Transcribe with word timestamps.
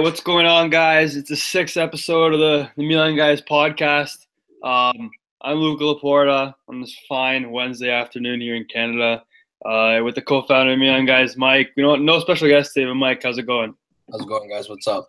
What's 0.00 0.22
going 0.22 0.46
on, 0.46 0.70
guys? 0.70 1.14
It's 1.14 1.28
the 1.28 1.36
sixth 1.36 1.76
episode 1.76 2.32
of 2.32 2.40
the, 2.40 2.70
the 2.74 2.88
Milan 2.88 3.16
Guys 3.16 3.42
podcast. 3.42 4.26
Um, 4.64 5.10
I'm 5.42 5.58
Luca 5.58 5.84
Laporta 5.84 6.54
on 6.68 6.80
this 6.80 6.96
fine 7.06 7.50
Wednesday 7.50 7.90
afternoon 7.90 8.40
here 8.40 8.54
in 8.54 8.64
Canada 8.64 9.22
uh, 9.66 10.00
with 10.02 10.14
the 10.14 10.22
co-founder 10.22 10.72
of 10.72 10.78
Milan 10.78 11.04
Guys, 11.04 11.36
Mike. 11.36 11.72
You 11.76 11.82
know, 11.82 11.96
no 11.96 12.18
special 12.18 12.48
guest 12.48 12.72
today, 12.72 12.86
but 12.86 12.94
Mike, 12.94 13.22
how's 13.22 13.36
it 13.36 13.46
going? 13.46 13.74
How's 14.10 14.22
it 14.22 14.26
going, 14.26 14.48
guys? 14.48 14.70
What's 14.70 14.88
up? 14.88 15.06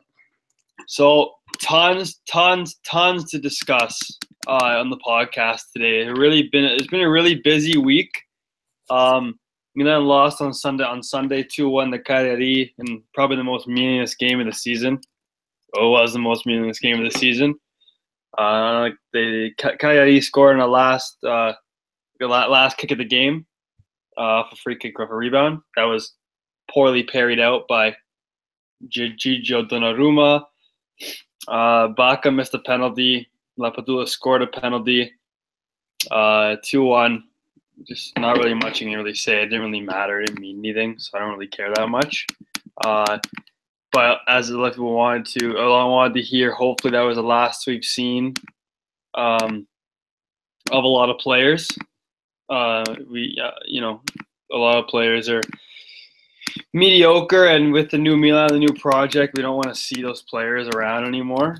So, 0.87 1.35
tons, 1.61 2.19
tons, 2.29 2.75
tons 2.83 3.31
to 3.31 3.39
discuss 3.39 4.19
uh, 4.47 4.77
on 4.77 4.89
the 4.89 4.97
podcast 4.97 5.71
today. 5.73 6.01
It 6.01 6.17
really 6.17 6.49
been 6.51 6.65
it's 6.65 6.87
been 6.87 6.99
a 6.99 7.09
really 7.09 7.35
busy 7.35 7.77
week. 7.77 8.11
Um, 8.89 9.39
Milan 9.75 10.05
lost 10.05 10.41
on 10.41 10.53
Sunday 10.53 10.83
on 10.83 11.01
Sunday 11.01 11.43
2-1 11.43 11.91
the 11.91 11.99
Cagliari 11.99 12.73
in 12.77 13.03
probably 13.13 13.37
the 13.37 13.43
most 13.43 13.67
meaningless 13.67 14.15
game 14.15 14.39
of 14.39 14.45
the 14.45 14.53
season. 14.53 14.99
Oh, 15.75 15.87
it 15.87 16.01
was 16.01 16.13
the 16.13 16.19
most 16.19 16.45
meaningless 16.45 16.79
game 16.79 16.99
of 17.03 17.11
the 17.11 17.17
season. 17.17 17.55
Uh, 18.37 18.89
the 19.13 19.51
Cagliari 19.57 20.19
scored 20.21 20.53
in 20.53 20.59
the 20.59 20.67
last 20.67 21.17
uh, 21.23 21.53
the 22.19 22.27
last 22.27 22.77
kick 22.77 22.91
of 22.91 22.97
the 22.97 23.05
game 23.05 23.45
uh, 24.17 24.43
a 24.51 24.55
free 24.55 24.75
kick 24.75 24.99
off 24.99 25.09
a 25.09 25.15
rebound. 25.15 25.59
That 25.75 25.83
was 25.83 26.13
poorly 26.69 27.03
parried 27.03 27.39
out 27.39 27.67
by 27.67 27.95
Gigio 28.87 29.67
Donnarumma. 29.67 30.43
Uh, 31.47 31.87
Bacca 31.89 32.33
missed 32.33 32.53
a 32.53 32.59
penalty. 32.59 33.29
Lapadula 33.59 34.07
scored 34.07 34.41
a 34.41 34.47
penalty. 34.47 35.11
Uh, 36.09 36.55
2-1 36.65 37.23
just 37.87 38.17
not 38.17 38.37
really 38.37 38.53
much 38.53 38.81
you 38.81 38.89
can 38.89 38.97
really 38.97 39.15
say. 39.15 39.41
It 39.41 39.47
didn't 39.47 39.65
really 39.65 39.81
matter. 39.81 40.21
It 40.21 40.27
didn't 40.27 40.41
mean 40.41 40.59
anything, 40.59 40.99
so 40.99 41.17
I 41.17 41.21
don't 41.21 41.33
really 41.33 41.47
care 41.47 41.71
that 41.73 41.89
much. 41.89 42.25
Uh, 42.83 43.19
but 43.91 44.19
as 44.27 44.49
a 44.49 44.57
lot 44.57 44.67
of 44.67 44.73
people 44.73 44.93
wanted 44.93 45.25
to, 45.39 45.59
I 45.59 45.85
wanted 45.85 46.13
to 46.15 46.21
hear. 46.21 46.53
Hopefully, 46.53 46.91
that 46.91 47.01
was 47.01 47.17
the 47.17 47.23
last 47.23 47.67
we've 47.67 47.83
seen 47.83 48.35
um, 49.15 49.67
of 50.71 50.83
a 50.83 50.87
lot 50.87 51.09
of 51.09 51.17
players. 51.17 51.67
Uh, 52.49 52.83
we, 53.09 53.37
uh, 53.41 53.51
you 53.65 53.81
know, 53.81 54.01
a 54.51 54.57
lot 54.57 54.77
of 54.77 54.87
players 54.87 55.29
are 55.29 55.41
mediocre, 56.73 57.47
and 57.47 57.73
with 57.73 57.91
the 57.91 57.97
new 57.97 58.15
Milan, 58.15 58.49
the 58.49 58.59
new 58.59 58.73
project, 58.73 59.35
we 59.35 59.41
don't 59.41 59.55
want 59.55 59.69
to 59.69 59.75
see 59.75 60.01
those 60.01 60.21
players 60.21 60.67
around 60.69 61.05
anymore. 61.05 61.57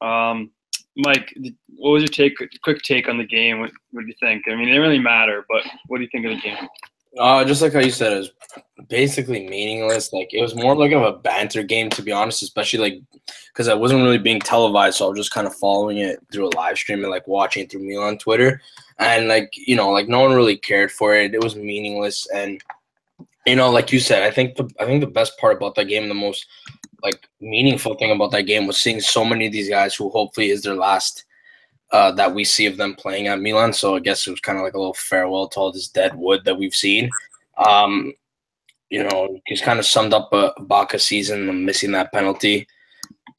Um, 0.00 0.50
Mike, 0.96 1.36
what 1.76 1.90
was 1.90 2.02
your 2.02 2.08
take? 2.08 2.36
Quick 2.62 2.82
take 2.82 3.08
on 3.08 3.18
the 3.18 3.26
game. 3.26 3.60
What, 3.60 3.72
what 3.90 4.02
do 4.02 4.06
you 4.06 4.14
think? 4.20 4.44
I 4.46 4.54
mean, 4.54 4.62
it 4.62 4.72
didn't 4.72 4.82
really 4.82 4.98
matter, 4.98 5.44
but 5.48 5.62
what 5.88 5.98
do 5.98 6.04
you 6.04 6.10
think 6.10 6.26
of 6.26 6.32
the 6.32 6.40
game? 6.40 6.68
Uh, 7.18 7.44
just 7.44 7.62
like 7.62 7.72
how 7.72 7.78
you 7.78 7.90
said, 7.90 8.12
it 8.12 8.16
was 8.16 8.30
basically 8.88 9.46
meaningless. 9.48 10.12
Like 10.12 10.34
it 10.34 10.42
was 10.42 10.54
more 10.54 10.76
like 10.76 10.92
of 10.92 11.02
a 11.02 11.18
banter 11.18 11.62
game, 11.62 11.88
to 11.90 12.02
be 12.02 12.12
honest. 12.12 12.42
Especially 12.42 12.80
like 12.80 13.00
because 13.52 13.68
it 13.68 13.78
wasn't 13.78 14.02
really 14.02 14.18
being 14.18 14.40
televised, 14.40 14.96
so 14.96 15.06
I 15.06 15.08
was 15.10 15.18
just 15.18 15.30
kind 15.30 15.46
of 15.46 15.54
following 15.54 15.98
it 15.98 16.18
through 16.32 16.48
a 16.48 16.56
live 16.56 16.76
stream 16.76 17.02
and 17.02 17.10
like 17.10 17.28
watching 17.28 17.68
through 17.68 17.82
me 17.84 17.96
on 17.96 18.18
Twitter. 18.18 18.60
And 18.98 19.28
like 19.28 19.52
you 19.54 19.76
know, 19.76 19.90
like 19.90 20.08
no 20.08 20.20
one 20.20 20.34
really 20.34 20.56
cared 20.56 20.90
for 20.90 21.14
it. 21.14 21.34
It 21.34 21.42
was 21.42 21.54
meaningless, 21.54 22.26
and 22.34 22.60
you 23.46 23.56
know, 23.56 23.70
like 23.70 23.92
you 23.92 24.00
said, 24.00 24.22
I 24.22 24.30
think 24.30 24.56
the 24.56 24.68
I 24.80 24.84
think 24.84 25.00
the 25.00 25.06
best 25.06 25.38
part 25.38 25.56
about 25.56 25.76
that 25.76 25.86
game, 25.86 26.08
the 26.08 26.14
most 26.14 26.46
like 27.04 27.28
meaningful 27.40 27.94
thing 27.94 28.10
about 28.10 28.30
that 28.32 28.46
game 28.46 28.66
was 28.66 28.80
seeing 28.80 29.00
so 29.00 29.24
many 29.24 29.46
of 29.46 29.52
these 29.52 29.68
guys 29.68 29.94
who 29.94 30.08
hopefully 30.08 30.50
is 30.50 30.62
their 30.62 30.74
last 30.74 31.24
uh, 31.92 32.10
that 32.12 32.34
we 32.34 32.44
see 32.44 32.66
of 32.66 32.78
them 32.78 32.94
playing 32.94 33.28
at 33.28 33.40
Milan. 33.40 33.72
So 33.72 33.94
I 33.94 34.00
guess 34.00 34.26
it 34.26 34.30
was 34.30 34.40
kind 34.40 34.58
of 34.58 34.64
like 34.64 34.74
a 34.74 34.78
little 34.78 34.94
farewell 34.94 35.46
to 35.48 35.60
all 35.60 35.70
this 35.70 35.86
dead 35.86 36.16
wood 36.16 36.40
that 36.44 36.58
we've 36.58 36.74
seen. 36.74 37.10
Um, 37.64 38.14
you 38.88 39.04
know, 39.04 39.38
he's 39.46 39.60
kind 39.60 39.78
of 39.78 39.84
summed 39.84 40.14
up 40.14 40.32
a 40.32 40.52
Bacca 40.60 41.00
season, 41.00 41.64
missing 41.64 41.92
that 41.92 42.12
penalty. 42.12 42.66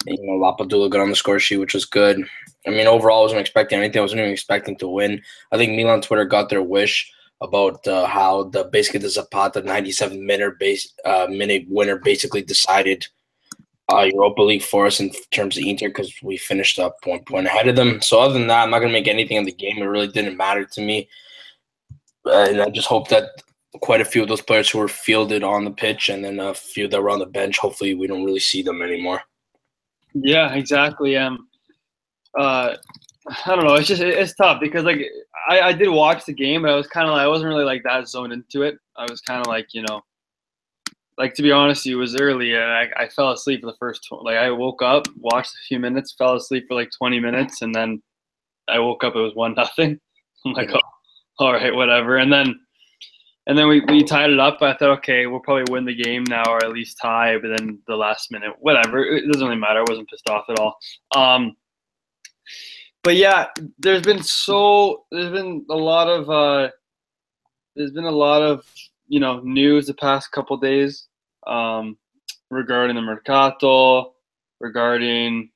You 0.06 0.18
know, 0.22 0.34
Lapadula 0.34 0.90
got 0.90 1.02
on 1.02 1.10
the 1.10 1.16
score 1.16 1.40
sheet, 1.40 1.58
which 1.58 1.74
was 1.74 1.86
good. 1.86 2.24
I 2.68 2.70
mean, 2.70 2.88
overall, 2.88 3.20
I 3.20 3.24
wasn't 3.24 3.42
expecting 3.42 3.80
anything. 3.80 4.00
I 4.00 4.04
wasn't 4.04 4.22
even 4.22 4.32
expecting 4.32 4.78
to 4.78 4.88
win. 4.88 5.22
I 5.52 5.58
think 5.58 5.76
Milan 5.76 6.02
Twitter 6.02 6.26
got 6.26 6.50
their 6.50 6.64
wish 6.64 7.12
about 7.42 7.86
uh, 7.88 8.06
how 8.06 8.44
the 8.44 8.66
basically 8.66 9.00
the 9.00 9.10
Zapata 9.10 9.62
97 9.62 10.24
minute 10.26 10.60
base 10.60 10.94
uh, 11.04 11.28
minute 11.30 11.66
winner 11.68 11.98
basically 11.98 12.42
decided 12.42 13.08
uh, 13.92 14.10
Europa 14.12 14.42
League 14.42 14.64
for 14.64 14.86
us 14.86 15.00
in 15.00 15.12
terms 15.32 15.58
of 15.58 15.64
Inter 15.64 15.90
because 15.90 16.14
we 16.24 16.38
finished 16.38 16.80
up 16.80 16.98
one 17.04 17.24
point 17.24 17.48
ahead 17.48 17.68
of 17.68 17.76
them. 17.76 18.02
So 18.02 18.20
other 18.20 18.34
than 18.34 18.48
that, 18.48 18.64
I'm 18.64 18.72
not 18.72 18.80
gonna 18.80 18.92
make 18.92 19.08
anything 19.08 19.38
of 19.38 19.46
the 19.46 19.52
game. 19.52 19.78
It 19.78 19.86
really 19.86 20.08
didn't 20.08 20.38
matter 20.38 20.66
to 20.66 20.82
me, 20.82 21.08
uh, 22.26 22.48
and 22.50 22.62
I 22.62 22.70
just 22.70 22.88
hope 22.88 23.10
that 23.10 23.30
quite 23.82 24.02
a 24.02 24.06
few 24.06 24.22
of 24.22 24.30
those 24.30 24.42
players 24.42 24.70
who 24.70 24.80
were 24.80 24.88
fielded 24.88 25.44
on 25.44 25.66
the 25.66 25.72
pitch 25.72 26.10
and 26.10 26.24
then 26.24 26.40
a 26.40 26.54
few 26.54 26.88
that 26.88 27.02
were 27.02 27.10
on 27.10 27.20
the 27.20 27.26
bench, 27.26 27.58
hopefully 27.58 27.94
we 27.94 28.08
don't 28.08 28.24
really 28.24 28.40
see 28.40 28.62
them 28.62 28.82
anymore. 28.82 29.22
Yeah, 30.14 30.54
exactly. 30.54 31.18
Um, 31.18 31.50
uh, 32.38 32.76
I 33.28 33.56
don't 33.56 33.66
know. 33.66 33.76
It's 33.76 33.88
just 33.88 34.02
it's 34.02 34.36
tough 34.36 34.60
because 34.60 34.84
like 34.84 35.02
I, 35.50 35.62
I 35.62 35.74
did 35.74 35.90
watch 35.90 36.26
the 36.26 36.34
game, 36.34 36.62
but 36.62 36.72
I 36.72 36.76
was 36.76 36.88
kind 36.88 37.08
of 37.08 37.14
like 37.14 37.24
I 37.24 37.28
wasn't 37.28 37.50
really 37.50 37.64
like 37.64 37.84
that 37.84 38.08
zoned 38.08 38.34
into 38.34 38.62
it. 38.62 38.78
I 38.96 39.06
was 39.10 39.22
kind 39.22 39.42
of 39.42 39.48
like 39.48 39.74
you 39.74 39.82
know 39.82 40.02
like 41.18 41.34
to 41.36 41.42
be 41.42 41.52
honest, 41.52 41.88
it 41.88 41.96
was 41.96 42.16
early 42.20 42.54
and 42.54 42.64
I, 42.64 42.88
I 42.98 43.08
fell 43.08 43.32
asleep 43.32 43.62
for 43.62 43.68
the 43.68 43.78
first 43.78 44.04
tw- 44.04 44.24
like 44.24 44.38
I 44.38 44.52
woke 44.52 44.82
up, 44.82 45.08
watched 45.18 45.54
a 45.54 45.66
few 45.68 45.80
minutes, 45.80 46.16
fell 46.18 46.36
asleep 46.36 46.66
for 46.68 46.76
like 46.76 46.92
20 46.92 47.20
minutes, 47.20 47.62
and 47.62 47.74
then 47.74 48.02
I 48.68 48.80
woke 48.80 49.04
up. 49.04 49.16
It 49.16 49.20
was 49.20 49.36
one 49.36 49.54
nothing. 49.58 50.00
I'm 50.46 50.54
like, 50.54 50.72
oh, 50.74 50.80
all 51.40 51.54
right, 51.54 51.74
whatever. 51.74 52.18
And 52.18 52.32
then 52.32 52.60
and 53.48 53.58
then 53.58 53.68
we, 53.68 53.82
we 53.82 54.04
tied 54.04 54.32
it 54.32 54.40
up. 54.40 54.62
I 54.62 54.74
thought, 54.74 54.98
okay, 55.00 55.28
we'll 55.28 55.40
probably 55.40 55.72
win 55.72 55.86
the 55.86 55.94
game 55.94 56.24
now 56.28 56.44
or 56.48 56.64
at 56.64 56.72
least 56.72 56.98
tie. 57.00 57.38
But 57.38 57.56
then 57.56 57.80
the 57.88 57.96
last 57.96 58.32
minute, 58.32 58.54
whatever, 58.60 59.06
it 59.06 59.32
doesn't 59.32 59.48
really 59.48 59.60
matter. 59.60 59.82
I 59.82 59.86
wasn't 59.88 60.10
pissed 60.10 60.30
off 60.30 60.46
at 60.50 60.58
all. 60.58 60.78
Um, 61.16 61.56
but 63.04 63.16
yeah, 63.16 63.48
there's 63.78 64.02
been 64.02 64.24
so 64.24 65.06
there's 65.12 65.32
been 65.32 65.64
a 65.70 65.76
lot 65.76 66.08
of 66.08 66.30
uh, 66.30 66.72
there's 67.76 67.92
been 67.92 68.06
a 68.06 68.12
lot 68.12 68.42
of 68.42 68.66
you 69.08 69.20
know 69.20 69.40
news 69.42 69.88
the 69.88 69.94
past 69.94 70.32
couple 70.32 70.58
days 70.58 71.08
um, 71.48 71.98
regarding 72.50 72.96
the 72.96 73.02
mercato, 73.02 74.14
regarding 74.60 75.50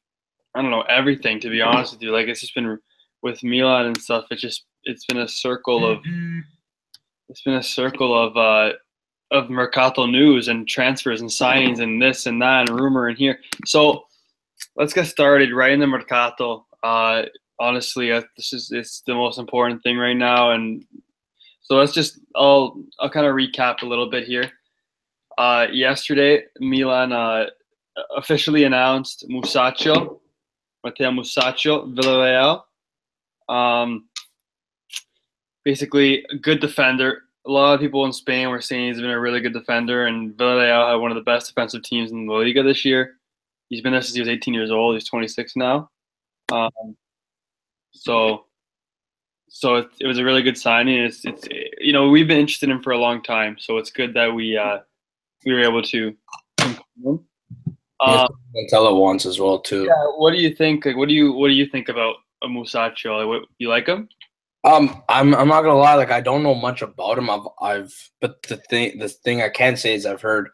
I 0.55 0.61
don't 0.61 0.71
know 0.71 0.81
everything. 0.83 1.39
To 1.41 1.49
be 1.49 1.61
honest 1.61 1.93
with 1.93 2.01
you, 2.01 2.11
like 2.11 2.27
it's 2.27 2.41
just 2.41 2.55
been 2.55 2.79
with 3.21 3.43
Milan 3.43 3.87
and 3.87 3.97
stuff. 3.97 4.25
It's 4.31 4.41
just 4.41 4.65
it's 4.83 5.05
been 5.05 5.19
a 5.19 5.27
circle 5.27 5.89
of 5.89 5.99
mm-hmm. 5.99 6.39
it's 7.29 7.41
been 7.41 7.55
a 7.55 7.63
circle 7.63 8.17
of 8.17 8.37
uh, 8.37 8.75
of 9.31 9.49
mercato 9.49 10.05
news 10.05 10.47
and 10.47 10.67
transfers 10.67 11.21
and 11.21 11.29
signings 11.29 11.79
and 11.79 12.01
this 12.01 12.25
and 12.25 12.41
that 12.41 12.69
and 12.69 12.79
rumor 12.79 13.07
and 13.07 13.17
here. 13.17 13.39
So 13.66 14.05
let's 14.75 14.93
get 14.93 15.05
started 15.05 15.53
right 15.53 15.71
in 15.71 15.79
the 15.79 15.87
mercato. 15.87 16.66
Uh, 16.81 17.23
honestly, 17.59 18.11
uh, 18.11 18.21
this 18.35 18.53
is 18.53 18.71
it's 18.71 19.01
the 19.01 19.13
most 19.13 19.37
important 19.37 19.83
thing 19.83 19.97
right 19.97 20.17
now, 20.17 20.51
and 20.51 20.83
so 21.69 21.78
let's 21.78 21.94
just 21.94 22.19
I'll 22.35 22.81
I'll 23.00 23.09
kind 23.09 23.28
of 23.28 23.35
recap 23.35 23.84
a 23.84 23.85
little 23.85 24.09
bit 24.09 24.25
here. 24.25 24.52
Uh, 25.38 25.68
yesterday, 25.72 26.44
Milan 26.59 27.13
uh, 27.13 27.46
officially 28.18 28.63
announced 28.63 29.25
Musacchio, 29.30 30.19
Matteo 30.84 31.12
Musacchio, 31.12 31.94
Villarreal. 31.96 32.63
Um, 33.53 34.09
basically, 35.63 36.25
a 36.31 36.35
good 36.35 36.59
defender. 36.59 37.24
A 37.47 37.52
lot 37.52 37.74
of 37.74 37.79
people 37.79 38.06
in 38.06 38.13
Spain 38.13 38.50
were 38.50 38.62
saying 38.62 38.88
he's 38.88 39.02
been 39.02 39.12
a 39.12 39.19
really 39.19 39.40
good 39.40 39.53
defender, 39.53 40.08
and 40.08 40.34
Villarreal 40.34 40.91
had 40.91 40.96
one 40.96 41.12
of 41.12 41.16
the 41.16 41.22
best 41.22 41.47
defensive 41.47 41.84
teams 41.84 42.12
in 42.12 42.25
the 42.25 42.34
Liga 42.34 42.63
this 42.63 42.84
year. 42.84 43.18
He's 43.69 43.81
been 43.81 43.91
there 43.91 44.02
since 44.02 44.16
he 44.16 44.22
was 44.22 44.29
18 44.29 44.56
years 44.56 44.72
old. 44.72 44.96
He's 44.96 45.08
26 45.08 45.56
now. 45.56 45.90
Um, 46.52 46.97
so 47.91 48.46
so 49.49 49.75
it, 49.75 49.87
it, 49.99 50.07
was 50.07 50.19
a 50.19 50.23
really 50.23 50.41
good 50.41 50.57
signing. 50.57 51.03
It's, 51.03 51.25
it's 51.25 51.47
you 51.79 51.91
know 51.91 52.09
we've 52.09 52.27
been 52.27 52.39
interested 52.39 52.69
in 52.69 52.77
him 52.77 52.83
for 52.83 52.91
a 52.91 52.97
long 52.97 53.21
time, 53.21 53.57
so 53.59 53.77
it's 53.77 53.91
good 53.91 54.13
that 54.13 54.33
we 54.33 54.57
uh, 54.57 54.79
we 55.45 55.53
were 55.53 55.63
able 55.63 55.81
to. 55.83 56.15
Uh, 57.99 58.27
Montella 58.55 58.97
wants 58.97 59.25
as 59.25 59.39
well 59.39 59.59
too. 59.59 59.85
Yeah, 59.85 60.05
what 60.16 60.31
do 60.31 60.37
you 60.37 60.53
think? 60.53 60.85
Like, 60.85 60.96
what 60.96 61.09
do 61.09 61.13
you 61.13 61.34
what 61.34 61.47
do 61.49 61.53
you 61.53 61.66
think 61.66 61.90
about 61.90 62.16
a 62.43 62.47
Musacchio? 62.47 63.19
Like, 63.19 63.28
what, 63.28 63.49
you 63.57 63.69
like 63.69 63.87
him? 63.87 64.07
Um, 64.63 65.03
I'm 65.09 65.34
I'm 65.35 65.47
not 65.47 65.63
gonna 65.63 65.75
lie. 65.79 65.95
Like, 65.95 66.11
I 66.11 66.22
don't 66.22 66.43
know 66.43 66.55
much 66.55 66.81
about 66.81 67.17
him. 67.17 67.29
I've 67.29 67.47
I've 67.61 68.09
but 68.22 68.41
the 68.43 68.57
thing 68.57 68.99
the 68.99 69.09
thing 69.09 69.41
I 69.41 69.49
can 69.49 69.75
say 69.75 69.95
is 69.95 70.05
I've 70.05 70.22
heard 70.22 70.49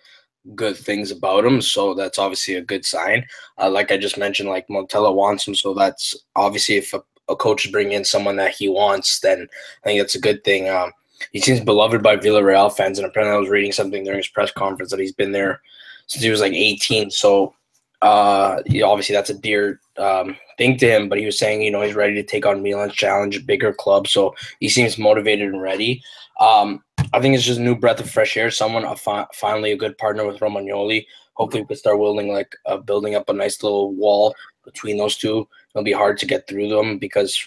good 0.53 0.77
things 0.77 1.11
about 1.11 1.45
him, 1.45 1.61
so 1.61 1.93
that's 1.93 2.19
obviously 2.19 2.55
a 2.55 2.61
good 2.61 2.85
sign. 2.85 3.25
Uh, 3.59 3.69
like 3.69 3.91
I 3.91 3.97
just 3.97 4.17
mentioned, 4.17 4.49
like 4.49 4.67
Montella 4.67 5.13
wants 5.13 5.47
him, 5.47 5.55
so 5.55 5.73
that's 5.73 6.15
obviously 6.35 6.75
if 6.75 6.93
a 6.93 7.03
a 7.29 7.35
coach 7.35 7.65
is 7.65 7.71
bringing 7.71 7.93
in 7.93 8.05
someone 8.05 8.35
that 8.37 8.53
he 8.53 8.67
wants, 8.67 9.19
then 9.19 9.47
I 9.83 9.87
think 9.87 9.99
that's 9.99 10.15
a 10.15 10.21
good 10.21 10.43
thing. 10.43 10.69
Um, 10.69 10.91
he 11.31 11.39
seems 11.39 11.61
beloved 11.61 12.03
by 12.03 12.17
Villarreal 12.17 12.75
fans, 12.75 12.99
and 12.99 13.07
apparently 13.07 13.35
I 13.35 13.39
was 13.39 13.49
reading 13.49 13.71
something 13.71 14.03
during 14.03 14.19
his 14.19 14.27
press 14.27 14.51
conference 14.51 14.91
that 14.91 14.99
he's 14.99 15.13
been 15.13 15.31
there 15.31 15.61
since 16.07 16.23
he 16.23 16.29
was 16.29 16.41
like 16.41 16.53
18. 16.53 17.09
So 17.09 17.53
uh, 18.01 18.61
obviously 18.83 19.15
that's 19.15 19.29
a 19.29 19.39
dear 19.39 19.79
um, 19.97 20.35
thing 20.57 20.77
to 20.77 20.87
him. 20.87 21.09
But 21.09 21.19
he 21.19 21.25
was 21.25 21.39
saying, 21.39 21.61
you 21.61 21.71
know, 21.71 21.81
he's 21.81 21.95
ready 21.95 22.13
to 22.15 22.23
take 22.23 22.45
on 22.45 22.61
Milan's 22.61 22.93
challenge, 22.93 23.37
a 23.37 23.41
bigger 23.41 23.73
club. 23.73 24.07
So 24.07 24.35
he 24.59 24.69
seems 24.69 24.97
motivated 24.97 25.49
and 25.49 25.61
ready. 25.61 26.03
Um, 26.39 26.83
I 27.13 27.21
think 27.21 27.33
it's 27.33 27.45
just 27.45 27.59
a 27.59 27.63
new 27.63 27.75
breath 27.75 28.01
of 28.01 28.09
fresh 28.09 28.35
air. 28.37 28.51
Someone 28.51 28.83
a 28.83 28.95
fi- 28.95 29.27
finally 29.33 29.71
a 29.71 29.77
good 29.77 29.97
partner 29.97 30.27
with 30.27 30.39
Romagnoli 30.39 31.05
hopefully 31.35 31.61
we 31.61 31.67
can 31.67 31.77
start 31.77 31.99
building 31.99 32.31
like 32.31 32.55
uh, 32.65 32.77
building 32.77 33.15
up 33.15 33.29
a 33.29 33.33
nice 33.33 33.61
little 33.61 33.93
wall 33.93 34.35
between 34.63 34.97
those 34.97 35.15
two. 35.15 35.47
It'll 35.75 35.83
be 35.83 35.91
hard 35.91 36.17
to 36.19 36.25
get 36.25 36.47
through 36.47 36.69
them 36.69 36.97
because 36.97 37.37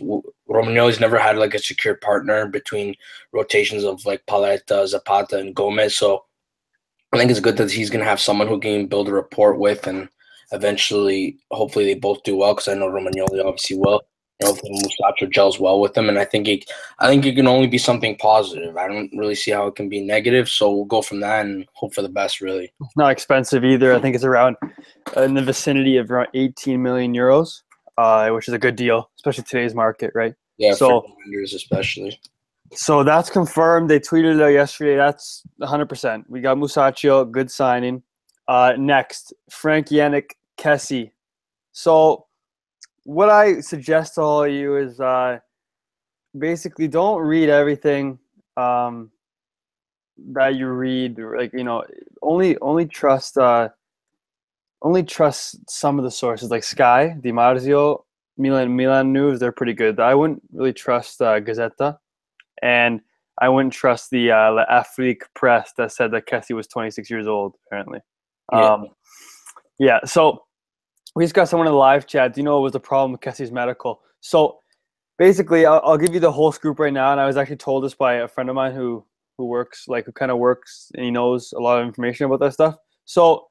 Romagnoli's 0.50 1.00
never 1.00 1.18
had 1.18 1.38
like 1.38 1.54
a 1.54 1.58
secure 1.58 1.94
partner 1.94 2.46
between 2.46 2.94
rotations 3.32 3.84
of 3.84 4.04
like 4.04 4.26
Paletta, 4.26 4.86
Zapata, 4.86 5.38
and 5.38 5.56
Gomez. 5.56 5.96
So 5.96 6.26
I 7.14 7.16
think 7.16 7.30
it's 7.30 7.40
good 7.40 7.56
that 7.56 7.70
he's 7.70 7.88
going 7.88 8.04
to 8.04 8.08
have 8.08 8.20
someone 8.20 8.46
who 8.46 8.60
can 8.60 8.86
build 8.86 9.08
a 9.08 9.14
rapport 9.14 9.54
with, 9.54 9.86
and 9.86 10.10
eventually, 10.52 11.38
hopefully, 11.50 11.86
they 11.86 11.94
both 11.94 12.22
do 12.22 12.36
well. 12.36 12.52
Because 12.52 12.68
I 12.68 12.74
know 12.74 12.90
Romagnoli 12.90 13.42
obviously 13.42 13.78
will. 13.78 14.02
You 14.40 14.52
know, 14.52 15.28
gels 15.30 15.58
well 15.58 15.80
with 15.80 15.94
them, 15.94 16.08
and 16.08 16.16
I 16.16 16.24
think 16.24 16.46
it, 16.46 16.70
I 17.00 17.08
think 17.08 17.26
it 17.26 17.34
can 17.34 17.48
only 17.48 17.66
be 17.66 17.78
something 17.78 18.16
positive. 18.18 18.76
I 18.76 18.86
don't 18.86 19.10
really 19.16 19.34
see 19.34 19.50
how 19.50 19.66
it 19.66 19.74
can 19.74 19.88
be 19.88 20.00
negative. 20.00 20.48
So 20.48 20.70
we'll 20.70 20.84
go 20.84 21.02
from 21.02 21.18
that 21.20 21.44
and 21.44 21.66
hope 21.72 21.92
for 21.92 22.02
the 22.02 22.08
best. 22.08 22.40
Really, 22.40 22.70
it's 22.80 22.96
not 22.96 23.10
expensive 23.10 23.64
either. 23.64 23.92
I 23.92 24.00
think 24.00 24.14
it's 24.14 24.22
around 24.22 24.56
in 25.16 25.34
the 25.34 25.42
vicinity 25.42 25.96
of 25.96 26.08
around 26.10 26.28
18 26.34 26.80
million 26.80 27.14
euros, 27.14 27.62
uh, 27.98 28.30
which 28.30 28.48
is 28.48 28.54
a 28.54 28.58
good 28.58 28.76
deal, 28.76 29.10
especially 29.16 29.44
today's 29.44 29.74
market, 29.74 30.12
right? 30.14 30.34
Yeah, 30.56 30.72
so 30.72 31.04
vendors 31.24 31.52
especially. 31.52 32.18
So 32.72 33.02
that's 33.02 33.28
confirmed. 33.28 33.90
They 33.90 33.98
tweeted 33.98 34.36
it 34.36 34.42
out 34.42 34.48
yesterday. 34.48 34.96
That's 34.96 35.42
100%. 35.60 36.24
We 36.28 36.40
got 36.40 36.56
Musacchio, 36.56 37.30
good 37.30 37.50
signing. 37.50 38.02
Uh, 38.46 38.74
next, 38.78 39.32
Franck 39.50 39.88
Yannick 39.88 40.30
Kessie. 40.56 41.10
So, 41.72 42.26
what 43.04 43.30
I 43.30 43.60
suggest 43.60 44.14
to 44.14 44.22
all 44.22 44.44
of 44.44 44.52
you 44.52 44.76
is 44.76 45.00
uh, 45.00 45.38
basically 46.38 46.88
don't 46.88 47.20
read 47.20 47.48
everything 47.48 48.18
um, 48.56 49.10
that 50.32 50.56
you 50.56 50.68
read. 50.68 51.18
Like 51.18 51.52
you 51.52 51.64
know, 51.64 51.84
only 52.22 52.58
only 52.58 52.86
trust 52.86 53.38
uh, 53.38 53.68
only 54.82 55.02
trust 55.02 55.58
some 55.68 55.98
of 55.98 56.04
the 56.04 56.10
sources, 56.10 56.50
like 56.50 56.64
Sky, 56.64 57.16
Di 57.20 57.32
Marzio, 57.32 58.02
Milan 58.36 58.74
Milan 58.76 59.12
News. 59.12 59.40
They're 59.40 59.52
pretty 59.52 59.74
good. 59.74 59.98
I 59.98 60.14
wouldn't 60.14 60.42
really 60.52 60.72
trust 60.72 61.20
uh, 61.20 61.40
Gazzetta 61.40 61.98
and 62.62 63.00
I 63.40 63.48
wouldn't 63.48 63.72
trust 63.72 64.10
the 64.10 64.32
uh, 64.32 64.64
Afrique 64.70 65.22
press 65.34 65.72
that 65.76 65.92
said 65.92 66.10
that 66.12 66.26
Kessie 66.26 66.54
was 66.54 66.66
26 66.66 67.10
years 67.10 67.26
old. 67.26 67.56
Apparently, 67.66 68.00
yeah. 68.52 68.72
Um, 68.72 68.86
yeah. 69.78 69.98
So 70.04 70.42
we 71.14 71.24
just 71.24 71.34
got 71.34 71.48
someone 71.48 71.66
in 71.66 71.72
the 71.72 71.78
live 71.78 72.06
chat. 72.06 72.34
Do 72.34 72.40
you 72.40 72.44
know 72.44 72.54
what 72.54 72.62
was 72.62 72.72
the 72.72 72.80
problem 72.80 73.12
with 73.12 73.20
Kessie's 73.20 73.52
medical? 73.52 74.00
So 74.20 74.58
basically, 75.18 75.66
I'll, 75.66 75.80
I'll, 75.84 75.98
give 75.98 76.14
you 76.14 76.20
the 76.20 76.32
whole 76.32 76.50
scoop 76.50 76.78
right 76.78 76.92
now. 76.92 77.12
And 77.12 77.20
I 77.20 77.26
was 77.26 77.36
actually 77.36 77.56
told 77.56 77.84
this 77.84 77.94
by 77.94 78.14
a 78.14 78.28
friend 78.28 78.48
of 78.48 78.56
mine 78.56 78.74
who 78.74 79.04
who 79.36 79.46
works 79.46 79.84
like 79.86 80.04
who 80.04 80.12
kind 80.12 80.32
of 80.32 80.38
works 80.38 80.90
and 80.94 81.04
he 81.04 81.12
knows 81.12 81.52
a 81.52 81.60
lot 81.60 81.80
of 81.80 81.86
information 81.86 82.26
about 82.26 82.40
that 82.40 82.54
stuff. 82.54 82.74
So 83.04 83.47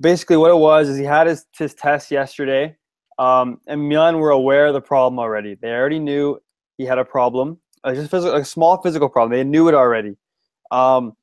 basically, 0.00 0.36
what 0.36 0.50
it 0.50 0.56
was 0.56 0.88
is 0.88 0.98
he 0.98 1.04
had 1.04 1.26
his 1.26 1.46
his 1.56 1.74
test 1.74 2.10
yesterday. 2.10 2.76
Um, 3.18 3.60
and 3.66 3.88
Milan 3.88 4.18
were 4.18 4.30
aware 4.30 4.66
of 4.66 4.74
the 4.74 4.80
problem 4.80 5.18
already. 5.18 5.54
They 5.54 5.70
already 5.70 5.98
knew 5.98 6.40
he 6.78 6.84
had 6.84 6.98
a 6.98 7.04
problem 7.04 7.58
uh, 7.84 7.94
just 7.94 8.10
physical, 8.10 8.36
a 8.36 8.44
small 8.44 8.80
physical 8.80 9.08
problem. 9.08 9.36
They 9.36 9.44
knew 9.44 9.68
it 9.68 9.74
already. 9.74 10.16
Um, 10.70 11.16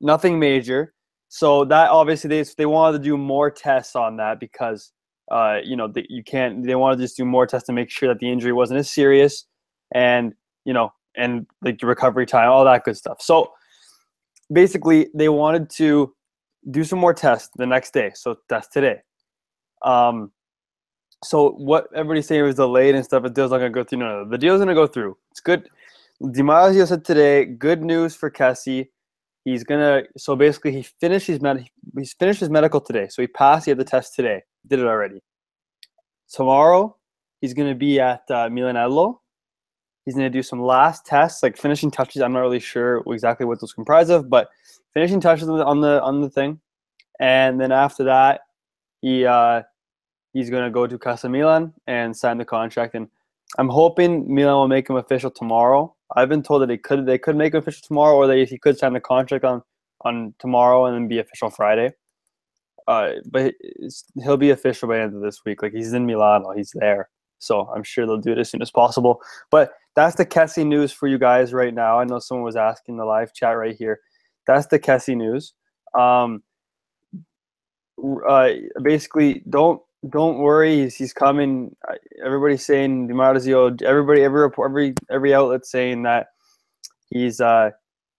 nothing 0.00 0.38
major. 0.38 0.94
So 1.28 1.64
that 1.66 1.90
obviously 1.90 2.28
they 2.28 2.42
they 2.58 2.66
wanted 2.66 2.98
to 2.98 3.04
do 3.04 3.16
more 3.16 3.50
tests 3.50 3.94
on 3.94 4.16
that 4.16 4.40
because 4.40 4.92
uh, 5.30 5.58
you 5.62 5.76
know 5.76 5.86
the, 5.86 6.04
you 6.08 6.24
can't. 6.24 6.66
They 6.66 6.74
wanted 6.74 6.96
to 6.96 7.04
just 7.04 7.16
do 7.16 7.24
more 7.24 7.46
tests 7.46 7.66
to 7.68 7.72
make 7.72 7.90
sure 7.90 8.08
that 8.08 8.18
the 8.18 8.30
injury 8.30 8.52
wasn't 8.52 8.80
as 8.80 8.90
serious, 8.90 9.44
and 9.94 10.34
you 10.64 10.72
know, 10.72 10.92
and 11.16 11.46
like 11.62 11.78
the 11.78 11.86
recovery 11.86 12.26
time, 12.26 12.48
all 12.50 12.64
that 12.64 12.84
good 12.84 12.96
stuff. 12.96 13.22
So 13.22 13.52
basically, 14.52 15.08
they 15.14 15.28
wanted 15.28 15.70
to 15.70 16.12
do 16.70 16.84
some 16.84 16.98
more 16.98 17.14
tests 17.14 17.50
the 17.56 17.66
next 17.66 17.92
day. 17.92 18.10
So 18.14 18.36
test 18.48 18.72
today. 18.72 18.96
Um, 19.82 20.32
so 21.22 21.50
what 21.52 21.88
everybody's 21.94 22.26
saying 22.26 22.42
was 22.42 22.54
delayed 22.54 22.94
and 22.94 23.04
stuff. 23.04 23.22
The 23.22 23.30
deal's 23.30 23.50
not 23.50 23.58
gonna 23.58 23.70
go 23.70 23.84
through. 23.84 23.98
No, 23.98 24.24
no, 24.24 24.28
the 24.28 24.38
deal's 24.38 24.60
gonna 24.60 24.74
go 24.74 24.86
through. 24.86 25.16
It's 25.30 25.40
good. 25.40 25.68
DiMarzio 26.22 26.86
said 26.86 27.04
today, 27.04 27.44
good 27.44 27.82
news 27.82 28.14
for 28.14 28.30
Kessie. 28.30 28.88
He's 29.44 29.64
gonna 29.64 30.02
so 30.16 30.36
basically 30.36 30.72
he 30.72 30.82
finished 30.82 31.26
his 31.26 31.40
med 31.40 31.66
he's 31.96 32.12
finished 32.14 32.40
his 32.40 32.50
medical 32.50 32.80
today. 32.80 33.08
So 33.08 33.22
he 33.22 33.28
passed, 33.28 33.66
he 33.66 33.70
had 33.70 33.78
the 33.78 33.84
test 33.84 34.14
today. 34.14 34.42
Did 34.66 34.80
it 34.80 34.86
already. 34.86 35.22
Tomorrow, 36.30 36.96
he's 37.40 37.54
gonna 37.54 37.74
be 37.74 38.00
at 38.00 38.22
uh, 38.30 38.48
Milanello. 38.48 39.20
He's 40.10 40.16
gonna 40.16 40.28
do 40.28 40.42
some 40.42 40.60
last 40.60 41.06
tests, 41.06 41.40
like 41.40 41.56
finishing 41.56 41.88
touches. 41.88 42.20
I'm 42.20 42.32
not 42.32 42.40
really 42.40 42.58
sure 42.58 43.04
exactly 43.06 43.46
what 43.46 43.60
those 43.60 43.72
comprise 43.72 44.10
of, 44.10 44.28
but 44.28 44.48
finishing 44.92 45.20
touches 45.20 45.48
on 45.48 45.80
the 45.80 46.02
on 46.02 46.20
the 46.20 46.28
thing. 46.28 46.58
And 47.20 47.60
then 47.60 47.70
after 47.70 48.02
that, 48.02 48.40
he 49.02 49.24
uh 49.24 49.62
he's 50.32 50.50
gonna 50.50 50.68
go 50.68 50.88
to 50.88 50.98
Casa 50.98 51.28
Milan 51.28 51.72
and 51.86 52.16
sign 52.16 52.38
the 52.38 52.44
contract. 52.44 52.96
And 52.96 53.06
I'm 53.56 53.68
hoping 53.68 54.34
Milan 54.34 54.56
will 54.56 54.66
make 54.66 54.90
him 54.90 54.96
official 54.96 55.30
tomorrow. 55.30 55.94
I've 56.16 56.28
been 56.28 56.42
told 56.42 56.62
that 56.62 56.66
they 56.66 56.78
could 56.78 57.06
they 57.06 57.18
could 57.18 57.36
make 57.36 57.54
him 57.54 57.60
official 57.60 57.82
tomorrow, 57.86 58.16
or 58.16 58.26
that 58.26 58.48
he 58.48 58.58
could 58.58 58.76
sign 58.76 58.94
the 58.94 59.00
contract 59.00 59.44
on 59.44 59.62
on 60.00 60.34
tomorrow 60.40 60.86
and 60.86 60.96
then 60.96 61.06
be 61.06 61.20
official 61.20 61.50
Friday. 61.50 61.92
Uh, 62.88 63.12
but 63.30 63.54
he'll 64.24 64.36
be 64.36 64.50
official 64.50 64.88
by 64.88 64.96
the 64.96 65.02
end 65.02 65.14
of 65.14 65.22
this 65.22 65.44
week. 65.46 65.62
Like 65.62 65.72
he's 65.72 65.92
in 65.92 66.04
Milano, 66.04 66.50
he's 66.50 66.72
there, 66.74 67.10
so 67.40 67.68
I'm 67.74 67.82
sure 67.82 68.06
they'll 68.06 68.18
do 68.18 68.32
it 68.32 68.38
as 68.38 68.50
soon 68.50 68.62
as 68.62 68.70
possible. 68.70 69.20
But 69.50 69.72
that's 69.96 70.14
the 70.16 70.26
Kessie 70.26 70.66
news 70.66 70.92
for 70.92 71.08
you 71.08 71.18
guys 71.18 71.52
right 71.52 71.74
now. 71.74 71.98
I 71.98 72.04
know 72.04 72.20
someone 72.20 72.44
was 72.44 72.56
asking 72.56 72.96
the 72.96 73.04
live 73.04 73.34
chat 73.34 73.56
right 73.56 73.74
here. 73.76 74.00
That's 74.46 74.68
the 74.68 74.78
Kessie 74.78 75.16
news. 75.16 75.54
Um, 75.98 76.42
uh, 78.28 78.50
basically, 78.82 79.42
don't 79.50 79.82
don't 80.08 80.38
worry, 80.38 80.82
he's, 80.82 80.96
he's 80.96 81.12
coming. 81.12 81.76
Everybody's 82.24 82.64
saying 82.64 83.08
Dimarzio. 83.08 83.82
Everybody, 83.82 84.22
every 84.22 84.40
report, 84.40 84.70
every 84.70 84.94
every 85.10 85.34
outlet 85.34 85.66
saying 85.66 86.02
that 86.04 86.28
he's 87.10 87.40
uh 87.40 87.70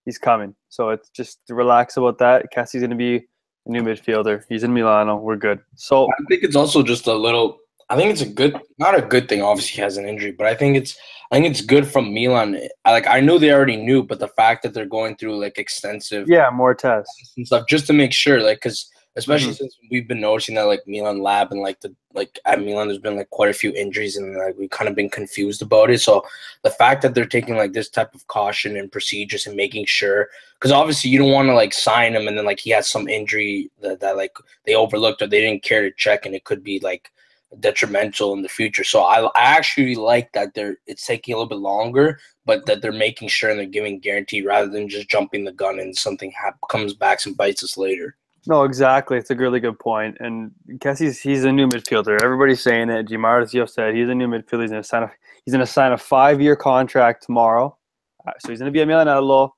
he's 0.06 0.18
coming. 0.18 0.56
So 0.70 0.90
it's 0.90 1.10
just 1.10 1.40
relax 1.50 1.98
about 1.98 2.20
that. 2.20 2.48
Kessie's 2.56 2.82
gonna 2.82 2.96
be 2.96 3.16
a 3.16 3.22
new 3.66 3.82
midfielder. 3.82 4.44
He's 4.50 4.64
in 4.64 4.74
Milano. 4.74 5.16
We're 5.18 5.38
good. 5.38 5.60
So 5.76 6.08
I 6.08 6.24
think 6.30 6.44
it's 6.44 6.56
also 6.56 6.84
just 6.84 7.08
a 7.08 7.14
little. 7.14 7.58
I 7.92 7.98
think 7.98 8.10
it's 8.10 8.22
a 8.22 8.30
good, 8.30 8.58
not 8.80 8.98
a 8.98 9.02
good 9.02 9.28
thing. 9.28 9.42
Obviously, 9.42 9.76
he 9.76 9.82
has 9.82 9.98
an 9.98 10.08
injury, 10.08 10.32
but 10.32 10.48
I 10.48 10.56
think 10.56 10.78
it's, 10.78 10.98
I 11.30 11.36
think 11.36 11.46
it's 11.48 11.60
good 11.62 11.86
from 11.86 12.14
Milan. 12.14 12.58
I, 12.86 12.92
like 12.92 13.06
I 13.06 13.20
knew 13.20 13.38
they 13.38 13.52
already 13.52 13.76
knew, 13.76 14.02
but 14.02 14.20
the 14.20 14.30
fact 14.30 14.64
that 14.64 14.74
they're 14.74 14.86
going 14.86 15.18
through 15.18 15.38
like 15.40 15.58
extensive, 15.58 16.30
yeah, 16.30 16.50
more 16.50 16.74
tests 16.74 17.34
and 17.36 17.46
stuff 17.46 17.68
just 17.68 17.88
to 17.88 17.94
make 17.94 18.14
sure, 18.14 18.42
like, 18.42 18.60
because 18.60 18.90
especially 19.18 19.48
mm-hmm. 19.48 19.56
since 19.56 19.78
we've 19.90 20.08
been 20.08 20.22
noticing 20.22 20.56
that 20.56 20.64
like 20.64 20.88
Milan 20.88 21.22
Lab 21.22 21.52
and 21.52 21.62
like 21.62 21.82
the 21.82 21.94
like 22.14 22.40
at 22.46 22.62
Milan 22.62 22.88
there's 22.88 23.00
been 23.00 23.18
like 23.18 23.30
quite 23.30 23.50
a 23.50 23.54
few 23.54 23.74
injuries 23.74 24.16
and 24.16 24.38
like 24.38 24.58
we've 24.58 24.70
kind 24.70 24.88
of 24.90 24.96
been 24.96 25.10
confused 25.10 25.62
about 25.62 25.90
it. 25.90 26.00
So 26.00 26.26
the 26.64 26.70
fact 26.70 27.02
that 27.02 27.14
they're 27.14 27.26
taking 27.26 27.58
like 27.58 27.74
this 27.74 27.90
type 27.90 28.16
of 28.16 28.26
caution 28.28 28.78
and 28.78 28.92
procedures 28.92 29.48
and 29.48 29.56
making 29.56 29.86
sure 29.86 30.30
because 30.58 30.72
obviously 30.72 31.10
you 31.10 31.20
don't 31.20 31.32
want 31.32 31.50
to 31.50 31.54
like 31.54 31.74
sign 31.74 32.16
him 32.16 32.28
and 32.28 32.38
then 32.38 32.46
like 32.46 32.60
he 32.60 32.70
has 32.70 32.88
some 32.88 33.10
injury 33.10 33.70
that, 33.82 34.00
that 34.00 34.16
like 34.16 34.34
they 34.66 34.76
overlooked 34.76 35.22
or 35.22 35.28
they 35.28 35.42
didn't 35.42 35.64
care 35.64 35.82
to 35.82 35.96
check 35.98 36.26
and 36.26 36.34
it 36.34 36.46
could 36.46 36.64
be 36.64 36.80
like 36.80 37.12
detrimental 37.60 38.34
in 38.34 38.42
the 38.42 38.50
future. 38.50 38.84
So 38.84 39.02
I, 39.02 39.26
I 39.28 39.32
actually 39.42 39.96
like 39.96 40.32
that 40.34 40.54
they're 40.54 40.78
it's 40.88 41.06
taking 41.06 41.34
a 41.34 41.38
little 41.38 41.50
bit 41.50 41.60
longer, 41.60 42.20
but 42.46 42.66
that 42.66 42.82
they're 42.82 42.92
making 42.92 43.28
sure 43.28 43.50
and 43.50 43.60
they're 43.60 43.66
giving 43.66 44.00
guarantee 44.00 44.46
rather 44.46 44.70
than 44.70 44.88
just 44.88 45.10
jumping 45.10 45.44
the 45.44 45.52
gun 45.52 45.80
and 45.80 45.96
something 45.96 46.32
ha- 46.40 46.54
comes 46.70 46.94
back 46.94 47.26
and 47.26 47.38
bites 47.38 47.64
us 47.64 47.78
later. 47.78 48.16
No, 48.48 48.64
exactly. 48.64 49.18
It's 49.18 49.30
a 49.30 49.36
really 49.36 49.60
good 49.60 49.78
point. 49.78 50.18
And 50.20 50.52
Kessie's 50.80 51.20
he's 51.20 51.44
a 51.44 51.52
new 51.52 51.68
midfielder. 51.68 52.22
Everybody's 52.24 52.62
saying 52.62 52.90
it. 52.90 53.08
Di 53.08 53.16
Marzio 53.16 53.70
said 53.70 53.96
he's 53.96 54.10
a 54.10 54.16
new 54.16 54.28
midfielder. 54.28 54.62
He's 54.62 54.72
gonna 54.72 54.84
sign 54.84 55.04
a 55.04 55.12
he's 55.46 55.54
gonna 55.54 55.66
sign 55.66 55.92
a 55.92 55.98
five 55.98 56.42
year 56.42 56.56
contract 56.56 57.24
tomorrow. 57.24 57.78
Uh, 58.26 58.32
so 58.40 58.50
he's 58.50 58.60
gonna 58.60 58.72
be 58.72 58.82
a 58.82 58.86
Milanello. 58.86 59.52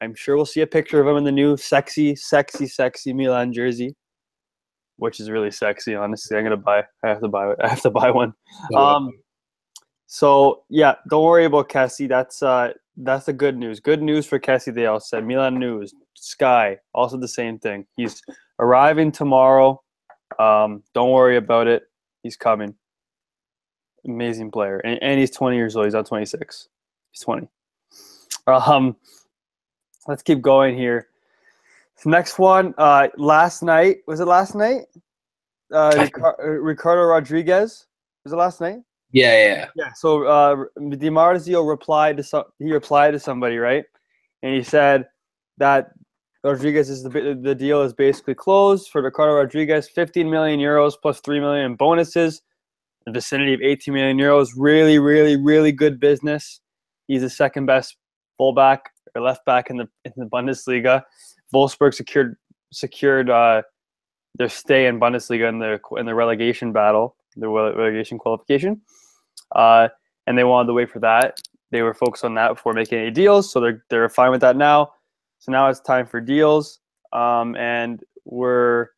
I'm 0.00 0.14
sure 0.14 0.36
we'll 0.36 0.46
see 0.46 0.60
a 0.60 0.66
picture 0.66 1.00
of 1.00 1.08
him 1.08 1.16
in 1.16 1.24
the 1.24 1.32
new 1.32 1.56
sexy, 1.56 2.14
sexy, 2.14 2.66
sexy 2.66 3.12
Milan 3.12 3.52
jersey, 3.52 3.96
which 4.96 5.20
is 5.20 5.30
really 5.30 5.50
sexy. 5.50 5.94
Honestly, 5.94 6.36
I'm 6.36 6.44
gonna 6.44 6.56
buy. 6.56 6.84
I 7.02 7.08
have 7.08 7.20
to 7.20 7.28
buy. 7.28 7.54
I 7.62 7.68
have 7.68 7.82
to 7.82 7.90
buy 7.90 8.10
one. 8.10 8.34
Um, 8.76 9.10
so 10.06 10.62
yeah, 10.68 10.94
don't 11.08 11.24
worry 11.24 11.44
about 11.44 11.68
Kessie. 11.68 12.08
That's 12.08 12.42
uh, 12.42 12.72
that's 12.96 13.26
the 13.26 13.32
good 13.32 13.56
news. 13.56 13.80
Good 13.80 14.02
news 14.02 14.26
for 14.26 14.38
Kessie. 14.38 14.74
They 14.74 14.86
all 14.86 15.00
said 15.00 15.26
Milan 15.26 15.58
news. 15.58 15.94
Sky 16.14 16.78
also 16.94 17.16
the 17.16 17.28
same 17.28 17.58
thing. 17.58 17.86
He's 17.96 18.22
arriving 18.58 19.12
tomorrow. 19.12 19.82
Um, 20.38 20.82
don't 20.94 21.10
worry 21.10 21.36
about 21.36 21.66
it. 21.66 21.84
He's 22.22 22.36
coming. 22.36 22.74
Amazing 24.06 24.50
player, 24.50 24.78
and, 24.78 25.02
and 25.02 25.18
he's 25.18 25.30
20 25.30 25.56
years 25.56 25.76
old. 25.76 25.86
He's 25.86 25.94
not 25.94 26.06
26. 26.06 26.68
He's 27.10 27.20
20. 27.20 27.48
Um, 28.46 28.96
let's 30.06 30.22
keep 30.22 30.42
going 30.42 30.76
here. 30.76 31.08
Next 32.04 32.38
one. 32.38 32.74
Uh, 32.76 33.08
last 33.16 33.62
night 33.62 33.98
was 34.06 34.20
it 34.20 34.26
last 34.26 34.54
night? 34.54 34.82
Uh, 35.72 36.06
Ricardo 36.42 37.02
Rodriguez 37.02 37.86
was 38.24 38.32
it 38.32 38.36
last 38.36 38.60
night? 38.60 38.78
Yeah, 39.12 39.46
yeah, 39.46 39.68
yeah. 39.76 39.92
So 39.94 40.24
uh, 40.24 40.64
Dimarzio 40.78 41.66
replied 41.66 42.16
to 42.16 42.22
some. 42.22 42.44
He 42.58 42.72
replied 42.72 43.12
to 43.12 43.20
somebody, 43.20 43.58
right? 43.58 43.84
And 44.42 44.54
he 44.54 44.62
said 44.62 45.06
that 45.58 45.92
Rodriguez 46.42 46.90
is 46.90 47.02
the 47.04 47.38
the 47.40 47.54
deal 47.54 47.82
is 47.82 47.92
basically 47.92 48.34
closed 48.34 48.90
for 48.90 49.02
Ricardo 49.02 49.34
Rodriguez. 49.34 49.88
15 49.88 50.28
million 50.28 50.58
euros 50.58 50.94
plus 51.00 51.20
3 51.20 51.40
million 51.40 51.64
in 51.64 51.74
bonuses, 51.76 52.42
the 53.06 53.12
vicinity 53.12 53.54
of 53.54 53.60
18 53.62 53.94
million 53.94 54.18
euros. 54.18 54.50
Really, 54.56 54.98
really, 54.98 55.36
really 55.36 55.72
good 55.72 56.00
business. 56.00 56.60
He's 57.06 57.22
the 57.22 57.30
second 57.30 57.66
best 57.66 57.96
fullback 58.36 58.90
or 59.14 59.22
left 59.22 59.44
back 59.46 59.70
in 59.70 59.76
the 59.76 59.88
in 60.04 60.12
the 60.16 60.26
Bundesliga. 60.26 61.02
Wolfsburg 61.52 61.94
secured 61.94 62.36
secured 62.72 63.30
uh, 63.30 63.62
their 64.36 64.48
stay 64.48 64.86
in 64.86 64.98
Bundesliga 64.98 65.48
in 65.48 65.58
the 65.58 65.80
in 65.98 66.06
the 66.06 66.14
relegation 66.14 66.72
battle, 66.72 67.16
the 67.36 67.48
relegation 67.48 68.18
qualification, 68.18 68.80
uh, 69.54 69.88
and 70.26 70.36
they 70.36 70.44
wanted 70.44 70.68
to 70.68 70.74
wait 70.74 70.90
for 70.90 71.00
that. 71.00 71.40
They 71.70 71.82
were 71.82 71.94
focused 71.94 72.24
on 72.24 72.34
that 72.34 72.48
before 72.54 72.72
making 72.72 72.98
any 72.98 73.10
deals, 73.10 73.50
so 73.50 73.60
they're 73.60 73.84
they're 73.90 74.08
fine 74.08 74.30
with 74.30 74.40
that 74.42 74.56
now. 74.56 74.92
So 75.38 75.52
now 75.52 75.68
it's 75.68 75.80
time 75.80 76.06
for 76.06 76.20
deals, 76.20 76.80
um, 77.12 77.56
and 77.56 78.02
we're 78.24 78.88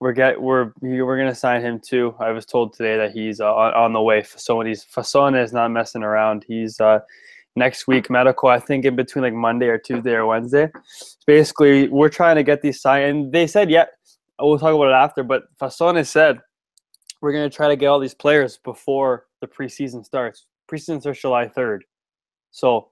we're 0.00 0.12
get 0.12 0.40
we're 0.40 0.72
we're 0.80 1.18
gonna 1.18 1.34
sign 1.34 1.62
him 1.62 1.80
too. 1.80 2.14
I 2.18 2.30
was 2.30 2.46
told 2.46 2.74
today 2.74 2.96
that 2.96 3.12
he's 3.12 3.40
uh, 3.40 3.54
on, 3.54 3.74
on 3.74 3.92
the 3.92 4.02
way. 4.02 4.22
Fassone's 4.22 4.84
Fassone 4.84 5.42
is 5.42 5.52
not 5.52 5.70
messing 5.70 6.02
around. 6.02 6.44
He's 6.46 6.80
uh, 6.80 7.00
next 7.56 7.86
week 7.86 8.10
medical. 8.10 8.48
I 8.48 8.60
think 8.60 8.84
in 8.84 8.96
between 8.96 9.24
like 9.24 9.34
Monday 9.34 9.66
or 9.66 9.78
Tuesday 9.78 10.12
or 10.12 10.26
Wednesday. 10.26 10.70
Basically, 11.26 11.88
we're 11.88 12.08
trying 12.08 12.36
to 12.36 12.42
get 12.42 12.62
these 12.62 12.80
signed. 12.80 13.04
And 13.04 13.32
they 13.32 13.46
said, 13.46 13.70
yeah, 13.70 13.86
we'll 14.40 14.58
talk 14.58 14.74
about 14.74 14.88
it 14.88 14.94
after. 14.94 15.22
But 15.22 15.44
Fassone 15.58 16.06
said 16.06 16.40
we're 17.20 17.32
gonna 17.32 17.50
try 17.50 17.68
to 17.68 17.76
get 17.76 17.86
all 17.86 17.98
these 17.98 18.14
players 18.14 18.58
before 18.62 19.26
the 19.40 19.46
preseason 19.46 20.04
starts. 20.04 20.46
Preseason 20.70 21.00
starts 21.00 21.20
July 21.20 21.48
third, 21.48 21.84
so 22.50 22.88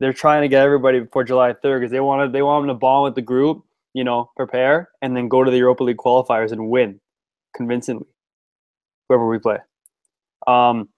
they're 0.00 0.12
trying 0.12 0.42
to 0.42 0.48
get 0.48 0.62
everybody 0.62 1.00
before 1.00 1.24
July 1.24 1.52
third 1.52 1.80
because 1.80 1.92
they 1.92 2.00
wanted 2.00 2.32
they 2.32 2.42
want 2.42 2.62
them 2.62 2.74
to 2.74 2.78
bond 2.78 3.04
with 3.04 3.14
the 3.14 3.22
group 3.22 3.64
you 3.94 4.04
know, 4.04 4.30
prepare, 4.36 4.88
and 5.02 5.16
then 5.16 5.28
go 5.28 5.44
to 5.44 5.50
the 5.50 5.56
Europa 5.56 5.84
League 5.84 5.96
qualifiers 5.96 6.52
and 6.52 6.68
win 6.68 7.00
convincingly, 7.56 8.06
whoever 9.08 9.28
we 9.28 9.38
play. 9.38 9.58
Um, 10.46 10.88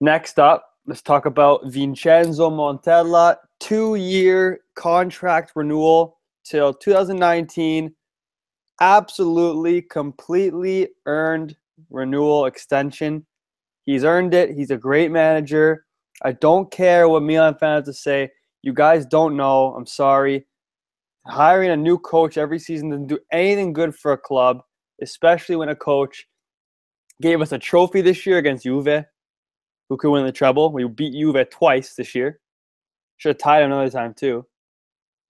next 0.00 0.38
up, 0.38 0.65
let's 0.86 1.02
talk 1.02 1.26
about 1.26 1.66
Vincenzo 1.66 2.50
Montella, 2.50 3.36
two-year 3.60 4.60
contract 4.74 5.52
renewal 5.54 6.18
till 6.44 6.72
2019. 6.72 7.94
Absolutely, 8.80 9.82
completely 9.82 10.88
earned 11.06 11.56
renewal 11.90 12.46
extension. 12.46 13.26
He's 13.84 14.04
earned 14.04 14.34
it. 14.34 14.50
He's 14.50 14.70
a 14.70 14.76
great 14.76 15.10
manager. 15.10 15.86
I 16.22 16.32
don't 16.32 16.70
care 16.70 17.08
what 17.08 17.22
Milan 17.22 17.56
fans 17.58 17.78
have 17.78 17.84
to 17.86 17.92
say. 17.92 18.30
You 18.62 18.72
guys 18.72 19.06
don't 19.06 19.36
know. 19.36 19.74
I'm 19.74 19.86
sorry 19.86 20.46
hiring 21.28 21.70
a 21.70 21.76
new 21.76 21.98
coach 21.98 22.38
every 22.38 22.58
season 22.58 22.90
doesn't 22.90 23.08
do 23.08 23.18
anything 23.32 23.72
good 23.72 23.94
for 23.94 24.12
a 24.12 24.18
club, 24.18 24.62
especially 25.02 25.56
when 25.56 25.68
a 25.68 25.76
coach 25.76 26.26
gave 27.20 27.40
us 27.40 27.52
a 27.52 27.58
trophy 27.58 28.00
this 28.00 28.26
year 28.26 28.38
against 28.38 28.64
Juve, 28.64 29.04
who 29.88 29.96
could 29.96 30.10
win 30.10 30.24
the 30.24 30.32
treble. 30.32 30.72
We 30.72 30.84
beat 30.84 31.14
Juve 31.14 31.48
twice 31.50 31.94
this 31.94 32.14
year. 32.14 32.40
Should 33.18 33.30
have 33.30 33.38
tied 33.38 33.62
another 33.62 33.90
time 33.90 34.14
too. 34.14 34.46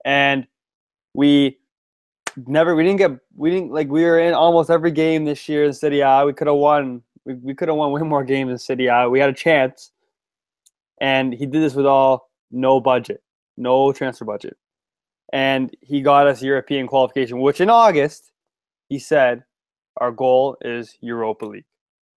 And 0.03 0.47
we 1.13 1.59
never 2.47 2.75
we 2.75 2.83
didn't 2.83 2.97
get 2.97 3.11
we 3.35 3.49
didn't 3.51 3.71
like 3.71 3.87
we 3.87 4.03
were 4.03 4.19
in 4.19 4.33
almost 4.33 4.69
every 4.69 4.91
game 4.91 5.25
this 5.25 5.47
year 5.47 5.63
in 5.65 5.73
Serie 5.73 6.01
A. 6.01 6.25
We 6.25 6.33
could 6.33 6.47
have 6.47 6.57
won 6.57 7.01
we, 7.25 7.35
we 7.35 7.53
could 7.55 7.67
have 7.67 7.77
won 7.77 7.91
way 7.91 8.01
more 8.01 8.23
games 8.23 8.51
in 8.51 8.57
Serie 8.57 8.87
A. 8.87 9.09
We 9.09 9.19
had 9.19 9.29
a 9.29 9.33
chance. 9.33 9.91
And 11.01 11.33
he 11.33 11.45
did 11.45 11.61
this 11.61 11.73
with 11.73 11.85
all 11.85 12.29
no 12.51 12.79
budget, 12.79 13.21
no 13.57 13.91
transfer 13.91 14.23
budget 14.23 14.57
and 15.33 15.75
he 15.81 16.01
got 16.01 16.27
us 16.27 16.41
European 16.41 16.87
qualification, 16.87 17.39
which 17.39 17.61
in 17.61 17.69
August 17.69 18.31
he 18.87 18.99
said 18.99 19.43
our 19.97 20.11
goal 20.11 20.57
is 20.61 20.97
Europa 21.01 21.45
League. 21.45 21.65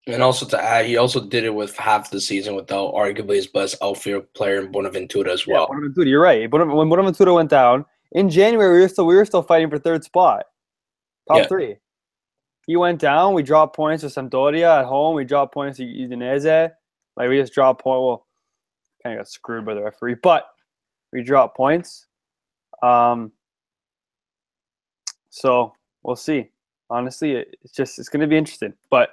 And 0.07 0.23
also 0.23 0.47
to 0.47 0.63
add, 0.63 0.87
he 0.87 0.97
also 0.97 1.21
did 1.21 1.45
it 1.45 1.55
with 1.55 1.77
half 1.77 2.11
the 2.11 2.21
season 2.21 2.55
without 2.55 2.95
arguably 2.95 3.35
his 3.35 3.47
best 3.47 3.77
outfield 3.83 4.33
player 4.33 4.59
in 4.59 4.73
Bonaventura 4.73 5.31
as 5.31 5.47
well. 5.47 5.63
Yeah, 5.63 5.75
Bonaventura, 5.75 6.07
you're 6.07 6.23
right. 6.23 6.51
When 6.51 6.89
Bonaventura 6.89 7.35
went 7.35 7.51
down 7.51 7.85
in 8.13 8.31
January, 8.31 8.77
we 8.77 8.81
were 8.81 8.89
still 8.89 9.07
we 9.07 9.17
were 9.17 9.27
still 9.27 9.43
fighting 9.43 9.69
for 9.69 9.79
third 9.79 10.05
spot, 10.05 10.47
top 11.29 11.39
yeah. 11.39 11.47
three. 11.47 11.77
He 12.67 12.77
went 12.77 13.01
down. 13.01 13.35
We 13.35 13.43
dropped 13.43 13.77
points 13.77 14.03
to 14.03 14.09
Sampdoria 14.09 14.81
at 14.81 14.87
home. 14.87 15.15
We 15.15 15.25
dropped 15.25 15.53
points 15.53 15.79
to 15.79 15.85
Udinese. 15.85 16.71
Like 17.17 17.29
we 17.29 17.39
just 17.39 17.53
dropped 17.53 17.83
point. 17.83 18.01
Well, 18.01 18.27
kind 19.03 19.15
of 19.15 19.21
got 19.21 19.29
screwed 19.29 19.67
by 19.67 19.75
the 19.75 19.83
referee, 19.83 20.17
but 20.23 20.47
we 21.13 21.23
dropped 21.23 21.57
points. 21.57 22.07
Um, 22.83 23.33
so 25.31 25.73
we'll 26.03 26.17
see. 26.17 26.51
Honestly, 26.91 27.45
it's 27.63 27.73
just 27.73 27.99
it's 27.99 28.09
going 28.09 28.21
to 28.21 28.27
be 28.27 28.37
interesting. 28.37 28.73
But 28.91 29.11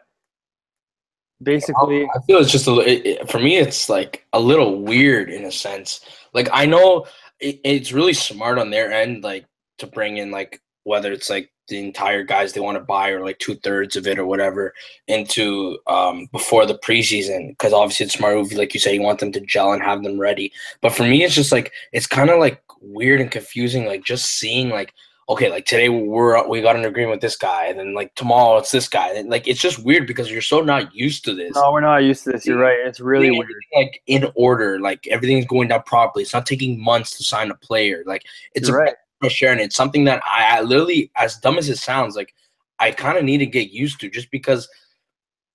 basically, 1.41 2.05
I 2.05 2.19
feel 2.27 2.39
it's 2.39 2.51
just 2.51 2.67
a 2.67 2.79
it, 2.79 3.29
for 3.29 3.39
me. 3.39 3.57
It's 3.57 3.89
like 3.89 4.25
a 4.33 4.39
little 4.39 4.81
weird 4.81 5.29
in 5.29 5.45
a 5.45 5.51
sense. 5.51 6.01
Like 6.33 6.49
I 6.51 6.65
know 6.65 7.05
it, 7.39 7.59
it's 7.63 7.91
really 7.91 8.13
smart 8.13 8.57
on 8.57 8.69
their 8.69 8.91
end, 8.91 9.23
like 9.23 9.45
to 9.79 9.87
bring 9.87 10.17
in 10.17 10.31
like 10.31 10.61
whether 10.83 11.11
it's 11.11 11.29
like 11.29 11.51
the 11.67 11.79
entire 11.79 12.23
guys 12.23 12.53
they 12.53 12.59
want 12.59 12.77
to 12.77 12.83
buy 12.83 13.09
or 13.09 13.25
like 13.25 13.39
two 13.39 13.55
thirds 13.55 13.95
of 13.95 14.05
it 14.05 14.19
or 14.19 14.25
whatever 14.25 14.73
into 15.07 15.77
um, 15.87 16.27
before 16.31 16.65
the 16.65 16.77
preseason 16.79 17.49
because 17.49 17.73
obviously 17.73 18.05
it's 18.05 18.15
smart 18.15 18.35
move 18.35 18.53
like 18.53 18.73
you 18.73 18.79
say 18.79 18.93
you 18.93 19.01
want 19.01 19.19
them 19.19 19.31
to 19.31 19.39
gel 19.41 19.73
and 19.73 19.81
have 19.81 20.03
them 20.03 20.19
ready 20.19 20.51
but 20.81 20.91
for 20.91 21.03
me 21.03 21.23
it's 21.23 21.33
just 21.33 21.51
like 21.51 21.71
it's 21.91 22.07
kind 22.07 22.29
of 22.29 22.39
like 22.39 22.61
weird 22.81 23.19
and 23.19 23.31
confusing 23.31 23.85
like 23.85 24.03
just 24.03 24.25
seeing 24.25 24.69
like 24.69 24.93
okay 25.27 25.49
like 25.49 25.65
today 25.65 25.89
we're 25.89 26.47
we 26.47 26.61
got 26.61 26.75
an 26.75 26.85
agreement 26.85 27.11
with 27.11 27.21
this 27.21 27.35
guy 27.35 27.65
and 27.65 27.79
then 27.79 27.95
like 27.95 28.13
tomorrow 28.15 28.57
it's 28.57 28.71
this 28.71 28.87
guy 28.87 29.09
and 29.09 29.29
like 29.29 29.47
it's 29.47 29.59
just 29.59 29.83
weird 29.83 30.05
because 30.05 30.29
you're 30.29 30.41
so 30.41 30.61
not 30.61 30.93
used 30.93 31.25
to 31.25 31.33
this. 31.33 31.55
No 31.55 31.71
we're 31.71 31.81
not 31.81 32.03
used 32.03 32.23
to 32.25 32.31
this. 32.31 32.45
You're 32.45 32.59
right. 32.59 32.77
It's 32.85 32.99
really 32.99 33.31
weird. 33.31 33.49
like 33.75 34.01
in 34.05 34.31
order 34.35 34.79
like 34.79 35.07
everything's 35.07 35.45
going 35.45 35.69
down 35.69 35.83
properly. 35.83 36.23
It's 36.23 36.33
not 36.33 36.45
taking 36.45 36.81
months 36.83 37.17
to 37.17 37.23
sign 37.23 37.49
a 37.49 37.55
player. 37.55 38.03
Like 38.05 38.23
it's 38.53 38.67
you're 38.69 38.81
a 38.81 38.83
right. 39.23 39.31
sharing. 39.31 39.59
It's 39.59 39.75
something 39.75 40.03
that 40.03 40.21
I, 40.25 40.59
I 40.59 40.61
literally 40.61 41.11
as 41.15 41.37
dumb 41.37 41.57
as 41.57 41.69
it 41.69 41.77
sounds 41.77 42.15
like 42.15 42.33
i 42.79 42.91
kind 42.91 43.17
of 43.17 43.23
need 43.23 43.37
to 43.37 43.45
get 43.45 43.71
used 43.71 43.99
to 43.99 44.09
just 44.09 44.29
because 44.31 44.67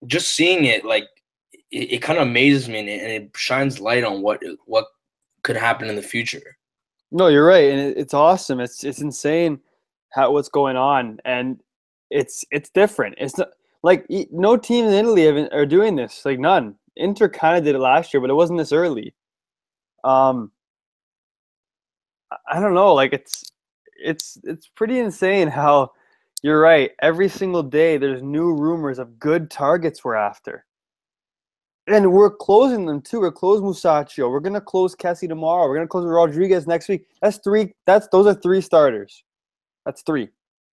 just 0.07 0.35
seeing 0.35 0.65
it 0.65 0.85
like 0.85 1.05
it, 1.71 1.93
it 1.93 1.99
kind 2.03 2.19
of 2.19 2.27
amazes 2.27 2.69
me 2.69 2.79
and 2.79 2.89
it, 2.89 3.03
and 3.03 3.11
it 3.11 3.31
shines 3.37 3.81
light 3.81 4.05
on 4.05 4.23
what 4.23 4.41
what 4.67 4.87
could 5.43 5.57
happen 5.57 5.89
in 5.89 5.97
the 5.97 6.03
future 6.03 6.57
no 7.13 7.29
you're 7.29 7.47
right 7.47 7.71
and 7.71 7.81
it, 7.81 7.97
it's 7.97 8.15
awesome 8.15 8.61
it's 8.61 8.85
it's 8.85 9.01
insane 9.01 9.59
how 10.11 10.31
what's 10.33 10.49
going 10.49 10.77
on 10.77 11.19
and 11.25 11.61
it's 12.11 12.45
it's 12.51 12.71
different 12.71 13.15
it's 13.19 13.39
not 13.39 13.49
like 13.83 14.07
no 14.31 14.57
team 14.57 14.85
in 14.87 14.93
italy 14.93 15.27
are 15.53 15.67
doing 15.67 15.97
this 15.97 16.25
like 16.25 16.39
none 16.39 16.75
inter 16.97 17.29
kind 17.29 17.57
of 17.57 17.65
did 17.65 17.75
it 17.75 17.79
last 17.79 18.13
year 18.13 18.21
but 18.21 18.31
it 18.31 18.35
wasn't 18.35 18.59
this 18.59 18.73
early 18.73 19.15
um 20.05 20.51
I 22.49 22.61
don't 22.61 22.75
know. 22.75 22.95
Like 22.95 23.13
it's 23.13 23.45
it's 23.97 24.39
it's 24.45 24.69
pretty 24.69 24.99
insane 24.99 25.49
how 25.49 25.93
you're 26.43 26.61
right. 26.61 26.91
Every 27.03 27.29
single 27.29 27.63
day 27.63 27.97
there's 27.97 28.23
new 28.23 28.55
rumors 28.55 28.99
of 28.99 29.19
good 29.19 29.51
targets 29.51 30.05
we're 30.05 30.15
after. 30.15 30.65
And 31.87 32.13
we're 32.13 32.31
closing 32.31 32.87
them 32.87 33.01
too. 33.01 33.21
We're 33.21 33.33
closing 33.33 33.67
Musacchio. 33.67 34.31
We're 34.31 34.41
gonna 34.41 34.61
close 34.61 34.95
Kessie 34.95 35.29
tomorrow. 35.29 35.69
We're 35.69 35.77
gonna 35.77 35.89
close 35.89 36.05
Rodriguez 36.05 36.67
next 36.67 36.89
week. 36.89 37.07
That's 37.23 37.39
three. 37.39 37.75
That's 37.87 38.07
those 38.09 38.27
are 38.27 38.35
three 38.35 38.61
starters. 38.61 39.25
That's 39.85 40.03
three. 40.03 40.29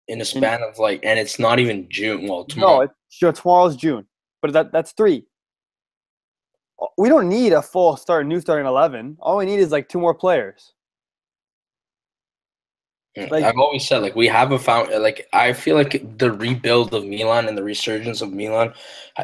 In 0.09 0.21
a 0.21 0.25
span 0.25 0.63
of 0.63 0.79
like, 0.79 1.01
and 1.05 1.19
it's 1.19 1.39
not 1.39 1.59
even 1.59 1.87
June. 1.89 2.27
Well, 2.27 2.45
tomorrow. 2.45 2.77
No, 2.77 2.81
it's, 2.83 2.95
sure, 3.11 3.33
tomorrow's 3.33 3.77
June, 3.77 4.07
but 4.43 4.53
that 4.53 4.73
that's 4.73 4.93
three. 4.93 5.25
We 6.99 7.09
don't 7.09 7.29
need 7.29 7.53
a 7.53 7.63
full 7.63 7.97
start, 7.97 8.27
new 8.27 8.41
starting 8.41 8.67
eleven. 8.67 9.17
All 9.21 9.37
we 9.37 9.45
need 9.45 9.61
is 9.61 9.71
like 9.71 9.89
two 9.89 10.01
more 10.01 10.15
players. 10.15 10.75
Like, 13.17 13.45
I've 13.45 13.59
always 13.59 13.87
said, 13.87 14.03
like 14.03 14.17
we 14.17 14.27
have 14.27 14.51
a 14.51 14.59
found. 14.59 14.91
Like 15.01 15.29
I 15.33 15.53
feel 15.53 15.77
like 15.77 16.19
the 16.19 16.33
rebuild 16.33 16.93
of 16.95 17.05
Milan 17.05 17.47
and 17.47 17.57
the 17.57 17.63
resurgence 17.63 18.21
of 18.21 18.33
Milan 18.33 18.75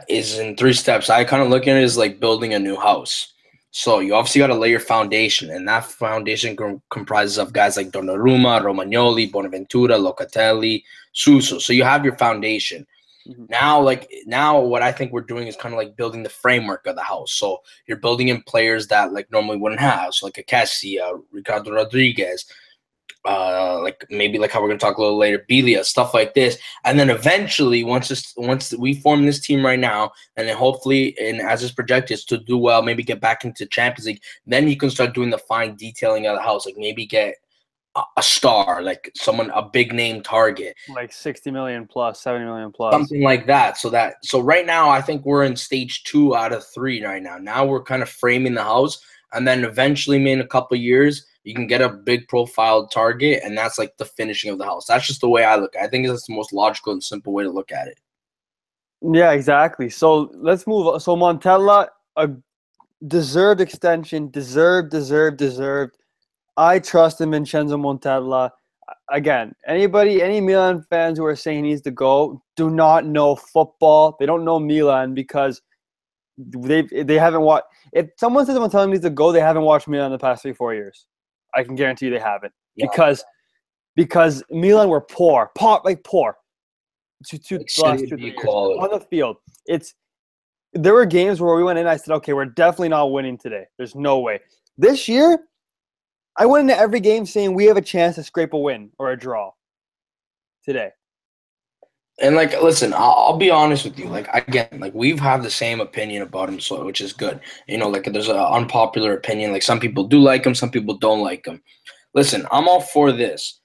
is 0.09 0.39
in 0.39 0.57
three 0.57 0.75
steps. 0.75 1.11
I 1.11 1.25
kind 1.25 1.43
of 1.43 1.49
look 1.49 1.67
at 1.67 1.77
it 1.77 1.83
as 1.83 1.99
like 1.99 2.21
building 2.21 2.55
a 2.55 2.59
new 2.59 2.77
house. 2.77 3.33
So 3.73 3.99
you 4.01 4.15
obviously 4.15 4.41
got 4.41 4.49
to 4.49 4.55
lay 4.55 4.71
your 4.71 4.81
foundation, 4.81 5.51
and 5.51 5.67
that 5.69 5.85
foundation 5.85 6.57
com- 6.57 6.83
comprises 6.91 7.39
of 7.39 7.53
guys 7.53 7.77
like 7.77 7.91
Donnarumma, 7.91 8.63
Romagnoli, 8.63 9.31
Bonaventura, 9.31 9.95
Locatelli, 9.95 10.85
Suso. 11.13 11.59
So 11.59 11.73
you 11.73 11.85
have 11.85 12.05
your 12.05 12.17
foundation. 12.17 12.87
Mm-hmm. 13.29 13.45
Now, 13.49 13.81
like 13.81 14.11
now, 14.27 14.61
what 14.61 14.83
I 14.83 14.93
think 14.93 15.13
we're 15.13 15.21
doing 15.21 15.47
is 15.47 15.57
kind 15.57 15.75
of 15.75 15.79
like 15.79 15.97
building 15.97 16.23
the 16.23 16.29
framework 16.29 16.87
of 16.87 16.97
the 16.97 17.03
house. 17.03 17.33
So 17.33 17.63
you're 17.87 17.99
building 17.99 18.29
in 18.29 18.43
players 18.43 18.87
that 18.89 19.13
like 19.13 19.31
normally 19.31 19.59
wouldn't 19.59 19.81
have, 19.81 20.15
so 20.15 20.27
like 20.27 20.39
a 20.39 20.43
Kessie, 20.43 21.01
uh, 21.01 21.19
Ricardo 21.31 21.73
Rodriguez, 21.73 22.47
uh, 23.25 23.81
like 23.83 24.05
maybe 24.11 24.39
like 24.39 24.51
how 24.51 24.63
we're 24.63 24.69
gonna 24.69 24.79
talk 24.79 24.97
a 24.97 25.03
little 25.03 25.19
later, 25.19 25.45
Biglia, 25.49 25.85
stuff 25.85 26.15
like 26.15 26.35
this, 26.35 26.59
and 26.85 26.99
then 26.99 27.11
eventually, 27.11 27.85
once 27.85 28.09
this, 28.09 28.33
once 28.37 28.73
we 28.75 28.95
form 28.95 29.27
this 29.27 29.41
team 29.41 29.65
right 29.65 29.79
now, 29.79 30.11
and 30.37 30.49
then 30.49 30.57
hopefully, 30.57 31.17
and 31.21 31.41
as 31.41 31.63
it's 31.63 31.73
projected, 31.73 32.19
to 32.29 32.39
do 32.39 32.57
well, 32.57 32.83
maybe 32.83 33.03
get 33.03 33.21
back 33.21 33.45
into 33.45 33.67
Champions 33.67 34.07
League, 34.07 34.23
then 34.47 34.69
you 34.69 34.77
can 34.77 34.91
start 34.91 35.15
doing 35.15 35.31
the 35.31 35.39
fine 35.39 35.77
detailing 35.77 36.27
of 36.27 36.37
the 36.37 36.43
house, 36.43 36.67
like 36.67 36.77
maybe 36.79 37.07
get 37.07 37.35
a 38.17 38.23
star, 38.23 38.83
like 38.83 39.11
someone 39.17 39.51
a 39.51 39.63
big 39.63 39.93
name 39.93 40.23
target, 40.23 40.77
like 40.95 41.13
60 41.13 41.51
million 41.51 41.87
plus, 41.87 42.21
70 42.21 42.45
million 42.45 42.73
plus, 42.73 42.93
something 42.93 43.23
like 43.23 43.47
that. 43.47 43.79
So 43.79 43.91
that 43.91 44.17
so 44.23 44.41
right 44.41 44.65
now 44.65 44.89
I 44.89 45.01
think 45.01 45.25
we're 45.25 45.45
in 45.45 45.57
stage 45.57 46.05
two 46.05 46.37
out 46.37 46.53
of 46.53 46.65
three 46.73 47.05
right 47.05 47.23
now. 47.23 47.37
Now 47.39 47.65
we're 47.67 47.83
kind 47.83 48.03
of 48.03 48.09
framing 48.09 48.55
the 48.55 48.63
house, 48.63 49.03
and 49.33 49.47
then 49.47 49.65
eventually, 49.65 50.31
in 50.31 50.41
a 50.41 50.47
couple 50.47 50.77
years, 50.77 51.27
you 51.45 51.55
can 51.55 51.67
get 51.67 51.81
a 51.81 51.89
big 51.89 52.29
profile 52.29 52.87
target, 52.87 53.43
and 53.45 53.57
that's 53.57 53.79
like 53.79 53.97
the 53.97 54.05
finishing 54.05 54.51
of 54.51 54.59
the 54.59 54.65
house. 54.65 54.87
That's 54.87 55.07
just 55.07 55.21
the 55.21 55.29
way 55.29 55.45
I 55.45 55.57
look. 55.57 55.75
I 55.81 55.87
think 55.87 56.07
that's 56.07 56.27
the 56.27 56.35
most 56.35 56.53
logical 56.53 56.93
and 56.93 57.03
simple 57.03 57.33
way 57.33 57.45
to 57.45 57.51
look 57.51 57.73
at 57.73 57.89
it. 57.89 57.99
Yeah, 59.03 59.33
exactly. 59.33 59.89
So 59.89 60.31
let's 60.35 60.67
move. 60.67 60.87
On. 60.87 61.01
So 61.01 61.17
Montella, 61.17 61.89
a 62.17 62.31
deserved 63.07 63.61
extension, 63.61 64.31
deserved, 64.31 64.91
deserved, 64.91 65.39
deserved 65.39 65.97
I 66.61 66.79
trust 66.79 67.23
in 67.23 67.31
Vincenzo 67.31 67.79
Montella. 67.79 68.51
Again, 69.11 69.55
anybody, 69.67 70.23
any 70.23 70.43
Milan 70.43 70.85
fans 70.91 71.17
who 71.17 71.25
are 71.25 71.35
saying 71.35 71.65
he 71.65 71.71
needs 71.71 71.81
to 71.83 71.91
go, 71.91 72.43
do 72.55 72.69
not 72.69 73.07
know 73.07 73.35
football. 73.35 74.15
They 74.21 74.27
don't 74.27 74.45
know 74.45 74.59
Milan 74.59 75.15
because 75.15 75.63
they 76.37 76.83
they 76.83 77.19
haven't 77.19 77.41
watched. 77.41 77.67
If 77.95 78.11
someone 78.17 78.45
says 78.45 78.59
Montella 78.59 78.91
needs 78.91 79.03
to 79.03 79.11
go, 79.11 79.33
they 79.33 79.41
haven't 79.41 79.63
watched 79.63 79.89
Milan 79.89 80.07
in 80.07 80.13
the 80.13 80.19
past 80.19 80.43
three 80.43 80.53
four 80.53 80.75
years. 80.75 81.07
I 81.55 81.65
can 81.65 81.75
guarantee 81.75 82.07
you 82.07 82.13
they 82.13 82.19
haven't 82.19 82.53
yeah. 82.77 82.87
because 82.91 83.25
because 83.97 84.43
Milan 84.51 84.89
were 84.89 85.01
poor, 85.01 85.51
poor 85.57 85.81
like 85.85 86.03
poor. 86.05 86.37
To, 87.27 87.39
to 87.39 87.59
last 87.83 88.09
two, 88.09 88.17
years. 88.17 88.39
on 88.47 88.89
the 88.91 89.01
field, 89.11 89.37
it's 89.67 89.95
there 90.73 90.95
were 90.95 91.05
games 91.05 91.41
where 91.41 91.55
we 91.55 91.63
went 91.63 91.79
in. 91.79 91.87
I 91.87 91.97
said, 91.97 92.15
okay, 92.15 92.33
we're 92.33 92.47
definitely 92.47 92.89
not 92.89 93.13
winning 93.13 93.37
today. 93.37 93.65
There's 93.77 93.95
no 93.95 94.21
way. 94.21 94.41
This 94.79 95.07
year, 95.07 95.39
I 96.39 96.47
went 96.47 96.71
into 96.71 96.81
every 96.81 97.01
game 97.01 97.27
saying 97.27 97.53
we 97.53 97.67
have 97.67 97.77
a 97.77 97.83
chance 97.83 98.15
to 98.15 98.23
scrape 98.23 98.55
a 98.55 98.59
win 98.59 98.91
or 98.99 99.11
a 99.11 99.19
draw 99.19 99.51
today. 100.65 100.91
And 102.21 102.37
like, 102.37 102.61
listen, 102.63 102.93
I'll, 102.93 103.13
I'll, 103.13 103.37
be 103.37 103.51
honest 103.51 103.85
with 103.85 103.99
you. 103.99 104.07
Like, 104.07 104.29
again, 104.35 104.69
like 104.79 104.95
we've 104.95 105.19
had 105.19 105.43
the 105.43 105.51
same 105.51 105.81
opinion 105.81 106.23
about 106.23 106.49
him, 106.51 106.61
so 106.61 106.85
which 106.85 107.01
is 107.01 107.13
good. 107.13 107.41
You 107.67 107.79
know, 107.79 107.89
like 107.89 108.05
there's 108.05 108.29
an 108.29 108.37
unpopular 108.37 109.15
opinion. 109.15 109.53
Like 109.53 109.63
some 109.63 109.81
people 109.81 110.05
do 110.05 110.19
like 110.19 110.45
him, 110.45 110.55
some 110.55 110.71
people 110.71 110.99
don't 110.99 111.23
like 111.23 111.47
him. 111.47 111.63
Listen, 112.15 112.47
I'm 112.53 112.69
all 112.69 112.81
for 112.81 113.11
this. 113.11 113.61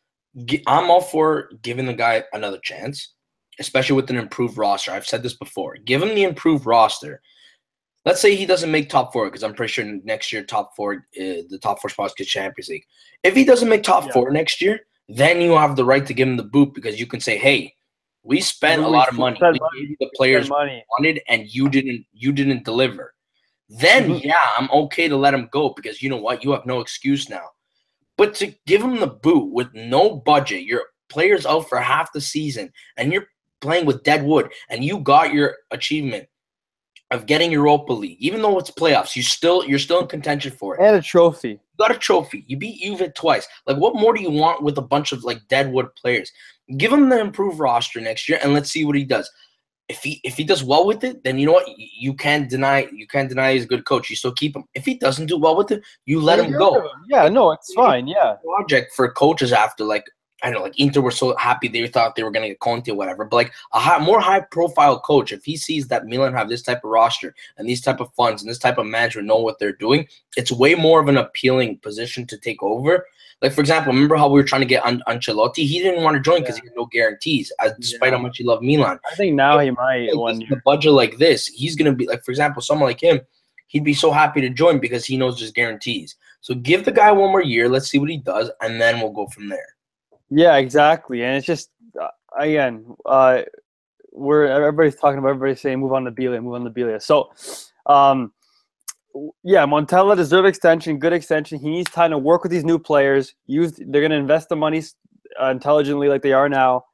I'm 0.67 0.89
all 0.89 1.01
for 1.01 1.50
giving 1.62 1.85
the 1.85 1.93
guy 1.93 2.24
another 2.33 2.59
chance, 2.63 3.13
especially 3.59 3.95
with 3.95 4.09
an 4.09 4.17
improved 4.17 4.57
roster. 4.57 4.91
I've 4.91 5.07
said 5.07 5.24
this 5.24 5.35
before. 5.35 5.77
Give 5.77 6.01
him 6.01 6.15
the 6.15 6.24
improved 6.24 6.65
roster 6.65 7.21
let's 8.05 8.21
say 8.21 8.35
he 8.35 8.45
doesn't 8.45 8.71
make 8.71 8.88
top 8.88 9.12
four 9.12 9.25
because 9.25 9.43
I'm 9.43 9.53
pretty 9.53 9.74
sure 9.74 9.85
next 10.03 10.31
year 10.31 10.43
top 10.43 10.75
four, 10.75 11.07
uh, 11.19 11.43
the 11.50 11.59
top 11.62 11.81
four 11.81 11.89
spots 11.89 12.13
get 12.15 12.27
Champions 12.27 12.69
League. 12.69 12.85
If 13.24 13.35
he 13.35 13.43
doesn't 13.43 13.67
make 13.67 13.83
top 13.83 14.05
yeah. 14.05 14.13
four 14.13 14.31
next 14.31 14.62
year, 14.62 14.81
then 15.09 15.41
you 15.41 15.51
have 15.51 15.75
the 15.75 15.85
right 15.85 16.05
to 16.05 16.13
give 16.13 16.27
him 16.27 16.38
the 16.38 16.43
boot 16.43 16.74
because 16.74 17.00
you 17.00 17.07
can 17.07 17.19
say, 17.19 17.38
"Hey, 17.38 17.75
we 18.25 18.41
spent 18.41 18.82
we 18.82 18.88
a 18.88 18.89
lot 18.89 19.08
of 19.08 19.15
money. 19.15 19.39
We 19.39 19.60
gave 19.79 19.89
you 19.91 19.96
the 20.00 20.10
players 20.15 20.50
money. 20.50 20.84
wanted, 20.89 21.22
and 21.29 21.48
you 21.48 21.70
didn't. 21.70 22.05
You 22.12 22.32
didn't 22.32 22.65
deliver." 22.65 23.13
Then 23.70 24.10
mm-hmm. 24.10 24.27
yeah, 24.27 24.50
I'm 24.58 24.70
okay 24.72 25.08
to 25.08 25.15
let 25.15 25.34
him 25.34 25.48
go 25.51 25.74
because 25.75 26.01
you 26.01 26.10
know 26.10 26.17
what? 26.17 26.44
You 26.44 26.51
have 26.51 26.65
no 26.65 26.79
excuse 26.79 27.29
now. 27.29 27.46
But 28.17 28.34
to 28.36 28.53
give 28.65 28.82
him 28.82 29.00
the 29.00 29.08
boot 29.08 29.53
with 29.53 29.74
no 29.74 30.15
budget, 30.15 30.63
your 30.63 30.84
players 31.10 31.46
out 31.46 31.70
for 31.70 31.79
half 31.79 32.12
the 32.13 32.22
season, 32.22 32.72
and 32.98 33.13
you're 33.13 33.27
playing 33.62 33.86
with 33.86 34.03
dead 34.03 34.24
wood, 34.24 34.51
and 34.70 34.84
you 34.84 35.00
got 35.00 35.34
your 35.34 35.55
achievement 35.72 36.27
of 37.15 37.25
getting 37.25 37.51
Europa 37.51 37.93
League, 37.93 38.17
even 38.19 38.41
though 38.41 38.60
it's 38.60 38.69
playoffs, 38.69 39.15
you 39.15 39.24
still 39.24 39.65
you're 39.65 39.79
still 39.79 40.01
in 40.01 40.07
contention 40.07 40.51
for 40.51 40.75
it. 40.75 40.86
And 40.86 40.95
a 40.95 41.01
trophy. 41.01 41.50
You 41.50 41.60
got 41.77 41.95
a 41.95 41.98
trophy. 41.98 42.43
You 42.48 42.57
beat 42.57 42.81
Juve 42.81 43.13
twice. 43.15 43.48
Like, 43.65 43.77
what 43.77 43.95
more 43.95 44.13
do 44.13 44.22
you 44.22 44.29
want 44.29 44.62
with 44.62 44.77
a 44.77 44.81
bunch 44.84 45.12
of 45.12 45.24
like 45.24 45.39
deadwood 45.48 45.93
players? 45.95 46.31
Give 46.77 46.91
him 46.91 47.10
the 47.10 47.19
improved 47.19 47.60
roster 47.60 48.00
next 48.01 48.29
year, 48.29 48.39
and 48.43 48.53
let's 48.53 48.69
see 48.69 48.86
what 48.86 48.95
he 48.95 49.03
does. 49.03 49.29
If 49.88 50.01
he 50.03 50.19
if 50.24 50.36
he 50.36 50.43
does 50.43 50.63
well 50.63 50.86
with 50.86 51.03
it, 51.03 51.24
then 51.24 51.38
you 51.38 51.45
know 51.45 51.53
what 51.53 51.67
you 51.77 52.13
can't 52.13 52.50
deny 52.50 52.88
you 52.91 53.07
can't 53.07 53.29
deny 53.29 53.53
he's 53.53 53.66
a 53.66 53.68
good 53.68 53.85
coach. 53.85 54.09
You 54.09 54.16
still 54.16 54.33
keep 54.33 54.55
him. 54.55 54.66
If 54.74 54.85
he 54.85 54.96
doesn't 54.98 55.27
do 55.27 55.37
well 55.37 55.55
with 55.55 55.72
it, 55.72 55.83
you 56.05 56.20
let 56.22 56.39
him 56.39 56.51
go. 56.51 56.89
Yeah, 57.07 57.29
no, 57.29 57.51
it's 57.51 57.72
fine. 57.74 58.07
Yeah, 58.07 58.35
project 58.44 58.94
for 58.96 59.11
coaches 59.11 59.53
after 59.53 59.83
like 59.83 60.05
I 60.43 60.51
know, 60.51 60.61
like 60.61 60.77
Inter 60.77 61.01
were 61.01 61.11
so 61.11 61.35
happy 61.37 61.67
they 61.67 61.87
thought 61.87 62.15
they 62.15 62.24
were 62.24 62.31
going 62.31 62.43
to 62.43 62.50
get 62.50 62.59
Conte 62.59 62.91
or 62.91 62.95
whatever. 62.95 63.24
But 63.25 63.37
like 63.37 63.53
a 63.74 63.79
high, 63.79 64.00
more 64.00 64.19
high 64.19 64.41
profile 64.41 65.00
coach, 65.00 65.31
if 65.31 65.45
he 65.45 65.55
sees 65.55 65.87
that 65.87 66.05
Milan 66.05 66.33
have 66.33 66.50
this 66.50 66.61
type 66.61 66.83
of 66.83 66.89
roster 66.89 67.33
and 67.57 67.67
these 67.67 67.81
type 67.81 68.00
of 68.00 68.13
funds 68.13 68.41
and 68.41 68.50
this 68.50 68.59
type 68.59 68.77
of 68.77 68.85
management 68.85 69.27
know 69.27 69.37
what 69.37 69.59
they're 69.59 69.71
doing, 69.71 70.07
it's 70.35 70.51
way 70.51 70.75
more 70.75 71.00
of 71.00 71.07
an 71.07 71.17
appealing 71.17 71.77
position 71.79 72.27
to 72.27 72.37
take 72.37 72.61
over. 72.61 73.05
Like 73.41 73.53
for 73.53 73.61
example, 73.61 73.93
remember 73.93 74.15
how 74.17 74.27
we 74.27 74.39
were 74.39 74.48
trying 74.48 74.61
to 74.61 74.67
get 74.67 74.85
An- 74.85 75.03
Ancelotti? 75.07 75.65
He 75.65 75.79
didn't 75.79 76.03
want 76.03 76.15
to 76.15 76.21
join 76.21 76.41
because 76.41 76.57
yeah. 76.57 76.63
he 76.63 76.67
had 76.69 76.77
no 76.77 76.85
guarantees, 76.85 77.51
as, 77.59 77.74
despite 77.79 78.11
yeah. 78.11 78.17
how 78.17 78.21
much 78.21 78.37
he 78.37 78.43
loved 78.43 78.63
Milan. 78.63 79.00
I 79.11 79.15
think 79.15 79.35
now 79.35 79.59
he 79.59 79.71
might. 79.71 80.13
Like, 80.15 80.48
the 80.50 80.61
budget 80.63 80.91
like 80.91 81.17
this, 81.17 81.48
he's 81.48 81.75
going 81.75 81.91
to 81.91 81.95
be 81.95 82.07
like, 82.07 82.24
for 82.24 82.31
example, 82.31 82.61
someone 82.61 82.89
like 82.89 83.01
him, 83.01 83.21
he'd 83.67 83.83
be 83.83 83.93
so 83.93 84.11
happy 84.11 84.41
to 84.41 84.50
join 84.50 84.79
because 84.79 85.05
he 85.05 85.17
knows 85.17 85.39
there's 85.39 85.51
guarantees. 85.51 86.15
So 86.41 86.55
give 86.55 86.85
the 86.85 86.91
guy 86.91 87.11
one 87.11 87.31
more 87.31 87.41
year. 87.41 87.67
Let's 87.67 87.89
see 87.89 88.00
what 88.00 88.09
he 88.09 88.17
does, 88.17 88.51
and 88.61 88.79
then 88.79 89.00
we'll 89.00 89.11
go 89.11 89.27
from 89.27 89.50
there. 89.50 89.75
Yeah, 90.29 90.55
exactly. 90.57 91.24
And 91.24 91.38
it's 91.38 91.46
just 91.46 91.70
uh, 92.00 92.07
again, 92.38 92.85
uh, 93.05 93.42
we're 94.11 94.46
everybody's 94.46 94.96
talking 94.96 95.20
about 95.20 95.29
everybody's 95.29 95.61
saying 95.61 95.79
move 95.79 95.94
on 95.94 96.05
to 96.05 96.11
Biglia, 96.11 96.42
move 96.42 96.55
on 96.55 96.64
to 96.64 96.70
Biglia. 96.70 97.01
So, 97.01 97.31
um, 97.85 98.33
yeah, 99.44 99.66
Montella 99.66 100.16
deserve 100.16 100.46
extension, 100.46 101.00
good 101.00 101.14
extension. 101.14 101.59
He 101.59 101.70
needs 101.70 101.92
time 101.92 102.11
to 102.11 102.18
work 102.18 102.44
with 102.44 102.51
these 102.51 102.66
new 102.66 102.79
players. 102.79 103.33
Use 103.46 103.74
they're 103.74 104.01
going 104.01 104.11
to 104.11 104.18
invest 104.18 104.50
the 104.50 104.55
money 104.55 104.81
uh, 105.42 105.50
intelligently 105.50 106.07
like 106.07 106.22
they 106.22 106.33
are 106.33 106.50
now. 106.50 106.85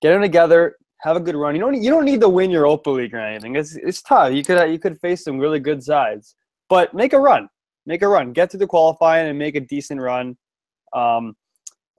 Get 0.00 0.12
them 0.12 0.22
together, 0.22 0.76
have 1.00 1.16
a 1.16 1.20
good 1.20 1.36
run. 1.36 1.54
You 1.54 1.60
don't 1.60 1.82
you 1.82 1.90
don't 1.90 2.04
need 2.04 2.20
to 2.20 2.28
win 2.28 2.50
your 2.50 2.62
Europa 2.62 2.90
League 2.90 3.14
or 3.14 3.20
anything. 3.20 3.56
It's 3.56 3.76
it's 3.76 4.02
tough. 4.02 4.32
You 4.32 4.42
could 4.42 4.70
you 4.70 4.78
could 4.78 4.98
face 5.00 5.24
some 5.24 5.38
really 5.38 5.60
good 5.60 5.82
sides, 5.82 6.34
but 6.68 6.94
make 6.94 7.12
a 7.12 7.18
run, 7.18 7.48
make 7.86 8.02
a 8.02 8.08
run, 8.08 8.32
get 8.32 8.50
to 8.50 8.56
the 8.56 8.66
qualifying 8.66 9.28
and 9.28 9.38
make 9.38 9.56
a 9.56 9.60
decent 9.60 10.00
run. 10.00 10.36
Um, 10.94 11.36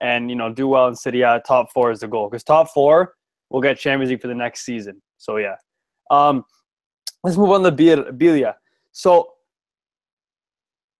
and 0.02 0.28
you 0.28 0.36
know 0.36 0.52
do 0.52 0.68
well 0.68 0.88
in 0.88 0.96
City. 0.96 1.20
Top 1.46 1.72
four 1.72 1.90
is 1.90 2.00
the 2.00 2.08
goal 2.08 2.28
because 2.28 2.44
top 2.44 2.68
four 2.74 3.14
will 3.48 3.62
get 3.62 3.78
Champions 3.78 4.10
League 4.10 4.20
for 4.20 4.28
the 4.28 4.34
next 4.34 4.64
season. 4.64 5.00
So 5.16 5.38
yeah, 5.38 5.54
um, 6.10 6.44
let's 7.24 7.38
move 7.38 7.50
on 7.50 7.62
to 7.62 7.72
Biglia. 7.72 8.54
So 8.90 9.32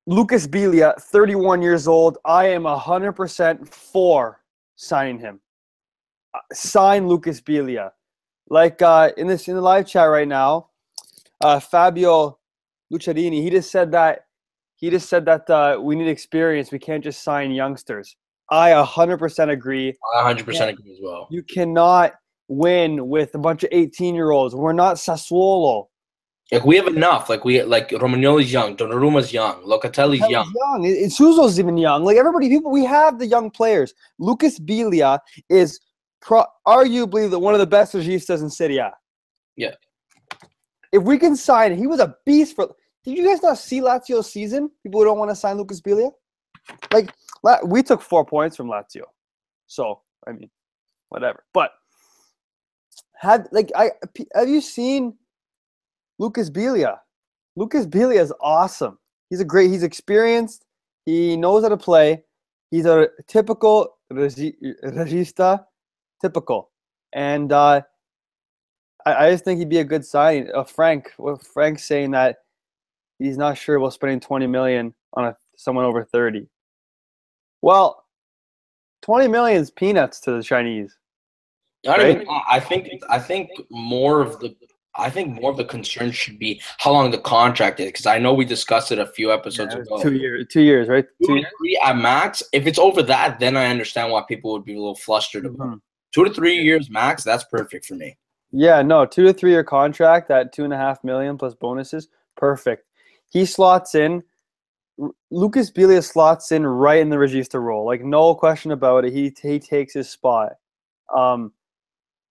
Lucas 0.07 0.47
Biglia, 0.47 1.01
31 1.01 1.62
years 1.62 1.87
old. 1.87 2.19
I 2.25 2.47
am 2.47 2.62
100% 2.62 3.69
for 3.69 4.41
signing 4.75 5.19
him. 5.19 5.41
Uh, 6.35 6.41
sign 6.53 7.07
Lucas 7.07 7.41
Biglia. 7.41 7.91
Like 8.49 8.83
uh, 8.83 9.11
in 9.17 9.27
this 9.27 9.49
in 9.49 9.55
the 9.55 9.61
live 9.61 9.87
chat 9.87 10.09
right 10.09 10.27
now, 10.27 10.71
uh, 11.41 11.61
Fabio 11.61 12.38
Luciadini, 12.93 13.43
he 13.43 13.51
just 13.51 13.71
said 13.71 13.93
that 13.93 14.27
he 14.77 14.91
just 14.91 15.09
said 15.09 15.25
that 15.27 15.49
uh, 15.49 15.79
we 15.81 15.95
need 15.95 16.09
experience. 16.09 16.73
We 16.73 16.79
can't 16.79 17.05
just 17.05 17.23
sign 17.23 17.53
youngsters. 17.53 18.17
I 18.53 18.71
100% 18.73 19.51
agree. 19.51 19.95
I 20.15 20.35
100% 20.35 20.69
agree 20.69 20.93
as 20.93 20.99
well. 21.03 21.27
You 21.31 21.43
cannot 21.43 22.12
win 22.49 23.09
with 23.09 23.35
a 23.35 23.38
bunch 23.38 23.65
of 23.65 23.71
18 23.73 24.15
year 24.15 24.31
olds. 24.31 24.55
We're 24.55 24.75
not 24.75 24.97
Sassuolo. 24.97 25.87
Like 26.53 26.67
we 26.67 26.77
have 26.77 26.87
enough. 26.87 27.31
Like 27.31 27.47
we 27.47 27.62
like 27.62 27.88
Romagnoli's 27.88 28.53
young, 28.53 28.77
Donnarumma's 28.77 29.33
young, 29.33 29.62
Locatelli's 29.62 30.29
young. 30.29 30.53
young. 30.55 30.83
Suso's 31.09 31.59
even 31.59 31.79
young. 31.79 32.05
Like 32.05 32.19
everybody, 32.19 32.51
people, 32.51 32.71
we 32.71 32.85
have 32.85 33.19
the 33.19 33.27
young 33.27 33.51
players. 33.51 33.95
Lucas 34.19 34.59
Biglia 34.59 35.19
is 35.49 35.81
pro- 36.21 36.45
arguably 36.69 37.31
the 37.31 37.38
one 37.38 37.55
of 37.55 37.61
the 37.61 37.67
best 37.67 37.95
registas 37.95 38.43
in 38.43 38.51
Serie 38.51 38.77
A. 38.77 38.93
Yeah. 39.57 39.71
If 40.93 41.05
we 41.05 41.17
can 41.17 41.37
sign, 41.37 41.75
he 41.75 41.87
was 41.87 42.01
a 42.01 42.15
beast 42.27 42.55
for. 42.55 42.75
Did 43.03 43.17
you 43.17 43.27
guys 43.27 43.43
not 43.43 43.57
see 43.57 43.81
Lazio's 43.81 44.31
season? 44.31 44.71
People 44.83 45.01
who 45.01 45.07
don't 45.07 45.19
want 45.19 45.31
to 45.31 45.35
sign 45.37 45.57
Lucas 45.57 45.81
Biglia, 45.81 46.11
Like 46.93 47.11
we 47.64 47.83
took 47.83 48.00
four 48.00 48.24
points 48.24 48.57
from 48.57 48.68
Lazio, 48.68 49.05
so 49.66 50.00
I 50.26 50.33
mean, 50.33 50.50
whatever. 51.09 51.44
But 51.52 51.72
had 53.14 53.48
like 53.52 53.70
I 53.76 53.90
have 54.35 54.48
you 54.48 54.61
seen 54.61 55.14
Lucas 56.18 56.50
Biglia? 56.50 56.98
Lucas 57.57 57.87
Biglia 57.87 58.20
is 58.20 58.33
awesome. 58.40 58.98
He's 59.31 59.40
a 59.40 59.44
great. 59.44 59.70
He's 59.70 59.83
experienced. 59.83 60.66
He 61.07 61.37
knows 61.37 61.62
how 61.62 61.68
to 61.68 61.76
play. 61.76 62.22
He's 62.70 62.87
a 62.87 63.09
typical 63.26 63.98
regista, 64.12 65.64
typical, 66.20 66.70
and 67.12 67.52
uh, 67.52 67.83
I, 69.05 69.26
I 69.26 69.31
just 69.31 69.44
think 69.44 69.59
he'd 69.59 69.68
be 69.68 69.78
a 69.78 69.85
good 69.85 70.05
sign. 70.05 70.48
Uh, 70.55 70.64
Frank, 70.64 71.12
Frank 71.52 71.78
saying 71.78 72.12
that 72.12 72.38
he's 73.18 73.37
not 73.37 73.59
sure 73.59 73.76
about 73.76 73.92
spending 73.92 74.20
twenty 74.20 74.46
million 74.46 74.94
on 75.14 75.26
a 75.26 75.37
someone 75.57 75.85
over 75.85 76.05
thirty. 76.05 76.48
Well, 77.62 78.05
twenty 79.01 79.29
million 79.29 79.61
is 79.61 79.70
peanuts 79.70 80.20
to 80.20 80.33
the 80.33 80.42
Chinese. 80.42 80.98
I, 81.88 81.96
right? 81.96 82.27
I 82.48 82.61
think 82.61 82.90
I 83.09 83.18
think 83.18 83.51
more 83.70 84.20
of 84.20 84.38
the 84.40 84.55
I 84.94 85.09
think 85.09 85.40
more 85.40 85.51
of 85.51 85.57
the 85.57 85.64
concern 85.64 86.11
should 86.12 86.38
be 86.38 86.61
how 86.79 86.92
long 86.92 87.11
the 87.11 87.18
contract 87.18 87.81
is 87.81 87.87
because 87.87 88.07
I 88.07 88.18
know 88.18 88.35
we 88.35 88.44
discussed 88.44 88.92
it 88.92 88.98
a 88.98 89.07
few 89.07 89.33
episodes 89.33 89.75
Yeah, 89.75 89.81
ago. 89.81 90.03
two 90.03 90.14
years, 90.14 90.46
two 90.51 90.61
years, 90.61 90.88
right? 90.88 91.07
Two 91.25 91.38
Two 91.38 91.44
three 91.59 91.81
at 91.83 91.96
max. 91.96 92.42
If 92.53 92.66
it's 92.66 92.79
over 92.79 93.03
that, 93.05 93.40
then 93.40 93.57
I 93.57 93.66
understand 93.66 94.12
why 94.12 94.22
people 94.29 94.53
would 94.53 94.64
be 94.64 94.75
a 94.75 94.79
little 94.79 94.94
flustered 94.94 95.46
about. 95.46 95.64
it. 95.64 95.70
Mhm. 95.70 95.81
Two 96.12 96.25
to 96.25 96.31
three 96.35 96.57
years 96.57 96.90
max. 96.90 97.25
That's 97.25 97.44
perfect 97.44 97.87
for 97.87 97.94
me. 97.94 98.18
Yeah, 98.51 98.83
no, 98.83 99.07
two 99.07 99.25
to 99.25 99.33
three 99.33 99.51
year 99.51 99.64
contract 99.64 100.31
at 100.31 100.53
two 100.53 100.64
and 100.64 100.75
a 100.75 100.77
half 100.77 101.03
million 101.03 101.38
plus 101.38 101.55
bonuses. 101.55 102.09
Perfect. 102.37 102.87
He 103.31 103.46
slots 103.46 103.94
in. 103.94 104.22
Lucas 105.31 105.71
Biglia 105.71 106.03
slots 106.03 106.53
in 106.53 106.67
right 106.67 107.01
in 107.01 107.09
the 107.09 107.17
Regista 107.17 107.61
role. 107.61 107.87
Like 107.87 108.03
no 108.03 108.35
question 108.35 108.73
about 108.73 109.05
it. 109.05 109.12
He 109.12 109.35
he 109.43 109.59
takes 109.59 109.95
his 109.95 110.11
spot. 110.11 110.53
Um, 111.15 111.53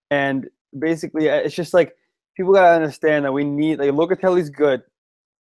and 0.09 0.47
basically, 0.77 1.29
uh, 1.29 1.35
it's 1.35 1.55
just 1.55 1.73
like 1.73 1.95
people 2.35 2.53
gotta 2.53 2.75
understand 2.75 3.25
that 3.25 3.31
we 3.31 3.43
need 3.43 3.79
like 3.79 3.89
Locatelli's 3.91 4.49
good, 4.49 4.81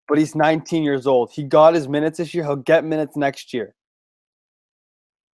but 0.07 0.17
he's 0.17 0.35
19 0.35 0.83
years 0.83 1.07
old. 1.07 1.31
He 1.31 1.43
got 1.43 1.73
his 1.73 1.87
minutes 1.87 2.17
this 2.17 2.33
year. 2.33 2.43
He'll 2.43 2.55
get 2.55 2.83
minutes 2.83 3.15
next 3.15 3.53
year. 3.53 3.75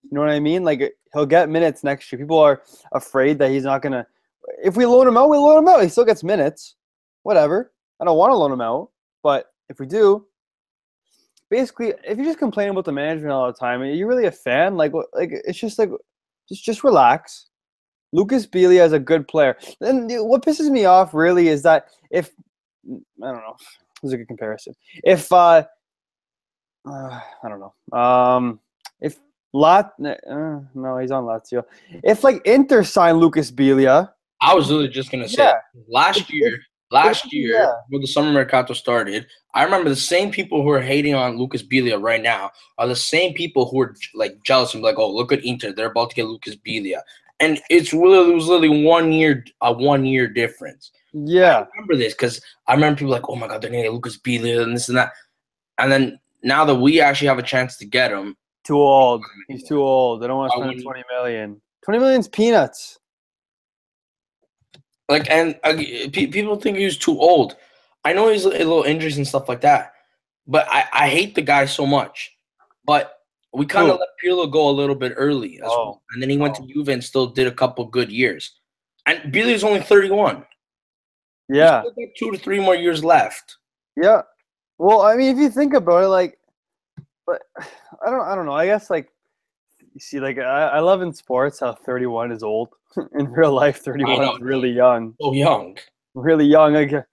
You 0.03 0.11
know 0.11 0.21
what 0.21 0.29
I 0.29 0.39
mean? 0.39 0.63
Like 0.63 0.95
he'll 1.13 1.25
get 1.25 1.49
minutes 1.49 1.83
next 1.83 2.11
year. 2.11 2.19
People 2.19 2.39
are 2.39 2.61
afraid 2.91 3.39
that 3.39 3.51
he's 3.51 3.63
not 3.63 3.81
gonna. 3.81 4.05
If 4.63 4.75
we 4.77 4.85
loan 4.85 5.07
him 5.07 5.17
out, 5.17 5.29
we 5.29 5.37
loan 5.37 5.59
him 5.59 5.67
out. 5.67 5.81
He 5.81 5.89
still 5.89 6.05
gets 6.05 6.23
minutes. 6.23 6.75
Whatever. 7.23 7.71
I 7.99 8.05
don't 8.05 8.17
want 8.17 8.31
to 8.31 8.35
loan 8.35 8.51
him 8.51 8.61
out, 8.61 8.89
but 9.23 9.47
if 9.69 9.79
we 9.79 9.87
do, 9.87 10.27
basically, 11.55 11.93
if 12.03 12.17
you 12.17 12.25
just 12.25 12.39
complain 12.39 12.69
about 12.69 12.83
the 12.83 12.91
management 12.91 13.31
all 13.31 13.47
the 13.47 13.53
time, 13.53 13.81
are 13.81 13.85
you 13.85 14.07
really 14.07 14.25
a 14.25 14.31
fan? 14.31 14.75
Like, 14.75 14.91
like 15.13 15.29
it's 15.31 15.57
just 15.57 15.79
like, 15.79 15.89
just 16.49 16.63
just 16.63 16.83
relax. 16.83 17.47
Lucas 18.11 18.45
Biglia 18.45 18.85
is 18.85 18.93
a 18.93 18.99
good 18.99 19.27
player. 19.27 19.57
And 19.81 20.09
what 20.29 20.45
pisses 20.45 20.69
me 20.69 20.85
off 20.85 21.13
really 21.13 21.47
is 21.47 21.63
that 21.63 21.87
if 22.11 22.31
I 22.87 23.31
don't 23.31 23.43
know, 23.45 23.55
this 24.01 24.09
is 24.09 24.13
a 24.13 24.17
good 24.17 24.27
comparison. 24.27 24.73
If 25.03 25.31
uh, 25.31 25.63
uh 26.87 27.19
I 27.43 27.49
don't 27.49 27.61
know, 27.61 27.97
um, 27.97 28.59
if 28.99 29.17
Lat, 29.53 29.93
uh, 30.03 30.59
no, 30.75 30.97
he's 30.97 31.11
on 31.11 31.23
Lazio. 31.23 31.63
If 32.03 32.25
like 32.25 32.45
Inter 32.45 32.83
signed 32.83 33.19
Lucas 33.19 33.49
Biglia, 33.49 34.11
I 34.41 34.53
was 34.53 34.69
literally 34.69 34.89
just 34.89 35.09
gonna 35.09 35.29
say 35.29 35.43
yeah, 35.43 35.53
last 35.87 36.29
year. 36.29 36.59
Last 36.91 37.33
year, 37.33 37.53
yeah. 37.53 37.71
when 37.89 38.01
the 38.01 38.07
summer 38.07 38.31
mercato 38.31 38.73
started, 38.73 39.25
I 39.53 39.63
remember 39.63 39.89
the 39.89 39.95
same 39.95 40.31
people 40.31 40.61
who 40.61 40.69
are 40.69 40.81
hating 40.81 41.15
on 41.15 41.37
Lucas 41.37 41.63
Biglia 41.63 42.01
right 42.01 42.21
now 42.21 42.51
are 42.77 42.87
the 42.87 42.95
same 42.95 43.33
people 43.33 43.67
who 43.67 43.81
are 43.81 43.95
like 44.13 44.41
jealous 44.43 44.73
and 44.73 44.83
like, 44.83 44.99
oh, 44.99 45.11
look 45.11 45.31
at 45.31 45.43
Inter, 45.43 45.71
they're 45.71 45.87
about 45.87 46.11
to 46.11 46.15
get 46.15 46.27
Lucas 46.27 46.55
Biglia, 46.55 47.01
and 47.39 47.59
it's 47.69 47.91
really 47.91 48.31
it 48.31 48.35
was 48.35 48.47
literally 48.47 48.83
one 48.83 49.11
year 49.11 49.43
a 49.61 49.73
one 49.73 50.05
year 50.05 50.27
difference. 50.27 50.91
yeah, 51.13 51.59
I 51.59 51.67
remember 51.73 51.95
this 51.95 52.13
because 52.13 52.39
I 52.67 52.75
remember 52.75 52.99
people 52.99 53.11
like, 53.11 53.29
oh 53.29 53.35
my 53.35 53.47
god, 53.47 53.61
they're 53.61 53.71
gonna 53.71 53.83
get 53.83 53.93
Lucas 53.93 54.19
Biglia 54.19 54.61
and 54.61 54.75
this 54.75 54.87
and 54.87 54.97
that, 54.97 55.11
and 55.79 55.91
then 55.91 56.19
now 56.43 56.63
that 56.65 56.75
we 56.75 57.01
actually 57.01 57.27
have 57.27 57.39
a 57.39 57.43
chance 57.43 57.77
to 57.77 57.85
get 57.85 58.11
him, 58.11 58.37
too 58.63 58.77
old. 58.77 59.23
He's 59.47 59.63
too 59.63 59.81
old. 59.81 60.23
I 60.23 60.27
don't 60.27 60.37
want 60.37 60.51
to 60.53 60.59
spend 60.59 60.83
twenty 60.83 61.03
million. 61.11 61.61
Twenty 61.83 61.99
million's 61.99 62.27
peanuts. 62.27 62.99
Like, 65.09 65.29
and 65.29 65.59
uh, 65.63 65.73
pe- 65.75 66.27
people 66.27 66.55
think 66.55 66.77
he's 66.77 66.97
too 66.97 67.19
old. 67.19 67.55
I 68.03 68.13
know 68.13 68.29
he's 68.29 68.45
a 68.45 68.49
little 68.49 68.83
injuries 68.83 69.17
and 69.17 69.27
stuff 69.27 69.47
like 69.49 69.61
that, 69.61 69.93
but 70.47 70.67
I, 70.69 70.85
I 70.93 71.09
hate 71.09 71.35
the 71.35 71.41
guy 71.41 71.65
so 71.65 71.85
much. 71.85 72.31
But 72.85 73.13
we 73.53 73.65
kind 73.65 73.89
of 73.89 73.99
let 73.99 74.09
Pirlo 74.23 74.51
go 74.51 74.69
a 74.69 74.71
little 74.71 74.95
bit 74.95 75.13
early, 75.15 75.57
as 75.57 75.63
Oh. 75.65 75.77
well. 75.85 76.03
and 76.11 76.21
then 76.21 76.29
he 76.29 76.37
went 76.37 76.57
Oh. 76.59 76.65
to 76.65 76.73
Juve 76.73 76.89
and 76.89 77.03
still 77.03 77.27
did 77.27 77.47
a 77.47 77.51
couple 77.51 77.85
good 77.85 78.11
years. 78.11 78.53
And 79.05 79.31
Biglia's 79.33 79.63
only 79.63 79.81
thirty 79.81 80.09
one. 80.09 80.45
Yeah, 81.47 81.83
two 82.17 82.31
to 82.31 82.37
three 82.39 82.59
more 82.59 82.75
years 82.75 83.03
left. 83.03 83.57
yeah. 83.95 84.21
Well, 84.77 85.03
I 85.03 85.15
mean, 85.15 85.29
if 85.33 85.37
you 85.37 85.49
think 85.49 85.73
about 85.73 86.03
it, 86.03 86.07
like, 86.07 86.37
but 87.27 87.41
I 88.05 88.09
don't, 88.09 88.21
I 88.27 88.35
don't 88.35 88.45
know. 88.47 88.53
I 88.53 88.65
guess 88.65 88.89
like, 88.89 89.09
you 89.93 89.99
see, 89.99 90.19
like, 90.19 90.37
I, 90.39 90.67
I 90.67 90.79
love 90.79 91.01
in 91.01 91.13
sports 91.13 91.59
how 91.59 91.73
thirty-one 91.73 92.31
is 92.31 92.41
old. 92.43 92.69
in 93.19 93.27
real 93.31 93.53
life, 93.53 93.79
thirty-one 93.79 94.35
is 94.35 94.41
really 94.41 94.71
young. 94.71 95.15
So 95.21 95.33
young. 95.33 95.77
Really 96.13 96.45
young. 96.45 96.73
Like, 96.73 96.91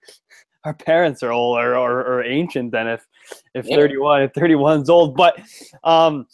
our 0.65 0.73
parents 0.73 1.23
are 1.23 1.31
old 1.31 1.57
or, 1.57 1.75
or, 1.75 1.99
or 2.01 2.23
ancient 2.23 2.71
then 2.71 2.87
if 2.87 3.05
if 3.53 3.65
Yeah. 3.67 3.75
31 3.75 4.23
if 4.23 4.33
31's 4.33 4.89
old 4.89 5.15
but 5.15 5.39
um 5.83 6.25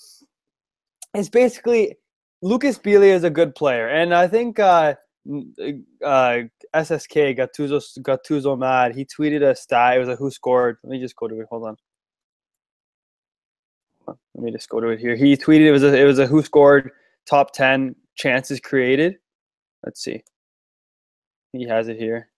it's 1.13 1.29
basically 1.29 1.95
lucas 2.41 2.77
Biglia 2.77 3.13
is 3.13 3.23
a 3.23 3.29
good 3.29 3.55
player 3.55 3.87
and 3.89 4.13
i 4.13 4.27
think 4.27 4.59
uh 4.59 4.95
uh 6.05 6.37
ssk 6.75 7.37
gattuso 7.37 8.03
got 8.03 8.23
gattuso 8.23 8.57
mad 8.57 8.95
he 8.95 9.05
tweeted 9.05 9.43
a 9.43 9.55
stat 9.55 9.97
it 9.97 9.99
was 9.99 10.07
like 10.07 10.19
who 10.19 10.31
scored 10.31 10.77
let 10.83 10.91
me 10.91 10.99
just 10.99 11.15
go 11.15 11.27
to 11.27 11.39
it 11.39 11.47
hold 11.49 11.65
on 11.67 11.75
let 14.07 14.43
me 14.43 14.51
just 14.51 14.69
go 14.69 14.79
to 14.79 14.89
it 14.89 14.99
here 14.99 15.15
he 15.15 15.35
tweeted 15.35 15.65
it 15.65 15.71
was 15.71 15.83
a 15.83 15.95
it 15.95 16.05
was 16.05 16.19
a 16.19 16.27
who 16.27 16.41
scored 16.41 16.91
top 17.25 17.51
10 17.53 17.95
chances 18.15 18.59
created 18.59 19.17
let's 19.85 20.01
see 20.01 20.23
he 21.53 21.67
has 21.67 21.87
it 21.87 21.97
here 21.97 22.29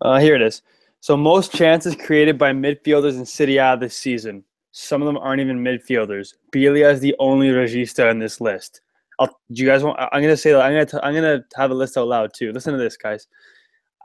uh, 0.00 0.18
here 0.18 0.34
it 0.34 0.42
is. 0.42 0.62
So 1.00 1.16
most 1.16 1.52
chances 1.52 1.94
created 1.94 2.38
by 2.38 2.52
midfielders 2.52 3.16
in 3.16 3.26
Serie 3.26 3.58
A 3.58 3.76
this 3.76 3.96
season. 3.96 4.44
Some 4.72 5.02
of 5.02 5.06
them 5.06 5.18
aren't 5.18 5.40
even 5.40 5.62
midfielders. 5.62 6.34
Biglia 6.50 6.92
is 6.92 7.00
the 7.00 7.14
only 7.18 7.48
regista 7.48 8.10
in 8.10 8.18
this 8.18 8.40
list. 8.40 8.80
I'll, 9.18 9.28
do 9.52 9.62
you 9.62 9.66
guys 9.66 9.84
want? 9.84 9.98
I'm 10.00 10.22
gonna 10.22 10.36
say. 10.36 10.52
I'm 10.54 10.72
gonna. 10.72 10.86
T- 10.86 10.98
I'm 11.02 11.14
gonna 11.14 11.44
have 11.54 11.70
a 11.70 11.74
list 11.74 11.96
out 11.96 12.08
loud 12.08 12.32
too. 12.34 12.52
Listen 12.52 12.72
to 12.72 12.78
this, 12.78 12.96
guys. 12.96 13.28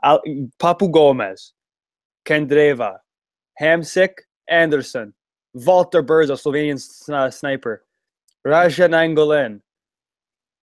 Papu 0.04 0.90
Gomez, 0.90 1.52
Candreva, 2.24 2.98
Hamsik, 3.60 4.12
Anderson, 4.48 5.12
Walter 5.52 6.02
Birsa, 6.02 6.40
Slovenian 6.40 7.32
sniper, 7.32 7.84
Radja 8.46 8.88
Nainggolan, 8.88 9.60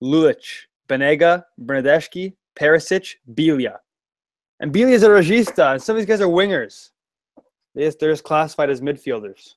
Lulic, 0.06 0.44
Banega, 0.88 1.44
Bernardeschi, 1.64 2.34
Perisic, 2.56 3.16
Biglia. 3.34 3.78
And 4.60 4.76
is 4.76 5.04
a 5.04 5.10
regista, 5.10 5.74
and 5.74 5.82
some 5.82 5.96
of 5.96 6.00
these 6.00 6.08
guys 6.08 6.22
are 6.22 6.28
wingers. 6.28 6.92
They 7.74 7.86
just, 7.86 8.00
they're 8.00 8.12
just 8.12 8.24
classified 8.24 8.70
as 8.70 8.80
midfielders. 8.80 9.56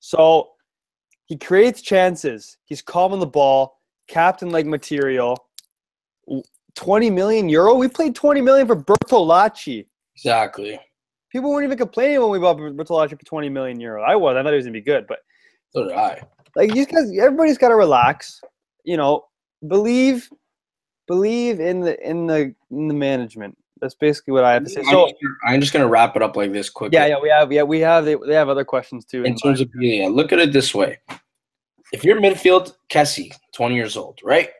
So 0.00 0.50
he 1.26 1.36
creates 1.36 1.82
chances. 1.82 2.56
He's 2.64 2.82
calm 2.82 3.12
on 3.12 3.20
the 3.20 3.26
ball, 3.26 3.78
captain 4.08 4.50
like 4.50 4.66
material. 4.66 5.36
20 6.74 7.10
million 7.10 7.48
euro? 7.48 7.74
We 7.74 7.88
played 7.88 8.14
20 8.14 8.40
million 8.40 8.66
for 8.66 8.76
Bertolacci. 8.76 9.86
Exactly. 10.16 10.80
People 11.30 11.50
weren't 11.50 11.64
even 11.64 11.78
complaining 11.78 12.20
when 12.20 12.30
we 12.30 12.38
bought 12.38 12.56
Bertolacci 12.56 13.18
for 13.18 13.24
20 13.24 13.48
million 13.50 13.78
euro. 13.78 14.02
I 14.02 14.16
was. 14.16 14.36
I 14.36 14.42
thought 14.42 14.50
he 14.50 14.56
was 14.56 14.64
going 14.64 14.72
to 14.74 14.80
be 14.80 14.84
good. 14.84 15.06
But 15.06 15.18
So 15.70 15.84
did 15.84 15.92
I. 15.92 16.22
like 16.56 16.72
these 16.72 16.86
guys, 16.86 17.10
everybody's 17.18 17.58
got 17.58 17.68
to 17.68 17.76
relax. 17.76 18.40
You 18.84 18.96
know, 18.96 19.24
believe 19.66 20.28
believe 21.06 21.58
in 21.60 21.80
the 21.80 22.08
in 22.08 22.26
the 22.26 22.54
in 22.70 22.88
the 22.88 22.94
management. 22.94 23.56
That's 23.80 23.94
basically 23.94 24.32
what 24.32 24.42
I 24.44 24.54
have 24.54 24.64
to 24.64 24.70
say. 24.70 24.80
I'm, 24.80 24.86
So 24.86 25.06
just, 25.06 25.16
I'm 25.46 25.60
just 25.60 25.72
gonna 25.72 25.86
wrap 25.88 26.16
it 26.16 26.22
up 26.22 26.36
like 26.36 26.52
this 26.52 26.68
quickly. 26.68 26.98
Yeah, 26.98 27.06
yeah, 27.06 27.20
we 27.20 27.28
have, 27.28 27.52
yeah, 27.52 27.62
we 27.62 27.78
have. 27.80 28.04
They, 28.04 28.16
they 28.26 28.34
have 28.34 28.48
other 28.48 28.64
questions 28.64 29.04
too. 29.04 29.22
in 29.24 29.36
terms 29.36 29.60
of 29.60 29.68
yeah, 29.78 30.08
look 30.08 30.32
at 30.32 30.40
it 30.40 30.52
this 30.52 30.74
way: 30.74 30.98
if 31.92 32.04
you're 32.04 32.20
midfield, 32.20 32.74
Kessie, 32.90 33.32
20 33.54 33.74
years 33.76 33.96
old, 33.96 34.18
right? 34.24 34.50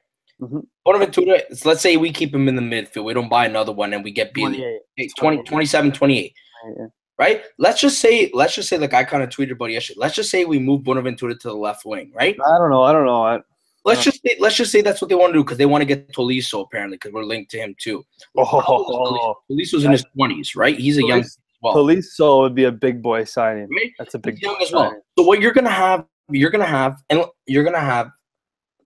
Mhm. 0.41 0.65
Bonaventura, 0.85 1.41
let's 1.65 1.81
say 1.81 1.97
we 1.97 2.13
keep 2.13 2.33
him 2.33 2.47
in 2.49 2.55
the 2.55 2.63
midfield, 2.63 3.05
we 3.05 3.13
don't 3.13 3.29
buy 3.29 3.45
another 3.47 3.73
one, 3.73 3.93
and 3.93 4.05
we 4.05 4.13
get 4.13 4.33
28. 4.35 5.11
20, 5.19 5.43
27, 5.43 5.91
28, 5.93 6.33
Yeah. 6.79 6.87
right? 7.19 7.43
Let's 7.59 7.81
just 7.81 7.99
say, 8.01 8.31
let's 8.33 8.55
just 8.55 8.69
say, 8.69 8.79
like 8.79 8.95
I 8.95 9.03
kind 9.03 9.25
of 9.25 9.31
tweeted 9.31 9.51
about 9.53 9.73
yesterday. 9.73 9.99
Let's 10.01 10.15
just 10.15 10.31
say 10.31 10.45
we 10.45 10.61
move 10.61 10.85
Bonaventura 10.85 11.35
to 11.35 11.49
the 11.49 11.55
left 11.57 11.85
wing, 11.85 12.13
right? 12.15 12.37
I 12.47 12.59
don't 12.59 12.71
know. 12.71 12.85
I 12.85 12.93
don't 12.93 13.05
know. 13.05 13.23
I, 13.25 13.41
Let's 13.85 14.01
uh-huh. 14.01 14.05
just 14.05 14.23
say, 14.23 14.37
let's 14.41 14.57
just 14.57 14.73
say 14.73 14.81
that's 14.81 15.01
what 15.01 15.09
they 15.09 15.15
want 15.15 15.31
to 15.31 15.39
do 15.39 15.45
because 15.45 15.59
they 15.59 15.67
want 15.67 15.83
to 15.83 15.87
get 15.87 16.13
Tolisso 16.13 16.65
apparently 16.65 16.97
because 16.97 17.13
we're 17.13 17.25
linked 17.25 17.51
to 17.53 17.59
him 17.59 17.75
too. 17.79 18.05
oh, 18.37 19.35
Tolisso's 19.51 19.85
in 19.85 19.93
his 19.93 20.05
20s, 20.17 20.57
right? 20.57 20.77
He's 20.77 20.99
a 20.99 21.07
young 21.07 21.21
as 21.21 21.39
well. 21.63 21.75
Tolisso 21.75 22.43
would 22.43 22.55
be 22.55 22.65
a 22.65 22.73
big 22.73 23.03
boy 23.03 23.25
signing. 23.25 23.69
right? 23.71 23.93
That's 23.99 24.15
a 24.15 24.19
big 24.19 24.35
He's 24.35 24.43
young 24.43 24.55
boy 24.57 24.65
as 24.65 24.73
well. 24.73 24.85
signing. 24.91 25.01
So 25.19 25.25
what 25.25 25.41
you're 25.41 25.53
gonna 25.53 25.71
have, 25.71 26.05
you're 26.31 26.51
gonna 26.51 26.67
have, 26.67 27.03
and 27.09 27.25
you're 27.47 27.65
gonna 27.65 27.81
have 27.81 28.11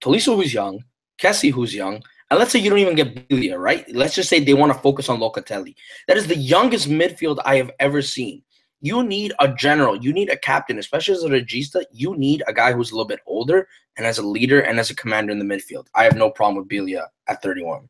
Tolisso 0.00 0.37
who's 0.37 0.52
young, 0.52 0.83
Kessie 1.18 1.52
who's 1.52 1.74
young, 1.74 2.02
and 2.33 2.38
let's 2.38 2.50
say 2.50 2.59
you 2.59 2.70
don't 2.70 2.78
even 2.78 2.94
get 2.94 3.28
Biglia, 3.28 3.59
right? 3.59 3.85
Let's 3.94 4.14
just 4.14 4.31
say 4.31 4.40
they 4.40 4.55
want 4.55 4.72
to 4.72 4.78
focus 4.78 5.11
on 5.11 5.20
Locatelli. 5.20 5.74
That 6.09 6.16
is 6.16 6.26
the 6.26 6.37
youngest 6.37 6.88
midfield 6.88 7.38
I 7.44 7.57
have 7.57 7.70
ever 7.78 8.00
seen. 8.00 8.42
You 8.82 9.02
need 9.04 9.32
a 9.38 9.46
general, 9.48 9.96
you 9.96 10.12
need 10.12 10.28
a 10.28 10.36
captain, 10.36 10.78
especially 10.78 11.14
as 11.14 11.24
a 11.24 11.28
regista. 11.28 11.84
You 11.92 12.16
need 12.16 12.42
a 12.48 12.52
guy 12.52 12.72
who's 12.72 12.90
a 12.90 12.94
little 12.94 13.06
bit 13.06 13.20
older 13.26 13.68
and 13.96 14.04
as 14.06 14.18
a 14.18 14.26
leader 14.26 14.60
and 14.60 14.80
as 14.80 14.90
a 14.90 14.96
commander 14.96 15.32
in 15.32 15.38
the 15.38 15.44
midfield. 15.44 15.86
I 15.94 16.02
have 16.04 16.16
no 16.16 16.30
problem 16.30 16.56
with 16.56 16.68
Biglia 16.68 17.06
at 17.28 17.40
31. 17.42 17.88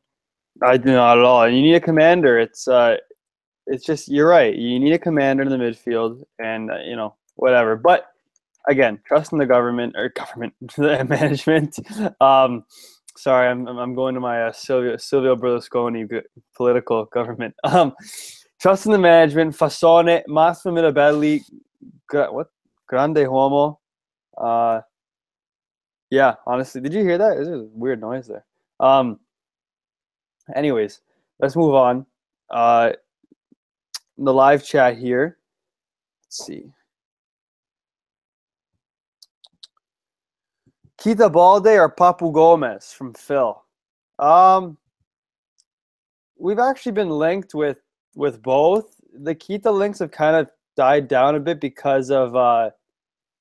I 0.61 0.77
do 0.77 0.91
not 0.93 1.17
at 1.17 1.23
all. 1.23 1.43
And 1.43 1.55
you 1.55 1.63
need 1.63 1.75
a 1.75 1.79
commander. 1.79 2.37
It's 2.37 2.67
uh, 2.67 2.97
it's 3.65 3.85
just 3.85 4.07
you're 4.07 4.27
right. 4.27 4.55
You 4.55 4.79
need 4.79 4.93
a 4.93 4.99
commander 4.99 5.43
in 5.43 5.49
the 5.49 5.57
midfield, 5.57 6.23
and 6.39 6.69
uh, 6.69 6.79
you 6.85 6.95
know 6.95 7.15
whatever. 7.35 7.75
But 7.75 8.07
again, 8.67 8.99
trust 9.05 9.31
in 9.31 9.39
the 9.39 9.45
government 9.45 9.95
or 9.97 10.09
government 10.09 10.53
management. 11.09 11.79
Um, 12.21 12.65
sorry, 13.17 13.47
I'm 13.47 13.67
I'm 13.67 13.95
going 13.95 14.13
to 14.15 14.21
my 14.21 14.43
uh, 14.43 14.51
Silvio 14.51 14.97
Silvio 14.97 15.35
Berlusconi 15.35 16.21
political 16.55 17.05
government. 17.05 17.55
Um, 17.63 17.93
trust 18.63 18.85
in 18.85 18.93
the 18.93 18.97
management. 18.97 19.53
Fassone, 19.53 20.23
Massimo 20.25 20.81
Mirabelli, 20.81 21.41
what? 22.09 22.47
Grande 22.87 23.25
Homo. 23.25 23.81
Uh, 24.37 24.79
yeah, 26.09 26.35
honestly, 26.47 26.79
did 26.79 26.93
you 26.93 27.01
hear 27.01 27.17
that? 27.17 27.35
There's 27.35 27.49
a 27.49 27.67
weird 27.73 27.99
noise 27.99 28.25
there. 28.25 28.45
Um, 28.79 29.19
anyways, 30.55 31.01
let's 31.39 31.57
move 31.57 31.75
on. 31.75 32.05
Uh, 32.49 32.93
the 34.17 34.33
live 34.33 34.63
chat 34.63 34.97
here. 34.97 35.39
Let's 36.25 36.45
see. 36.45 36.71
Keita 41.01 41.29
Balde 41.29 41.67
or 41.67 41.93
Papu 41.93 42.31
Gomez 42.33 42.93
from 42.93 43.13
Phil? 43.13 43.61
Um, 44.19 44.77
we've 46.37 46.59
actually 46.59 46.93
been 46.93 47.09
linked 47.09 47.53
with 47.53 47.82
with 48.15 48.41
both. 48.41 48.95
The 49.13 49.35
Keita 49.35 49.71
links 49.73 49.99
have 49.99 50.11
kind 50.11 50.35
of 50.35 50.49
died 50.75 51.07
down 51.07 51.35
a 51.35 51.39
bit 51.39 51.59
because 51.59 52.09
of 52.09 52.35
uh, 52.35 52.71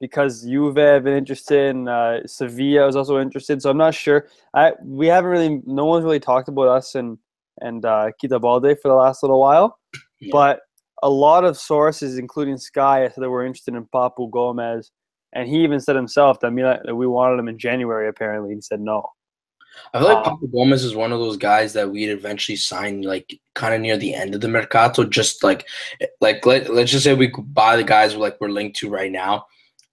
because 0.01 0.43
Juve 0.43 0.77
have 0.77 1.05
been 1.05 1.17
interested 1.17 1.75
and 1.75 1.89
uh, 1.89 2.27
Sevilla 2.27 2.89
is 2.89 2.97
also 2.97 3.21
interested. 3.21 3.63
So 3.63 3.71
I'm 3.71 3.79
not 3.79 3.95
sure. 3.95 4.29
I 4.55 4.73
we 4.83 5.07
haven't 5.07 5.31
really 5.31 5.63
no 5.67 5.87
one's 5.87 6.05
really 6.05 6.21
talked 6.21 6.49
about 6.49 6.69
us 6.69 6.95
and 6.95 7.19
and 7.61 7.85
uh, 7.85 8.11
Keita 8.23 8.41
Balde 8.41 8.77
for 8.81 8.89
the 8.89 8.95
last 8.95 9.23
little 9.23 9.41
while, 9.41 9.79
yeah. 10.21 10.31
but 10.33 10.61
a 11.03 11.11
lot 11.11 11.45
of 11.45 11.59
sources, 11.59 12.17
including 12.17 12.57
Sky, 12.57 13.09
said 13.09 13.23
that 13.23 13.31
we're 13.31 13.45
interested 13.45 13.75
in 13.75 13.87
Papu 13.87 14.31
Gomez 14.31 14.91
and 15.33 15.49
he 15.49 15.63
even 15.63 15.81
said 15.81 15.97
himself 15.97 16.41
that 16.41 16.53
we 16.53 17.07
wanted 17.07 17.39
him 17.39 17.49
in 17.49 17.59
January. 17.59 18.09
Apparently, 18.09 18.55
he 18.55 18.61
said 18.61 18.81
no. 18.81 19.07
I 19.95 19.99
feel 19.99 20.09
like 20.09 20.27
um, 20.27 20.39
Papu 20.39 20.51
Gomez 20.51 20.85
is 20.85 20.95
one 20.95 21.13
of 21.13 21.19
those 21.19 21.37
guys 21.37 21.73
that 21.75 21.91
we'd 21.91 22.09
eventually 22.09 22.57
sign 22.57 23.03
like 23.03 23.39
kind 23.55 23.75
of 23.75 23.81
near 23.81 23.97
the 23.97 24.15
end 24.15 24.35
of 24.35 24.41
the 24.41 24.49
mercato. 24.49 25.05
Just 25.05 25.43
like 25.43 25.69
like 26.21 26.45
let, 26.47 26.73
let's 26.73 26.91
just 26.91 27.05
say 27.05 27.15
we 27.15 27.33
buy 27.39 27.77
the 27.77 27.85
guys 27.85 28.15
like 28.15 28.41
we're 28.41 28.49
linked 28.49 28.77
to 28.79 28.89
right 28.89 29.13
now, 29.13 29.47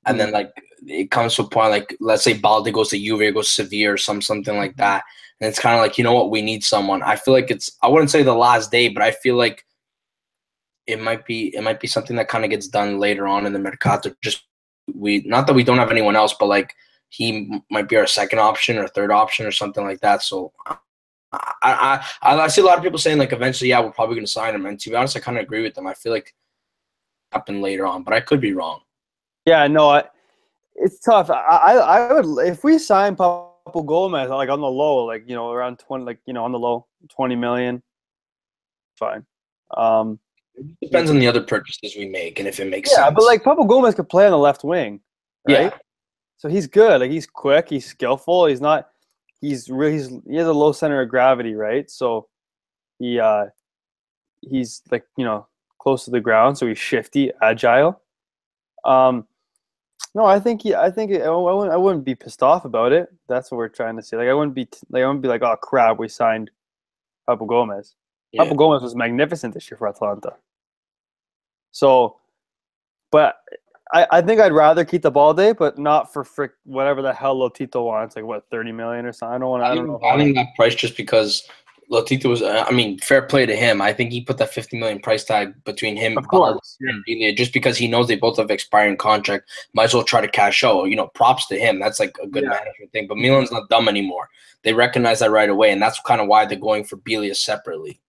and 0.05 0.17
mm-hmm. 0.17 0.31
then 0.31 0.33
like 0.33 0.51
it 0.87 1.11
comes 1.11 1.35
to 1.35 1.43
a 1.43 1.49
point 1.49 1.71
like 1.71 1.97
let's 1.99 2.23
say 2.23 2.33
Balde 2.33 2.73
goes 2.73 2.89
to 2.89 2.97
Juve, 2.97 3.33
goes 3.33 3.47
to 3.47 3.63
Sevilla 3.63 3.93
or 3.93 3.97
some 3.97 4.21
something 4.21 4.55
like 4.55 4.71
mm-hmm. 4.71 4.81
that, 4.81 5.03
and 5.41 5.49
it's 5.49 5.59
kind 5.59 5.75
of 5.75 5.81
like 5.81 5.97
you 5.97 6.03
know 6.03 6.13
what 6.13 6.31
we 6.31 6.41
need 6.41 6.63
someone. 6.63 7.03
I 7.03 7.15
feel 7.15 7.33
like 7.33 7.51
it's 7.51 7.71
I 7.81 7.87
wouldn't 7.87 8.11
say 8.11 8.23
the 8.23 8.33
last 8.33 8.71
day, 8.71 8.89
but 8.89 9.03
I 9.03 9.11
feel 9.11 9.35
like 9.35 9.65
it 10.87 11.01
might 11.01 11.25
be 11.25 11.55
it 11.55 11.61
might 11.61 11.79
be 11.79 11.87
something 11.87 12.15
that 12.15 12.29
kind 12.29 12.43
of 12.43 12.49
gets 12.49 12.67
done 12.67 12.99
later 12.99 13.27
on 13.27 13.45
in 13.45 13.53
the 13.53 13.59
mercato 13.59 14.11
just 14.23 14.43
we 14.95 15.21
not 15.25 15.45
that 15.45 15.53
we 15.53 15.63
don't 15.63 15.77
have 15.77 15.91
anyone 15.91 16.15
else, 16.15 16.33
but 16.39 16.47
like 16.47 16.73
he 17.09 17.61
might 17.69 17.89
be 17.89 17.97
our 17.97 18.07
second 18.07 18.39
option 18.39 18.77
or 18.77 18.87
third 18.87 19.11
option 19.11 19.45
or 19.45 19.51
something 19.51 19.83
like 19.83 19.99
that. 20.01 20.21
So 20.21 20.53
I 20.63 20.77
I 21.61 22.03
I, 22.21 22.47
see 22.47 22.61
a 22.61 22.65
lot 22.65 22.77
of 22.77 22.83
people 22.83 22.99
saying 22.99 23.17
like 23.17 23.33
eventually, 23.33 23.69
yeah, 23.69 23.81
we're 23.81 23.91
probably 23.91 24.15
going 24.15 24.25
to 24.25 24.31
sign 24.31 24.55
him. 24.55 24.65
And 24.65 24.79
to 24.79 24.89
be 24.89 24.95
honest, 24.95 25.17
I 25.17 25.19
kind 25.19 25.37
of 25.37 25.43
agree 25.43 25.63
with 25.63 25.75
them. 25.75 25.87
I 25.87 25.93
feel 25.93 26.11
like 26.11 26.33
happen 27.31 27.61
later 27.61 27.85
on, 27.85 28.03
but 28.03 28.13
I 28.13 28.21
could 28.21 28.41
be 28.41 28.53
wrong. 28.53 28.81
Yeah, 29.45 29.67
no, 29.67 29.89
I, 29.89 30.03
it's 30.75 30.99
tough. 30.99 31.29
I, 31.29 31.35
I 31.35 31.73
I 31.73 32.13
would 32.13 32.47
if 32.47 32.63
we 32.63 32.77
sign 32.79 33.15
Papu 33.15 33.85
Gomez 33.85 34.29
like 34.29 34.49
on 34.49 34.61
the 34.61 34.67
low, 34.67 35.05
like 35.05 35.23
you 35.27 35.35
know 35.35 35.51
around 35.51 35.79
twenty, 35.79 36.05
like 36.05 36.19
you 36.25 36.33
know 36.33 36.43
on 36.43 36.51
the 36.51 36.59
low 36.59 36.87
twenty 37.09 37.35
million, 37.35 37.81
fine. 38.97 39.25
Um, 39.75 40.19
it 40.55 40.67
depends 40.81 41.09
on 41.09 41.19
the 41.19 41.27
other 41.27 41.41
purchases 41.41 41.95
we 41.95 42.07
make 42.07 42.39
and 42.39 42.47
if 42.47 42.59
it 42.59 42.69
makes 42.69 42.89
yeah, 42.89 42.97
sense. 42.97 43.05
Yeah, 43.05 43.11
but 43.11 43.23
like 43.23 43.43
Papu 43.43 43.67
Gomez 43.67 43.95
could 43.95 44.09
play 44.09 44.25
on 44.25 44.31
the 44.31 44.37
left 44.37 44.63
wing, 44.63 44.99
right? 45.47 45.71
Yeah. 45.71 45.77
So 46.39 46.47
he's 46.47 46.67
good. 46.67 47.01
Like 47.01 47.11
he's 47.11 47.27
quick. 47.27 47.69
He's 47.69 47.85
skillful. 47.85 48.47
He's 48.47 48.61
not. 48.61 48.89
He's 49.41 49.69
really. 49.69 49.93
He's, 49.93 50.09
he 50.27 50.37
has 50.37 50.47
a 50.47 50.53
low 50.53 50.71
center 50.71 51.01
of 51.01 51.09
gravity, 51.09 51.53
right? 51.53 51.89
So 51.91 52.27
he 52.97 53.19
uh 53.19 53.45
he's 54.41 54.81
like 54.89 55.05
you 55.17 55.25
know 55.25 55.47
close 55.79 56.05
to 56.05 56.11
the 56.11 56.21
ground, 56.21 56.57
so 56.57 56.65
he's 56.65 56.77
shifty, 56.77 57.31
agile. 57.41 58.01
Um, 58.85 59.27
no, 60.15 60.25
I 60.25 60.39
think 60.39 60.61
he. 60.61 60.73
I 60.73 60.89
think 60.89 61.11
it, 61.11 61.23
I, 61.23 61.29
wouldn't, 61.29 61.73
I 61.73 61.77
wouldn't 61.77 62.05
be 62.05 62.15
pissed 62.15 62.41
off 62.41 62.63
about 62.63 62.93
it. 62.93 63.09
That's 63.27 63.51
what 63.51 63.57
we're 63.57 63.67
trying 63.67 63.97
to 63.97 64.01
say. 64.01 64.15
Like 64.15 64.29
I 64.29 64.33
wouldn't 64.33 64.55
be 64.55 64.67
like 64.89 65.03
I 65.03 65.07
wouldn't 65.07 65.21
be 65.21 65.27
like, 65.27 65.43
oh 65.43 65.57
crap, 65.57 65.99
we 65.99 66.07
signed 66.07 66.49
Papu 67.27 67.47
Gomez. 67.47 67.95
Yeah. 68.31 68.43
Papu 68.43 68.55
Gomez 68.55 68.81
was 68.81 68.95
magnificent 68.95 69.53
this 69.53 69.69
year 69.69 69.77
for 69.77 69.89
Atalanta. 69.89 70.35
So, 71.71 72.15
but 73.11 73.35
I, 73.91 74.07
I 74.11 74.21
think 74.21 74.39
I'd 74.39 74.51
rather 74.51 74.85
Keita 74.85 75.11
Balde, 75.11 75.57
but 75.57 75.77
not 75.79 76.13
for 76.13 76.23
frick 76.23 76.51
whatever 76.63 77.01
the 77.01 77.13
hell 77.13 77.35
Lotito 77.35 77.83
wants, 77.85 78.15
like 78.15 78.25
what 78.25 78.45
thirty 78.51 78.71
million 78.71 79.05
or 79.05 79.11
something. 79.11 79.35
I 79.35 79.39
don't 79.39 79.49
want. 79.49 79.63
I, 79.63 79.71
I 79.71 79.75
don't 79.75 79.87
know. 79.87 79.99
I 80.03 80.17
think 80.17 80.35
that 80.35 80.47
price 80.55 80.75
just 80.75 80.95
because 80.95 81.47
Lotito 81.91 82.25
was. 82.29 82.43
I 82.43 82.69
mean, 82.69 82.99
fair 82.99 83.23
play 83.23 83.47
to 83.47 83.55
him. 83.55 83.81
I 83.81 83.93
think 83.93 84.11
he 84.11 84.21
put 84.21 84.37
that 84.37 84.53
fifty 84.53 84.77
million 84.77 84.99
price 84.99 85.23
tag 85.23 85.53
between 85.63 85.95
him 85.97 86.17
of 86.19 86.27
course, 86.27 86.77
and 86.81 87.03
Biglia 87.07 87.35
just 87.35 87.51
because 87.51 87.77
he 87.77 87.87
knows 87.87 88.07
they 88.07 88.15
both 88.15 88.37
have 88.37 88.51
expiring 88.51 88.95
contract. 88.95 89.49
Might 89.73 89.85
as 89.85 89.93
well 89.95 90.03
try 90.03 90.21
to 90.21 90.27
cash 90.27 90.63
out. 90.63 90.85
You 90.85 90.95
know, 90.95 91.07
props 91.07 91.47
to 91.47 91.57
him. 91.57 91.79
That's 91.79 91.99
like 91.99 92.15
a 92.21 92.27
good 92.27 92.43
yeah. 92.43 92.49
management 92.49 92.91
thing. 92.91 93.07
But 93.07 93.17
Milan's 93.17 93.51
not 93.51 93.69
dumb 93.69 93.89
anymore. 93.89 94.29
They 94.63 94.73
recognize 94.73 95.19
that 95.19 95.31
right 95.31 95.49
away, 95.49 95.71
and 95.71 95.81
that's 95.81 95.99
kind 96.01 96.21
of 96.21 96.27
why 96.27 96.45
they're 96.45 96.59
going 96.59 96.83
for 96.83 96.97
Biglia 96.97 97.35
separately. 97.35 97.99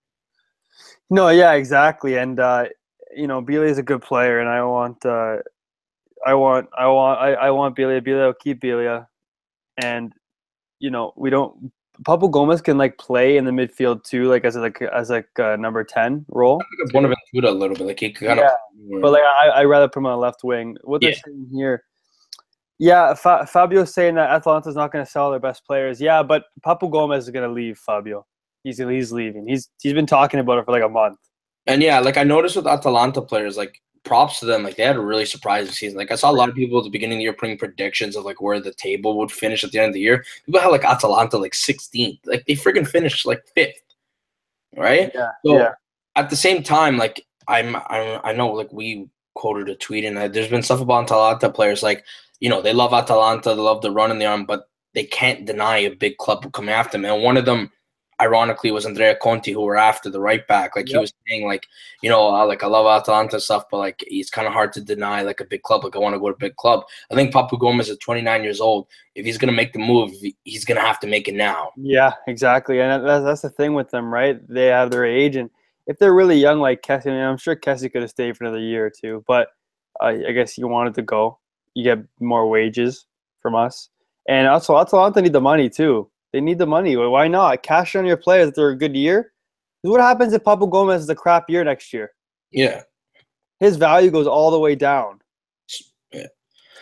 No, 1.08 1.30
yeah, 1.30 1.52
exactly, 1.52 2.16
and 2.18 2.38
uh, 2.38 2.66
you 3.16 3.26
know, 3.26 3.40
Biglia 3.42 3.70
is 3.70 3.78
a 3.78 3.82
good 3.82 4.02
player, 4.02 4.40
and 4.40 4.48
I 4.48 4.62
want, 4.62 5.04
uh, 5.04 5.38
I 6.26 6.34
want, 6.34 6.68
I 6.76 6.86
want, 6.86 7.20
I, 7.20 7.32
I 7.32 7.50
want 7.50 7.76
Biglia. 7.76 8.00
Biglia 8.00 8.26
will 8.26 8.34
keep 8.34 8.60
Biglia, 8.60 9.06
and 9.82 10.12
you 10.78 10.90
know, 10.90 11.12
we 11.16 11.30
don't. 11.30 11.72
Papu 12.02 12.30
Gomez 12.30 12.62
can 12.62 12.78
like 12.78 12.96
play 12.98 13.36
in 13.36 13.44
the 13.44 13.50
midfield 13.50 14.04
too, 14.04 14.28
like 14.28 14.44
as 14.44 14.56
a, 14.56 14.60
like 14.60 14.80
as 14.80 15.10
like 15.10 15.28
a 15.36 15.56
number 15.56 15.84
ten 15.84 16.24
role. 16.28 16.62
one 16.92 17.04
of 17.04 17.10
them 17.10 17.44
a 17.44 17.50
little 17.50 17.76
bit, 17.76 17.86
like 17.86 18.00
he 18.00 18.10
kind 18.10 18.38
yeah, 18.38 18.46
of. 18.46 19.02
But 19.02 19.12
like 19.12 19.22
I, 19.22 19.48
I 19.48 19.64
rather 19.64 19.88
put 19.88 20.00
him 20.00 20.06
on 20.06 20.12
the 20.12 20.18
left 20.18 20.42
wing. 20.42 20.76
What 20.84 21.02
they're 21.02 21.12
saying 21.12 21.50
here, 21.52 21.84
yeah, 22.80 23.12
Fa- 23.12 23.46
Fabio's 23.46 23.92
saying 23.92 24.14
that 24.14 24.30
Atalanta's 24.30 24.74
not 24.74 24.90
going 24.90 25.04
to 25.04 25.10
sell 25.10 25.30
their 25.30 25.38
best 25.38 25.66
players. 25.66 26.00
Yeah, 26.00 26.22
but 26.22 26.44
Papu 26.64 26.90
Gomez 26.90 27.24
is 27.24 27.30
going 27.30 27.46
to 27.46 27.52
leave. 27.52 27.76
Fabio, 27.76 28.24
he's 28.64 28.78
he's 28.78 29.12
leaving. 29.12 29.46
He's 29.46 29.68
he's 29.82 29.92
been 29.92 30.06
talking 30.06 30.40
about 30.40 30.58
it 30.58 30.64
for 30.64 30.72
like 30.72 30.82
a 30.82 30.88
month. 30.88 31.18
And 31.66 31.82
yeah, 31.82 31.98
like 31.98 32.16
I 32.16 32.24
noticed 32.24 32.56
with 32.56 32.66
Atalanta 32.66 33.20
players, 33.20 33.58
like 33.58 33.82
props 34.04 34.40
to 34.40 34.46
them. 34.46 34.62
Like 34.62 34.76
they 34.76 34.82
had 34.82 34.96
a 34.96 35.00
really 35.00 35.26
surprising 35.26 35.72
season. 35.72 35.98
Like 35.98 36.10
I 36.10 36.14
saw 36.14 36.30
a 36.30 36.32
lot 36.32 36.48
of 36.48 36.54
people 36.54 36.78
at 36.78 36.84
the 36.84 36.90
beginning 36.90 37.16
of 37.16 37.20
the 37.20 37.24
year 37.24 37.32
putting 37.32 37.58
predictions 37.58 38.16
of 38.16 38.24
like 38.24 38.40
where 38.40 38.60
the 38.60 38.72
table 38.74 39.18
would 39.18 39.30
finish 39.30 39.64
at 39.64 39.72
the 39.72 39.78
end 39.78 39.88
of 39.88 39.94
the 39.94 40.00
year. 40.00 40.24
People 40.46 40.60
had 40.60 40.68
like 40.68 40.84
Atalanta 40.84 41.38
like 41.38 41.52
16th. 41.52 42.18
Like 42.24 42.44
they 42.46 42.54
freaking 42.54 42.88
finished 42.88 43.26
like 43.26 43.42
fifth. 43.54 43.82
Right? 44.76 45.10
Yeah. 45.14 45.30
So 45.44 45.58
yeah. 45.58 45.72
at 46.16 46.30
the 46.30 46.36
same 46.36 46.62
time, 46.62 46.96
like 46.96 47.26
I'm, 47.48 47.76
I'm 47.76 48.20
I 48.24 48.32
know 48.32 48.48
like 48.48 48.72
we 48.72 49.08
quoted 49.34 49.68
a 49.68 49.74
tweet 49.74 50.04
and 50.04 50.16
uh, 50.18 50.28
there's 50.28 50.48
been 50.48 50.62
stuff 50.62 50.80
about 50.80 51.04
Atalanta 51.04 51.50
players 51.50 51.82
like, 51.82 52.04
you 52.40 52.48
know, 52.48 52.62
they 52.62 52.72
love 52.72 52.92
Atalanta, 52.92 53.50
they 53.50 53.60
love 53.60 53.82
the 53.82 53.90
run 53.90 54.10
in 54.10 54.18
the 54.18 54.26
arm, 54.26 54.46
but 54.46 54.68
they 54.94 55.04
can't 55.04 55.46
deny 55.46 55.78
a 55.78 55.94
big 55.94 56.16
club 56.16 56.50
coming 56.52 56.74
after 56.74 56.92
them. 56.96 57.04
And 57.04 57.22
one 57.22 57.36
of 57.36 57.44
them 57.44 57.70
ironically 58.20 58.70
was 58.70 58.86
Andrea 58.86 59.16
Conti 59.16 59.52
who 59.52 59.62
were 59.62 59.76
after 59.76 60.10
the 60.10 60.20
right 60.20 60.46
back. 60.46 60.76
Like 60.76 60.88
yep. 60.88 60.94
he 60.94 61.00
was 61.00 61.12
saying, 61.28 61.46
like 61.46 61.66
you 62.02 62.10
know, 62.10 62.34
uh, 62.34 62.46
like 62.46 62.62
I 62.62 62.66
love 62.66 62.86
Atalanta 62.86 63.40
stuff, 63.40 63.64
but 63.70 63.78
like 63.78 64.04
it's 64.06 64.30
kind 64.30 64.46
of 64.46 64.52
hard 64.52 64.72
to 64.74 64.80
deny 64.80 65.22
like 65.22 65.40
a 65.40 65.44
big 65.44 65.62
club. 65.62 65.84
Like 65.84 65.96
I 65.96 65.98
want 65.98 66.14
to 66.14 66.20
go 66.20 66.28
to 66.28 66.34
a 66.34 66.38
big 66.38 66.56
club. 66.56 66.84
I 67.10 67.14
think 67.14 67.32
Papu 67.32 67.58
Gomez 67.58 67.88
is 67.88 67.98
29 67.98 68.42
years 68.42 68.60
old. 68.60 68.86
If 69.14 69.24
he's 69.24 69.38
gonna 69.38 69.52
make 69.52 69.72
the 69.72 69.78
move, 69.78 70.12
he's 70.44 70.64
gonna 70.64 70.80
have 70.80 71.00
to 71.00 71.06
make 71.06 71.28
it 71.28 71.34
now. 71.34 71.70
Yeah, 71.76 72.12
exactly, 72.26 72.80
and 72.80 73.04
that's 73.04 73.24
that's 73.24 73.42
the 73.42 73.50
thing 73.50 73.74
with 73.74 73.90
them, 73.90 74.12
right? 74.12 74.40
They 74.48 74.66
have 74.66 74.90
their 74.90 75.04
age, 75.04 75.36
and 75.36 75.50
if 75.86 75.98
they're 75.98 76.14
really 76.14 76.36
young, 76.36 76.60
like 76.60 76.82
Kessie, 76.82 77.06
I 77.06 77.10
mean, 77.10 77.20
I'm 77.20 77.38
sure 77.38 77.56
Kessie 77.56 77.90
could 77.90 78.02
have 78.02 78.10
stayed 78.10 78.36
for 78.36 78.44
another 78.44 78.60
year 78.60 78.86
or 78.86 78.90
two, 78.90 79.24
but 79.26 79.48
uh, 80.00 80.14
I 80.26 80.32
guess 80.32 80.56
you 80.58 80.68
wanted 80.68 80.94
to 80.94 81.02
go. 81.02 81.38
You 81.74 81.84
get 81.84 81.98
more 82.20 82.48
wages 82.48 83.06
from 83.40 83.54
us, 83.54 83.88
and 84.28 84.46
also 84.46 84.76
Atalanta 84.78 85.22
need 85.22 85.32
the 85.32 85.40
money 85.40 85.68
too. 85.68 86.10
They 86.32 86.40
need 86.40 86.58
the 86.58 86.66
money. 86.66 86.96
Why 86.96 87.28
not? 87.28 87.62
Cash 87.62 87.96
on 87.96 88.06
your 88.06 88.16
players 88.16 88.48
if 88.48 88.54
they're 88.54 88.70
a 88.70 88.76
good 88.76 88.94
year. 88.94 89.32
What 89.82 90.00
happens 90.00 90.32
if 90.32 90.44
Papu 90.44 90.70
Gomez 90.70 91.02
is 91.02 91.08
a 91.08 91.14
crap 91.14 91.48
year 91.48 91.64
next 91.64 91.92
year? 91.92 92.12
Yeah. 92.52 92.82
His 93.58 93.76
value 93.76 94.10
goes 94.10 94.26
all 94.26 94.50
the 94.50 94.58
way 94.58 94.74
down. 94.74 95.20
Yeah. 96.12 96.26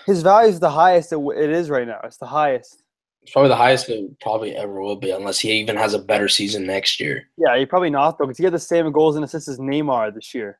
His 0.06 0.22
value 0.22 0.50
is 0.50 0.60
the 0.60 0.70
highest 0.70 1.12
it 1.12 1.50
is 1.50 1.70
right 1.70 1.86
now. 1.86 2.00
It's 2.04 2.18
the 2.18 2.26
highest. 2.26 2.82
It's 3.22 3.32
probably 3.32 3.48
the 3.50 3.56
highest 3.56 3.88
it 3.88 4.18
probably 4.20 4.56
ever 4.56 4.80
will 4.80 4.96
be, 4.96 5.10
unless 5.10 5.38
he 5.38 5.52
even 5.52 5.76
has 5.76 5.92
a 5.94 5.98
better 5.98 6.28
season 6.28 6.66
next 6.66 6.98
year. 6.98 7.28
Yeah, 7.36 7.58
he 7.58 7.66
probably 7.66 7.90
not 7.90 8.18
though, 8.18 8.24
because 8.24 8.38
he 8.38 8.44
had 8.44 8.54
the 8.54 8.58
same 8.58 8.90
goals 8.90 9.16
and 9.16 9.24
assists 9.24 9.48
as 9.48 9.58
Neymar 9.58 10.14
this 10.14 10.34
year. 10.34 10.58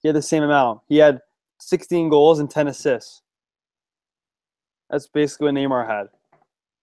He 0.00 0.08
had 0.08 0.16
the 0.16 0.22
same 0.22 0.44
amount. 0.44 0.80
He 0.88 0.98
had 0.98 1.20
16 1.60 2.08
goals 2.08 2.38
and 2.38 2.48
10 2.48 2.68
assists. 2.68 3.22
That's 4.90 5.08
basically 5.08 5.46
what 5.46 5.54
Neymar 5.54 5.88
had. 5.88 6.06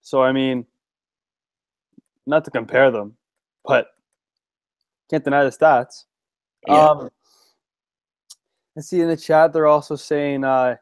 So 0.06 0.22
I 0.22 0.30
mean, 0.30 0.64
not 2.28 2.44
to 2.44 2.52
compare 2.52 2.92
them, 2.92 3.16
but 3.64 3.88
can't 5.10 5.24
deny 5.24 5.42
the 5.42 5.50
stats. 5.50 6.04
Yeah. 6.68 6.90
Um, 6.90 7.10
let's 8.76 8.88
see 8.88 9.00
in 9.00 9.08
the 9.08 9.16
chat. 9.16 9.52
They're 9.52 9.66
also 9.66 9.96
saying, 9.96 10.44
uh, 10.44 10.76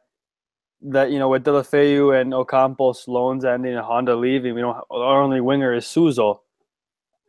that 0.82 1.10
you 1.10 1.18
know 1.18 1.30
with 1.30 1.42
Deulofeu 1.42 2.20
and 2.20 2.34
Ocampos 2.34 3.08
loans 3.08 3.46
ending 3.46 3.72
and 3.72 3.82
Honda 3.82 4.14
leaving, 4.14 4.54
we 4.54 4.60
don't 4.60 4.76
our 4.90 5.22
only 5.22 5.40
winger 5.40 5.72
is 5.72 5.86
Suso. 5.86 6.42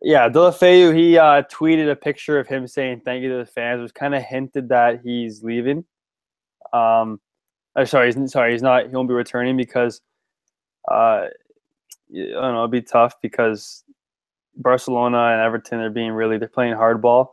Yeah, 0.01 0.27
Deulofeu 0.27 0.93
he 0.93 1.17
uh, 1.17 1.43
tweeted 1.43 1.89
a 1.89 1.95
picture 1.95 2.37
of 2.37 2.49
him 2.49 2.67
saying 2.67 3.03
thank 3.05 3.23
you 3.23 3.29
to 3.29 3.37
the 3.37 3.45
fans. 3.45 3.81
Was 3.81 3.93
kind 3.93 4.13
of 4.13 4.21
hinted 4.21 4.67
that 4.67 4.99
he's 5.01 5.43
leaving. 5.43 5.85
Um, 6.73 7.21
uh, 7.73 7.85
sorry, 7.85 8.11
he's 8.11 8.33
sorry, 8.33 8.51
he's 8.51 8.61
not. 8.61 8.89
He 8.89 8.93
won't 8.93 9.07
be 9.07 9.13
returning 9.13 9.55
because 9.55 10.01
uh, 10.91 11.27
I 12.11 12.17
don't 12.17 12.41
know. 12.41 12.49
It'll 12.49 12.67
be 12.67 12.81
tough 12.81 13.15
because 13.21 13.83
Barcelona 14.57 15.17
and 15.17 15.41
Everton 15.41 15.79
are 15.79 15.89
being 15.89 16.11
really 16.11 16.37
they're 16.37 16.47
playing 16.47 16.75
hardball. 16.75 17.29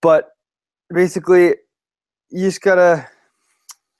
But 0.00 0.30
basically, 0.92 1.54
you 2.30 2.40
just 2.40 2.60
gotta. 2.60 3.08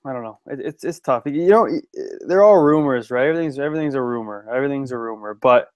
I 0.04 0.12
don't 0.12 0.24
know. 0.24 0.38
It, 0.46 0.60
it's 0.60 0.84
it's 0.84 1.00
tough. 1.00 1.22
You 1.26 1.48
know, 1.48 1.80
they're 2.26 2.42
all 2.42 2.58
rumors, 2.58 3.10
right? 3.10 3.26
Everything's 3.26 3.58
everything's 3.58 3.94
a 3.94 4.02
rumor. 4.02 4.48
Everything's 4.52 4.90
a 4.90 4.98
rumor. 4.98 5.34
But 5.34 5.68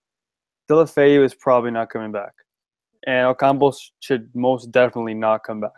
Deulofeu 0.69 1.25
is 1.25 1.35
probably 1.35 1.71
not 1.71 1.91
coming 1.91 2.13
back, 2.13 2.33
and 3.07 3.35
Ocampos 3.35 3.77
should 4.01 4.29
most 4.35 4.73
definitely 4.73 5.15
not 5.15 5.45
come 5.45 5.61
back. 5.61 5.71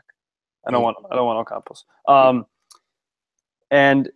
I 0.67 0.71
don't 0.71 0.83
want. 0.83 0.97
I 1.11 1.17
don't 1.17 1.27
want 1.27 1.47
Ocampos. 1.47 1.83
Um, 2.11 2.47
and 3.71 4.09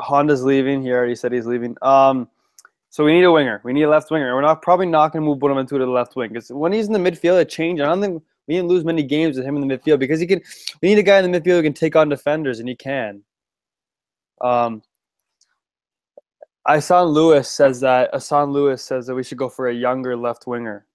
Honda's 0.00 0.44
leaving. 0.44 0.82
He 0.82 0.90
already 0.90 1.14
said 1.14 1.32
he's 1.32 1.46
leaving. 1.46 1.76
Um, 1.80 2.28
so 2.96 3.04
we 3.04 3.12
need 3.12 3.24
a 3.24 3.30
winger. 3.30 3.60
We 3.62 3.74
need 3.74 3.82
a 3.82 3.90
left 3.90 4.10
winger. 4.10 4.34
We're 4.34 4.40
not 4.40 4.62
probably 4.62 4.86
not 4.86 5.12
going 5.12 5.22
to 5.22 5.26
move 5.28 5.38
Bonaventura 5.38 5.80
to 5.80 5.84
the 5.84 5.92
left 5.92 6.16
wing 6.16 6.30
because 6.30 6.48
when 6.48 6.72
he's 6.72 6.86
in 6.86 6.94
the 6.94 6.98
midfield, 6.98 7.38
it 7.38 7.50
changed. 7.50 7.82
I 7.82 7.84
don't 7.84 8.00
think 8.00 8.22
we 8.48 8.54
didn't 8.54 8.70
lose 8.70 8.86
many 8.86 9.02
games 9.02 9.36
with 9.36 9.44
him 9.44 9.54
in 9.54 9.68
the 9.68 9.76
midfield 9.76 9.98
because 9.98 10.18
he 10.18 10.26
can. 10.26 10.40
We 10.80 10.88
need 10.88 10.98
a 10.98 11.02
guy 11.02 11.18
in 11.18 11.30
the 11.30 11.38
midfield 11.38 11.56
who 11.56 11.62
can 11.62 11.74
take 11.74 11.94
on 11.94 12.08
defenders, 12.08 12.58
and 12.58 12.66
he 12.66 12.74
can. 12.74 13.20
Um, 14.40 14.82
Isan 16.66 17.08
Lewis 17.08 17.50
says 17.50 17.80
that 17.80 18.14
Asan 18.14 18.50
Lewis 18.50 18.82
says 18.82 19.06
that 19.08 19.14
we 19.14 19.22
should 19.22 19.36
go 19.36 19.50
for 19.50 19.68
a 19.68 19.74
younger 19.74 20.16
left 20.16 20.46
winger. 20.46 20.86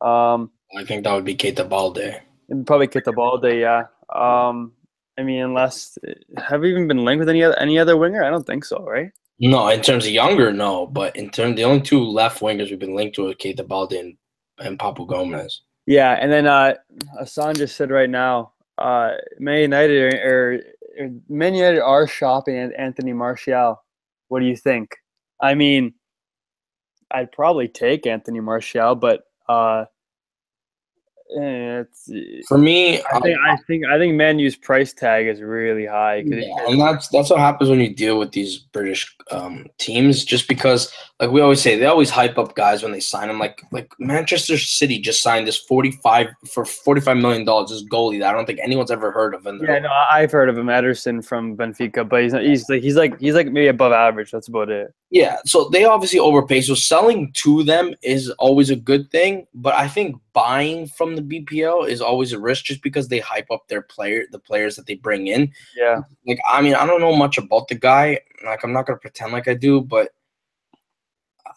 Um, 0.00 0.52
I 0.78 0.84
think 0.84 1.02
that 1.02 1.12
would 1.12 1.24
be 1.24 1.34
Keita 1.34 1.68
Balde. 1.68 2.22
Probably 2.66 2.86
Keita 2.86 3.12
Balde, 3.12 3.58
yeah. 3.58 3.86
Um, 4.14 4.74
I 5.18 5.24
mean, 5.24 5.42
unless 5.42 5.98
have 6.38 6.60
we 6.60 6.70
even 6.70 6.86
been 6.86 7.04
linked 7.04 7.18
with 7.18 7.28
any 7.28 7.42
other 7.42 7.58
any 7.58 7.80
other 7.80 7.96
winger? 7.96 8.22
I 8.22 8.30
don't 8.30 8.46
think 8.46 8.64
so, 8.64 8.84
right? 8.84 9.10
No, 9.38 9.68
in 9.68 9.82
terms 9.82 10.06
of 10.06 10.12
younger, 10.12 10.52
no. 10.52 10.86
But 10.86 11.14
in 11.16 11.30
terms, 11.30 11.56
the 11.56 11.64
only 11.64 11.82
two 11.82 12.02
left 12.02 12.40
wingers 12.40 12.70
we've 12.70 12.78
been 12.78 12.94
linked 12.94 13.16
to 13.16 13.28
are 13.28 13.34
Keita 13.34 13.66
Balde 13.66 13.92
and, 13.92 14.16
and 14.58 14.78
Papu 14.78 15.06
Gomez. 15.06 15.62
Yeah, 15.86 16.12
and 16.20 16.32
then 16.32 16.46
uh, 16.46 16.74
Asan 17.20 17.54
just 17.54 17.76
said 17.76 17.90
right 17.90 18.10
now, 18.10 18.52
uh, 18.78 19.12
Man 19.38 19.60
United 19.60 20.14
or, 20.14 20.60
or 21.04 21.10
Man 21.28 21.54
United 21.54 21.80
are 21.80 22.06
shopping 22.06 22.72
Anthony 22.76 23.12
Martial. 23.12 23.82
What 24.28 24.40
do 24.40 24.46
you 24.46 24.56
think? 24.56 24.96
I 25.40 25.54
mean, 25.54 25.94
I'd 27.10 27.30
probably 27.30 27.68
take 27.68 28.06
Anthony 28.06 28.40
Martial, 28.40 28.94
but 28.96 29.22
uh, 29.48 29.84
it's 31.28 32.10
for 32.46 32.58
me. 32.58 33.02
I 33.12 33.20
think 33.20 33.38
I 33.38 33.56
think 33.66 33.86
I 33.86 33.98
think 33.98 34.14
Manu's 34.14 34.56
price 34.56 34.92
tag 34.92 35.26
is 35.26 35.40
really 35.40 35.86
high. 35.86 36.22
Yeah, 36.26 36.54
and 36.68 36.80
that's 36.80 37.08
that's 37.08 37.30
what 37.30 37.40
happens 37.40 37.68
when 37.68 37.80
you 37.80 37.94
deal 37.94 38.18
with 38.18 38.32
these 38.32 38.58
British 38.58 39.14
um, 39.30 39.66
teams. 39.78 40.24
Just 40.24 40.48
because, 40.48 40.92
like 41.18 41.30
we 41.30 41.40
always 41.40 41.60
say, 41.60 41.78
they 41.78 41.86
always 41.86 42.10
hype 42.10 42.38
up 42.38 42.54
guys 42.54 42.82
when 42.82 42.92
they 42.92 43.00
sign 43.00 43.28
them. 43.28 43.38
Like 43.38 43.60
like 43.72 43.90
Manchester 43.98 44.56
City 44.56 45.00
just 45.00 45.22
signed 45.22 45.46
this 45.46 45.56
forty 45.56 45.90
five 45.90 46.28
for 46.48 46.64
forty 46.64 47.00
five 47.00 47.16
million 47.16 47.44
dollars. 47.44 47.70
This 47.70 47.84
goalie 47.84 48.20
that 48.20 48.28
I 48.28 48.32
don't 48.32 48.46
think 48.46 48.60
anyone's 48.62 48.90
ever 48.90 49.10
heard 49.10 49.34
of. 49.34 49.46
In 49.46 49.58
yeah, 49.60 49.80
no, 49.80 49.90
I've 50.10 50.30
heard 50.32 50.48
of 50.48 50.56
him, 50.56 50.66
Ederson 50.66 51.24
from 51.24 51.56
Benfica, 51.56 52.08
but 52.08 52.22
he's 52.22 52.32
not. 52.32 52.42
He's 52.42 52.68
like 52.68 52.82
he's 52.82 52.96
like 52.96 53.18
he's 53.18 53.34
like 53.34 53.46
maybe 53.48 53.68
above 53.68 53.92
average. 53.92 54.30
That's 54.30 54.48
about 54.48 54.70
it. 54.70 54.94
Yeah, 55.10 55.38
so 55.44 55.68
they 55.68 55.84
obviously 55.84 56.18
overpay. 56.18 56.60
So 56.62 56.74
selling 56.74 57.32
to 57.34 57.62
them 57.62 57.94
is 58.02 58.30
always 58.30 58.70
a 58.70 58.76
good 58.76 59.10
thing, 59.10 59.46
but 59.54 59.74
I 59.74 59.86
think 59.86 60.20
buying 60.36 60.86
from 60.86 61.16
the 61.16 61.22
BPL 61.22 61.88
is 61.88 62.02
always 62.02 62.34
a 62.34 62.38
risk 62.38 62.66
just 62.66 62.82
because 62.82 63.08
they 63.08 63.20
hype 63.20 63.50
up 63.50 63.66
their 63.68 63.80
player, 63.80 64.24
the 64.30 64.38
players 64.38 64.76
that 64.76 64.84
they 64.86 64.94
bring 64.94 65.28
in. 65.28 65.50
Yeah. 65.74 66.02
Like 66.26 66.38
I 66.46 66.60
mean, 66.60 66.74
I 66.74 66.84
don't 66.84 67.00
know 67.00 67.16
much 67.16 67.38
about 67.38 67.68
the 67.68 67.74
guy. 67.74 68.20
Like 68.44 68.62
I'm 68.62 68.74
not 68.74 68.84
gonna 68.84 68.98
pretend 68.98 69.32
like 69.32 69.48
I 69.48 69.54
do, 69.54 69.80
but 69.80 70.10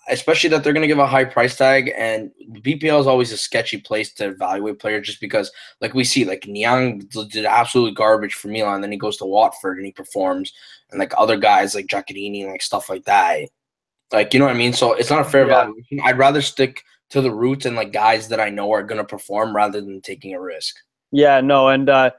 especially 0.08 0.50
that 0.52 0.64
they're 0.64 0.72
gonna 0.72 0.88
give 0.88 0.98
a 0.98 1.06
high 1.06 1.26
price 1.26 1.58
tag, 1.58 1.92
and 1.98 2.32
the 2.54 2.62
BPL 2.62 3.02
is 3.02 3.06
always 3.06 3.34
a 3.34 3.38
sketchy 3.38 3.82
place 3.82 4.14
to 4.14 4.30
evaluate 4.30 4.80
players 4.80 5.06
just 5.06 5.20
because, 5.20 5.52
like 5.82 5.94
we 5.94 6.06
see, 6.06 6.24
like 6.24 6.48
Niang 6.48 7.00
did 7.30 7.44
absolutely 7.44 7.94
garbage 7.94 8.36
for 8.36 8.48
Milan, 8.48 8.80
then 8.80 8.94
he 8.94 8.98
goes 8.98 9.18
to 9.18 9.26
Watford 9.26 9.76
and 9.76 9.86
he 9.86 9.92
performs 9.92 10.54
and 10.90 11.00
like 11.00 11.14
other 11.18 11.36
guys 11.36 11.76
like 11.76 11.88
Giaccherini 11.88 12.44
and 12.44 12.52
like 12.52 12.62
stuff 12.62 12.90
like 12.90 13.04
that. 13.04 13.50
Like 14.14 14.34
you 14.34 14.40
know 14.40 14.46
what 14.46 14.56
I 14.56 14.58
mean? 14.58 14.72
So 14.72 14.94
it's 14.94 15.10
not 15.10 15.20
a 15.20 15.30
fair 15.30 15.46
yeah. 15.46 15.64
evaluation. 15.64 16.00
I'd 16.02 16.18
rather 16.18 16.42
stick 16.42 16.82
to 17.10 17.22
the 17.22 17.32
roots 17.32 17.66
and 17.66 17.76
like 17.76 17.92
guys 17.92 18.28
that 18.30 18.40
I 18.40 18.50
know 18.50 18.72
are 18.72 18.84
gonna 18.84 19.04
perform 19.04 19.56
rather 19.56 19.82
than 19.82 20.02
taking 20.02 20.34
a 20.34 20.42
risk. 20.42 20.78
Yeah, 21.12 21.42
no, 21.42 21.70
and 21.70 21.90
uh 21.90 22.12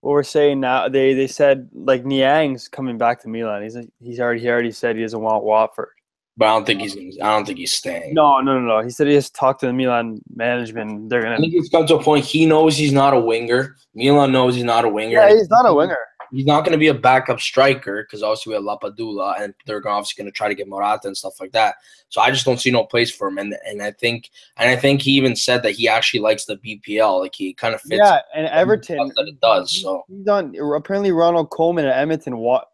what 0.00 0.12
we're 0.12 0.22
saying 0.24 0.58
now, 0.60 0.88
they 0.88 1.14
they 1.14 1.28
said 1.28 1.68
like 1.72 2.04
Niang's 2.04 2.68
coming 2.68 2.98
back 2.98 3.22
to 3.22 3.28
Milan. 3.28 3.62
He's 3.62 3.76
he's 4.00 4.20
already 4.20 4.40
he 4.40 4.48
already 4.48 4.72
said 4.72 4.96
he 4.96 5.02
doesn't 5.02 5.20
want 5.20 5.44
Watford. 5.44 5.90
But 6.36 6.46
I 6.46 6.48
don't 6.54 6.66
think 6.66 6.80
he's. 6.80 6.96
I 7.20 7.26
don't 7.26 7.44
think 7.44 7.58
he's 7.58 7.74
staying. 7.74 8.14
No, 8.14 8.40
no, 8.40 8.58
no, 8.58 8.66
no. 8.66 8.80
He 8.82 8.88
said 8.88 9.06
he 9.06 9.14
has 9.14 9.28
talked 9.28 9.60
to 9.60 9.66
the 9.66 9.72
Milan 9.72 10.22
management. 10.34 11.10
They're 11.10 11.22
gonna. 11.22 11.34
I 11.34 11.38
think 11.38 11.52
it's 11.54 11.68
come 11.68 11.86
to 11.86 11.96
a 11.96 12.02
point. 12.02 12.24
He 12.24 12.46
knows 12.46 12.76
he's 12.76 12.92
not 12.92 13.12
a 13.12 13.20
winger. 13.20 13.76
Milan 13.94 14.32
knows 14.32 14.54
he's 14.54 14.64
not 14.64 14.86
a 14.86 14.88
winger. 14.88 15.12
Yeah, 15.12 15.28
he's 15.28 15.50
not 15.50 15.68
a 15.68 15.74
winger 15.74 15.98
he's 16.32 16.46
not 16.46 16.60
going 16.60 16.72
to 16.72 16.78
be 16.78 16.88
a 16.88 16.94
backup 16.94 17.40
striker 17.40 18.02
because 18.02 18.22
obviously 18.22 18.50
we 18.50 18.54
have 18.54 18.64
Lapadula 18.64 19.40
and 19.40 19.54
they're 19.66 19.86
obviously 19.86 20.22
going 20.22 20.32
to 20.32 20.36
try 20.36 20.48
to 20.48 20.54
get 20.54 20.66
Morata 20.66 21.06
and 21.06 21.16
stuff 21.16 21.38
like 21.38 21.52
that. 21.52 21.76
So 22.08 22.20
I 22.20 22.30
just 22.30 22.44
don't 22.44 22.60
see 22.60 22.70
no 22.70 22.84
place 22.84 23.10
for 23.10 23.28
him. 23.28 23.38
And 23.38 23.54
and 23.66 23.82
I 23.82 23.92
think 23.92 24.30
and 24.56 24.70
I 24.70 24.76
think 24.76 25.02
he 25.02 25.12
even 25.12 25.36
said 25.36 25.62
that 25.62 25.72
he 25.72 25.88
actually 25.88 26.20
likes 26.20 26.46
the 26.46 26.56
BPL. 26.56 27.20
Like 27.20 27.34
he 27.34 27.52
kind 27.54 27.74
of 27.74 27.80
fits. 27.82 28.00
Yeah, 28.02 28.20
and 28.34 28.46
Everton 28.48 29.12
that 29.16 29.28
it 29.28 29.40
does. 29.40 29.70
So 29.70 30.04
he's 30.08 30.26
on 30.26 30.54
apparently 30.74 31.12
Ronald 31.12 31.50
Koeman 31.50 31.84
at 31.84 31.98
Edmonton. 31.98 32.38
What 32.38 32.68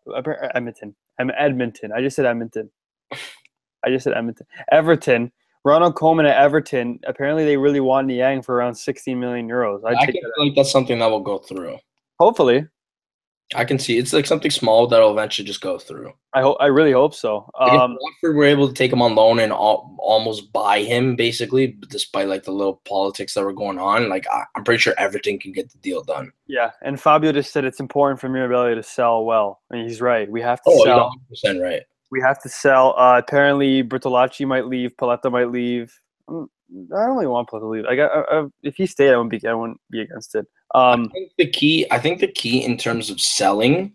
Edmonton? 0.54 0.94
I'm 1.18 1.30
Edmonton. 1.36 1.92
I 1.92 2.00
just 2.00 2.16
said 2.16 2.26
Edmonton. 2.26 2.70
I 3.84 3.90
just 3.90 4.04
said 4.04 4.14
Edmonton. 4.14 4.46
Everton. 4.70 5.32
Ronald 5.64 5.96
Koeman 5.96 6.26
at 6.26 6.36
Everton. 6.36 7.00
Apparently, 7.04 7.44
they 7.44 7.56
really 7.56 7.80
want 7.80 8.06
Niang 8.06 8.42
for 8.42 8.54
around 8.54 8.74
16 8.76 9.18
million 9.18 9.48
euros. 9.48 9.82
I, 9.84 9.90
I 9.90 10.06
think 10.06 10.18
that. 10.22 10.52
that's 10.54 10.70
something 10.70 11.00
that 11.00 11.10
will 11.10 11.20
go 11.20 11.38
through. 11.38 11.76
Hopefully. 12.18 12.66
I 13.54 13.64
can 13.64 13.78
see 13.78 13.96
it's 13.96 14.12
like 14.12 14.26
something 14.26 14.50
small 14.50 14.86
that'll 14.86 15.10
eventually 15.10 15.46
just 15.46 15.62
go 15.62 15.78
through. 15.78 16.12
I 16.34 16.42
hope. 16.42 16.58
I 16.60 16.66
really 16.66 16.92
hope 16.92 17.14
so. 17.14 17.48
Um, 17.58 17.96
Watford 18.00 18.36
were 18.36 18.44
able 18.44 18.68
to 18.68 18.74
take 18.74 18.92
him 18.92 19.00
on 19.00 19.14
loan 19.14 19.38
and 19.38 19.52
all, 19.52 19.96
almost 20.00 20.52
buy 20.52 20.82
him, 20.82 21.16
basically, 21.16 21.78
despite 21.88 22.28
like 22.28 22.44
the 22.44 22.52
little 22.52 22.82
politics 22.86 23.32
that 23.34 23.44
were 23.44 23.54
going 23.54 23.78
on. 23.78 24.10
Like 24.10 24.26
I, 24.30 24.44
am 24.54 24.64
pretty 24.64 24.80
sure 24.80 24.94
Everton 24.98 25.38
can 25.38 25.52
get 25.52 25.70
the 25.72 25.78
deal 25.78 26.02
done. 26.02 26.30
Yeah, 26.46 26.72
and 26.82 27.00
Fabio 27.00 27.32
just 27.32 27.52
said 27.52 27.64
it's 27.64 27.80
important 27.80 28.20
for 28.20 28.28
Mirabelli 28.28 28.74
to 28.74 28.82
sell 28.82 29.24
well, 29.24 29.62
and 29.70 29.88
he's 29.88 30.02
right. 30.02 30.30
We 30.30 30.42
have 30.42 30.60
to 30.62 30.70
oh, 30.70 30.84
sell. 30.84 31.12
percent 31.30 31.62
right. 31.62 31.82
We 32.10 32.20
have 32.20 32.42
to 32.42 32.48
sell. 32.50 32.94
Uh, 32.98 33.18
apparently, 33.18 33.82
Bertolacci 33.82 34.46
might 34.46 34.66
leave. 34.66 34.94
Paletta 34.96 35.32
might 35.32 35.50
leave. 35.50 35.98
I 36.70 37.06
don't 37.06 37.16
really 37.16 37.26
want 37.26 37.48
to 37.48 37.56
leave. 37.58 37.84
Like, 37.84 37.98
I, 37.98 38.06
I, 38.06 38.46
if 38.62 38.76
he 38.76 38.86
stayed, 38.86 39.12
I 39.12 39.16
wouldn't 39.16 39.30
be. 39.30 39.48
I 39.48 39.54
wouldn't 39.54 39.80
be 39.90 40.00
against 40.00 40.34
it. 40.34 40.46
Um, 40.74 41.10
I 41.10 41.18
think 41.18 41.32
the 41.38 41.46
key, 41.46 41.86
I 41.90 41.98
think 41.98 42.20
the 42.20 42.28
key 42.28 42.64
in 42.64 42.76
terms 42.76 43.08
of 43.08 43.20
selling, 43.20 43.92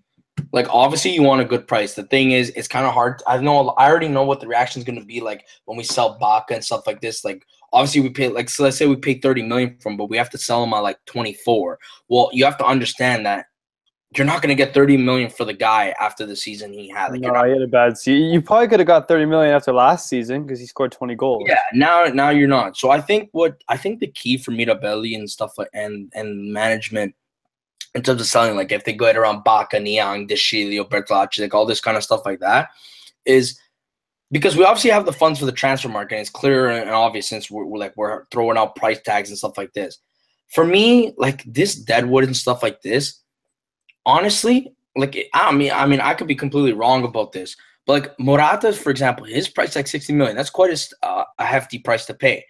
like 0.52 0.68
obviously 0.70 1.12
you 1.14 1.22
want 1.22 1.42
a 1.42 1.46
good 1.46 1.68
price. 1.68 1.94
The 1.94 2.04
thing 2.04 2.32
is, 2.32 2.52
it's 2.56 2.68
kind 2.68 2.86
of 2.86 2.94
hard. 2.94 3.22
I 3.28 3.38
know 3.38 3.70
I 3.70 3.90
already 3.90 4.08
know 4.08 4.24
what 4.24 4.40
the 4.40 4.48
reaction 4.48 4.80
is 4.80 4.86
going 4.86 5.00
to 5.00 5.06
be 5.06 5.22
like 5.22 5.46
when 5.66 5.78
we 5.78 5.84
sell 5.84 6.18
Bacca 6.20 6.52
and 6.52 6.64
stuff 6.64 6.88
like 6.88 7.02
this. 7.02 7.24
Like 7.24 7.46
obviously 7.72 8.02
we 8.02 8.10
pay 8.10 8.30
like 8.30 8.50
so 8.50 8.64
let's 8.64 8.78
say 8.78 8.86
we 8.86 8.96
pay 8.96 9.16
30 9.16 9.44
million 9.44 9.78
from, 9.80 9.98
but 9.98 10.10
we 10.10 10.18
have 10.18 10.30
to 10.32 10.38
sell 10.38 10.62
them 10.62 10.74
at 10.74 10.80
like 10.80 10.98
24. 11.06 11.80
Well, 12.10 12.30
you 12.34 12.46
have 12.46 12.58
to 12.58 12.66
understand 12.66 13.26
that 13.26 13.46
you're 14.18 14.28
not 14.28 14.42
going 14.42 14.50
to 14.50 14.56
get 14.56 14.74
30 14.74 14.98
million 14.98 15.30
for 15.30 15.46
the 15.46 15.54
guy 15.54 15.96
after 16.00 16.26
the 16.26 16.36
season 16.36 16.74
he 16.74 16.90
had. 16.90 17.12
Like, 17.12 17.22
no, 17.22 17.30
not, 17.30 17.46
he 17.46 17.54
had 17.54 17.62
a 17.62 17.68
bad 17.68 17.98
season. 17.98 18.30
You 18.30 18.42
probably 18.42 18.68
could 18.68 18.80
have 18.80 18.88
got 18.88 19.08
30 19.08 19.26
million 19.26 19.54
after 19.54 19.72
last 19.72 20.08
season 20.08 20.44
because 20.44 20.60
he 20.60 20.66
scored 20.66 20.92
20 20.92 21.16
goals. 21.16 21.44
Yeah, 21.48 21.60
now 21.74 22.06
now 22.06 22.30
you're 22.30 22.48
not. 22.48 22.78
So 22.78 22.92
I 22.92 23.02
think 23.02 23.30
what 23.32 23.64
I 23.70 23.78
think 23.78 24.00
the 24.00 24.08
key 24.08 24.38
for 24.38 24.52
Mirabelli 24.52 25.16
and 25.16 25.30
stuff 25.30 25.58
like 25.58 25.70
and 25.74 26.12
and 26.14 26.52
management 26.52 27.16
in 27.96 28.02
terms 28.02 28.22
of 28.22 28.28
selling, 28.28 28.56
like 28.56 28.72
if 28.72 28.84
they 28.84 28.94
go 28.94 29.12
around 29.12 29.44
Bacca, 29.44 29.82
Niang, 29.82 30.28
De 30.28 30.36
Sciglio, 30.36 30.88
Bertolacci, 30.88 31.42
like 31.42 31.54
all 31.54 31.66
this 31.66 31.82
kind 31.82 31.96
of 31.96 32.04
stuff 32.04 32.26
like 32.26 32.40
that, 32.40 32.70
is 33.26 33.60
because 34.32 34.56
we 34.56 34.66
obviously 34.66 34.90
have 34.90 35.06
the 35.06 35.14
funds 35.14 35.40
for 35.40 35.46
the 35.46 35.52
transfer 35.52 35.90
market. 35.90 36.16
And 36.16 36.22
it's 36.22 36.30
clear 36.30 36.70
and 36.70 36.90
obvious 36.90 37.30
since 37.30 37.52
we're, 37.52 37.66
we're 37.66 37.80
like 37.80 37.94
we're 37.96 38.26
throwing 38.32 38.58
out 38.58 38.76
price 38.76 39.00
tags 39.02 39.30
and 39.30 39.38
stuff 39.38 39.58
like 39.58 39.74
this. 39.74 40.00
For 40.50 40.66
me, 40.66 41.14
like 41.18 41.44
this 41.46 41.76
Deadwood 41.76 42.24
and 42.24 42.36
stuff 42.36 42.62
like 42.62 42.82
this, 42.82 43.23
honestly, 44.06 44.74
like 44.96 45.30
I 45.34 45.52
mean, 45.52 45.72
I 45.72 45.86
mean, 45.86 46.00
I 46.00 46.14
could 46.14 46.28
be 46.28 46.36
completely 46.36 46.74
wrong 46.74 47.04
about 47.04 47.32
this, 47.32 47.56
but 47.86 47.94
like 47.94 48.20
Morata, 48.20 48.74
for 48.74 48.90
example, 48.90 49.26
his 49.26 49.48
price 49.48 49.76
like 49.76 49.88
sixty 49.88 50.14
million. 50.14 50.36
That's 50.36 50.50
quite 50.50 50.72
a, 50.72 51.06
uh, 51.06 51.26
a 51.40 51.46
hefty 51.46 51.80
price 51.80 52.06
to 52.08 52.14
pay. 52.14 52.46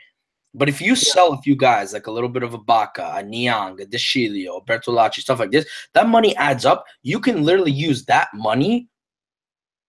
But 0.56 0.70
if 0.70 0.82
you 0.82 0.96
sell 0.96 1.34
a 1.34 1.42
few 1.42 1.56
guys, 1.56 1.94
like 1.94 2.06
a 2.06 2.12
little 2.12 2.30
bit 2.30 2.44
of 2.44 2.54
a 2.54 2.60
Bacca, 2.60 3.18
a 3.18 3.24
Niang, 3.24 3.82
a 3.82 3.86
De 3.86 3.98
Sciglio, 3.98 4.58
a 4.58 4.62
Bertolacci, 4.62 5.22
stuff 5.22 5.40
like 5.40 5.50
this, 5.50 5.66
that 5.94 6.08
money 6.08 6.36
adds 6.36 6.64
up. 6.64 6.86
You 7.02 7.20
can 7.20 7.44
literally 7.44 7.72
use 7.72 8.06
that 8.06 8.28
money 8.36 8.88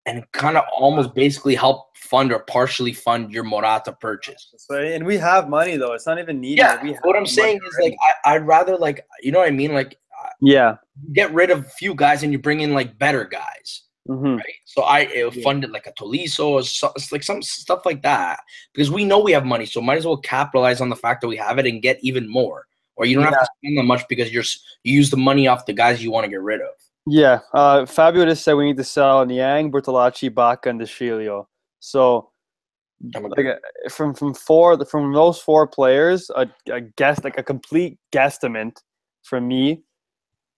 and 0.07 0.25
kind 0.33 0.57
of 0.57 0.65
almost 0.75 1.15
basically 1.15 1.55
help 1.55 1.97
fund 1.97 2.33
or 2.33 2.41
partially 2.41 2.93
fund 2.93 3.33
your 3.33 3.45
Morata 3.45 3.93
purchase. 3.93 4.53
So, 4.57 4.77
and 4.77 5.05
we 5.05 5.17
have 5.17 5.49
money 5.49 5.77
though; 5.77 5.93
it's 5.93 6.07
not 6.07 6.19
even 6.19 6.41
needed. 6.41 6.59
Yeah, 6.59 6.83
we 6.83 6.93
have 6.93 7.01
what 7.03 7.17
I'm 7.17 7.27
saying 7.27 7.61
is 7.67 7.79
like 7.83 7.97
I, 8.03 8.35
I'd 8.35 8.47
rather 8.47 8.77
like 8.77 9.07
you 9.23 9.33
know 9.33 9.41
what 9.41 9.49
I 9.49 9.53
mean, 9.53 9.73
like 9.73 9.99
yeah, 10.41 10.77
get 11.13 11.33
rid 11.35 11.51
of 11.51 11.61
a 11.61 11.69
few 11.69 11.95
guys 11.95 12.23
and 12.23 12.33
you 12.33 12.39
bring 12.39 12.61
in 12.61 12.75
like 12.75 12.99
better 12.99 13.25
guys. 13.25 13.83
Mhm. 14.07 14.37
right? 14.37 14.55
So 14.67 14.83
I 14.83 15.07
uh, 15.07 15.31
Yeah. 15.33 15.43
funded 15.43 15.71
like 15.71 15.87
a 15.87 15.93
Tolisso 15.93 16.47
or 16.47 16.63
so, 16.63 16.93
it's 16.95 17.11
like 17.11 17.23
some 17.23 17.41
stuff 17.41 17.87
like 17.87 18.03
that 18.03 18.41
because 18.75 18.91
we 18.91 19.03
know 19.03 19.19
we 19.19 19.33
have 19.33 19.47
money, 19.47 19.65
so 19.65 19.81
might 19.81 19.97
as 19.97 20.05
well 20.07 20.19
capitalize 20.19 20.83
on 20.83 20.91
the 20.91 20.97
fact 20.97 21.23
that 21.23 21.29
we 21.29 21.39
have 21.39 21.59
it 21.59 21.67
and 21.67 21.81
get 21.81 21.99
even 22.03 22.29
more. 22.29 22.67
Or 22.97 23.07
you 23.07 23.15
don't 23.17 23.25
have 23.25 23.33
to 23.41 23.49
spend 23.59 23.79
that 23.79 23.85
much 23.85 24.07
because 24.09 24.31
you're 24.31 24.45
you 24.83 24.95
use 24.97 25.09
the 25.09 25.17
money 25.17 25.49
off 25.49 25.65
the 25.65 25.73
guys 25.73 26.05
you 26.05 26.11
want 26.13 26.25
to 26.25 26.31
get 26.31 26.43
rid 26.43 26.61
of. 26.61 26.75
Yeah, 27.07 27.41
uh, 27.55 27.87
Fabio 27.87 28.27
just 28.27 28.45
said 28.45 28.55
we 28.55 28.67
need 28.67 28.77
to 28.77 28.85
sell 28.85 29.25
Niang, 29.25 29.73
Bertolacci, 29.73 30.29
Bacca, 30.31 30.67
and 30.71 30.79
De 30.79 30.85
Sciglio. 30.85 31.47
So, 31.81 32.31
I'm 33.17 33.25
a- 33.25 33.29
uh, 33.53 33.57
from 33.91 34.13
from 34.15 34.35
four 34.35 34.83
from 34.85 35.13
those 35.15 35.41
four 35.41 35.67
players, 35.67 36.31
a, 36.37 36.47
a 36.71 36.83
guess 36.83 37.25
like 37.25 37.39
a 37.39 37.43
complete 37.43 37.99
guesstimate 38.13 38.77
from 39.23 39.49
me 39.49 39.83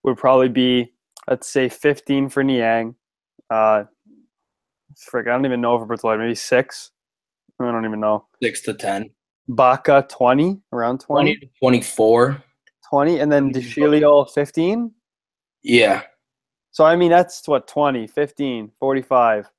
would 0.06 0.16
probably 0.16 0.48
be 0.48 0.92
let's 1.28 1.48
say 1.48 1.68
fifteen 1.68 2.30
for 2.30 2.42
Niang. 2.42 2.94
Uh, 3.50 3.84
frick, 4.96 5.26
I 5.26 5.32
don't 5.32 5.44
even 5.44 5.60
know 5.60 5.78
for 5.78 5.86
Bertolacci, 5.86 6.18
maybe 6.18 6.34
six. 6.34 6.92
I 7.60 7.70
don't 7.70 7.84
even 7.84 8.00
know. 8.00 8.26
Six 8.42 8.62
to 8.62 8.74
10, 8.74 9.10
Bacca 9.50 10.08
twenty, 10.08 10.60
around 10.72 11.00
20, 11.00 11.36
20 11.36 11.46
to 11.46 11.52
24. 11.60 12.42
20 12.90 13.18
and 13.18 13.32
then 13.32 13.50
De 13.50 13.60
Sciglio 13.60 14.30
fifteen. 14.30 14.92
Yeah. 15.62 16.02
So 16.70 16.84
I 16.84 16.94
mean 16.96 17.10
that's 17.10 17.46
what 17.48 17.66
20, 17.66 18.06
15, 18.06 18.70
45. 18.78 19.50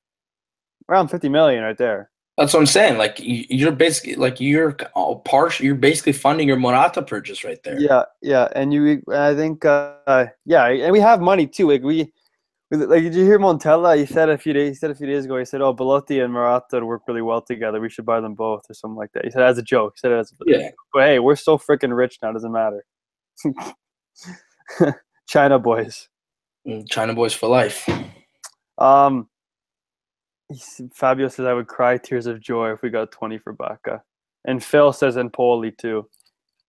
Around 0.88 1.08
50 1.08 1.28
million 1.28 1.62
right 1.62 1.76
there. 1.76 2.10
That's 2.38 2.54
what 2.54 2.60
I'm 2.60 2.66
saying. 2.66 2.98
Like 2.98 3.18
you- 3.18 3.44
you're 3.50 3.72
basically 3.72 4.14
like 4.14 4.40
you're 4.40 4.72
partial. 5.24 5.66
You're 5.66 5.74
basically 5.74 6.12
funding 6.12 6.46
your 6.46 6.56
Morata 6.56 7.02
purchase 7.02 7.42
right 7.42 7.60
there. 7.64 7.78
Yeah, 7.80 8.04
yeah, 8.22 8.46
and 8.54 8.72
you 8.72 9.02
I 9.12 9.34
think 9.34 9.64
uh 9.64 10.26
yeah, 10.46 10.66
and 10.68 10.92
we 10.92 11.00
have 11.00 11.20
money 11.20 11.48
too. 11.48 11.68
Like 11.68 11.82
we 11.82 12.12
we- 12.70 12.76
like 12.78 13.02
did 13.02 13.14
you 13.16 13.24
hear 13.24 13.40
Montella? 13.40 13.96
He 13.98 14.06
said 14.06 14.28
a 14.28 14.38
few 14.38 14.52
days 14.52 14.68
he 14.68 14.74
said 14.76 14.92
a 14.92 14.94
few 14.94 15.06
days 15.08 15.24
ago, 15.24 15.36
he 15.36 15.44
said, 15.44 15.60
Oh, 15.62 15.72
Belotti 15.72 16.20
and 16.20 16.32
Morata 16.32 16.84
work 16.86 17.02
really 17.08 17.22
well 17.22 17.42
together. 17.42 17.80
We 17.80 17.88
should 17.90 18.06
buy 18.06 18.20
them 18.20 18.34
both 18.34 18.70
or 18.70 18.74
something 18.74 18.96
like 18.96 19.10
that. 19.14 19.24
He 19.24 19.32
said 19.32 19.42
as 19.42 19.58
a 19.58 19.62
joke. 19.62 19.94
He 19.96 19.98
said 20.00 20.12
it 20.12 20.18
as 20.18 20.30
a 20.30 20.34
Yeah. 20.46 20.70
But 20.92 21.02
hey, 21.08 21.18
we're 21.18 21.34
so 21.34 21.58
freaking 21.58 21.96
rich 21.96 22.18
now, 22.22 22.30
it 22.30 22.34
doesn't 22.34 22.52
matter. 22.52 22.84
China 25.28 25.58
boys. 25.58 26.08
Mm, 26.66 26.88
China 26.88 27.14
boys 27.14 27.32
for 27.34 27.48
life. 27.48 27.88
Um, 28.78 29.28
Fabio 30.92 31.28
says 31.28 31.46
I 31.46 31.52
would 31.52 31.66
cry 31.66 31.98
tears 31.98 32.26
of 32.26 32.40
joy 32.40 32.72
if 32.72 32.82
we 32.82 32.90
got 32.90 33.12
twenty 33.12 33.38
for 33.38 33.54
Bacca, 33.54 34.00
and 34.46 34.62
Phil 34.62 34.92
says 34.92 35.16
and 35.16 35.26
Empoli 35.26 35.72
too. 35.72 36.08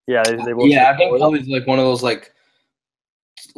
Yeah, 0.07 0.23
they, 0.23 0.35
they 0.35 0.51
uh, 0.51 0.55
both 0.55 0.69
Yeah, 0.69 0.91
I 0.91 0.97
think. 0.97 1.19
Like 1.47 1.67
one 1.67 1.79
of 1.79 1.85
those 1.85 2.03
like 2.03 2.33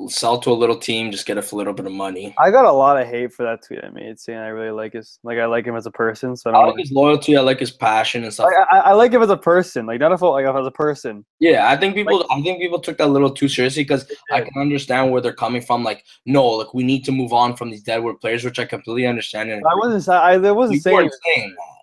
sell 0.08 0.40
to 0.40 0.52
a 0.52 0.54
little 0.54 0.78
team, 0.78 1.12
just 1.12 1.26
get 1.26 1.38
a 1.38 1.56
little 1.56 1.74
bit 1.74 1.86
of 1.86 1.92
money. 1.92 2.34
I 2.38 2.52
got 2.52 2.66
a 2.66 2.72
lot 2.72 3.02
of 3.02 3.08
hate 3.08 3.34
for 3.34 3.44
that 3.44 3.66
tweet 3.66 3.84
I 3.84 3.90
made 3.90 4.20
saying 4.20 4.40
I 4.40 4.48
really 4.48 4.72
like 4.72 4.94
his 4.94 5.20
like 5.24 5.38
I 5.38 5.46
like 5.46 5.66
him 5.66 5.76
as 5.76 5.86
a 5.86 5.92
person. 5.92 6.36
So 6.36 6.52
I 6.52 6.60
I 6.60 6.66
like 6.66 6.80
his 6.80 6.92
loyalty. 6.92 7.38
I 7.38 7.42
like 7.42 7.60
his 7.60 7.72
passion 7.72 8.24
and 8.24 8.34
stuff. 8.34 8.50
I, 8.72 8.78
I, 8.78 8.80
I 8.80 8.92
like 8.94 9.12
him 9.12 9.22
as 9.22 9.30
a 9.30 9.38
person, 9.38 9.86
like 9.86 10.00
not 10.00 10.12
a 10.12 10.26
like 10.26 10.46
as 10.46 10.68
a 10.68 10.72
person. 10.72 11.26
Yeah, 11.40 11.70
I 11.70 11.78
think 11.78 11.96
people. 11.96 12.26
I 12.30 12.42
think 12.42 12.60
people 12.60 12.80
took 12.80 12.98
that 12.98 13.08
a 13.08 13.12
little 13.12 13.32
too 13.32 13.48
seriously 13.48 13.84
because 13.84 14.10
I 14.32 14.42
can 14.42 14.54
understand 14.60 15.12
where 15.12 15.22
they're 15.22 15.34
coming 15.34 15.62
from. 15.62 15.84
Like, 15.84 16.06
no, 16.26 16.46
like 16.46 16.74
we 16.74 16.84
need 16.84 17.04
to 17.06 17.12
move 17.12 17.34
on 17.34 17.56
from 17.56 17.72
these 17.72 17.84
deadwood 17.84 18.20
players, 18.22 18.44
which 18.44 18.60
I 18.60 18.66
completely 18.66 19.08
understand. 19.08 19.50
And 19.50 19.64
I 19.66 19.76
wasn't. 19.76 20.08
I, 20.10 20.34
I 20.34 20.52
wasn't 20.52 20.82
saying. 20.82 21.10
saying 21.26 21.56
that. 21.58 21.82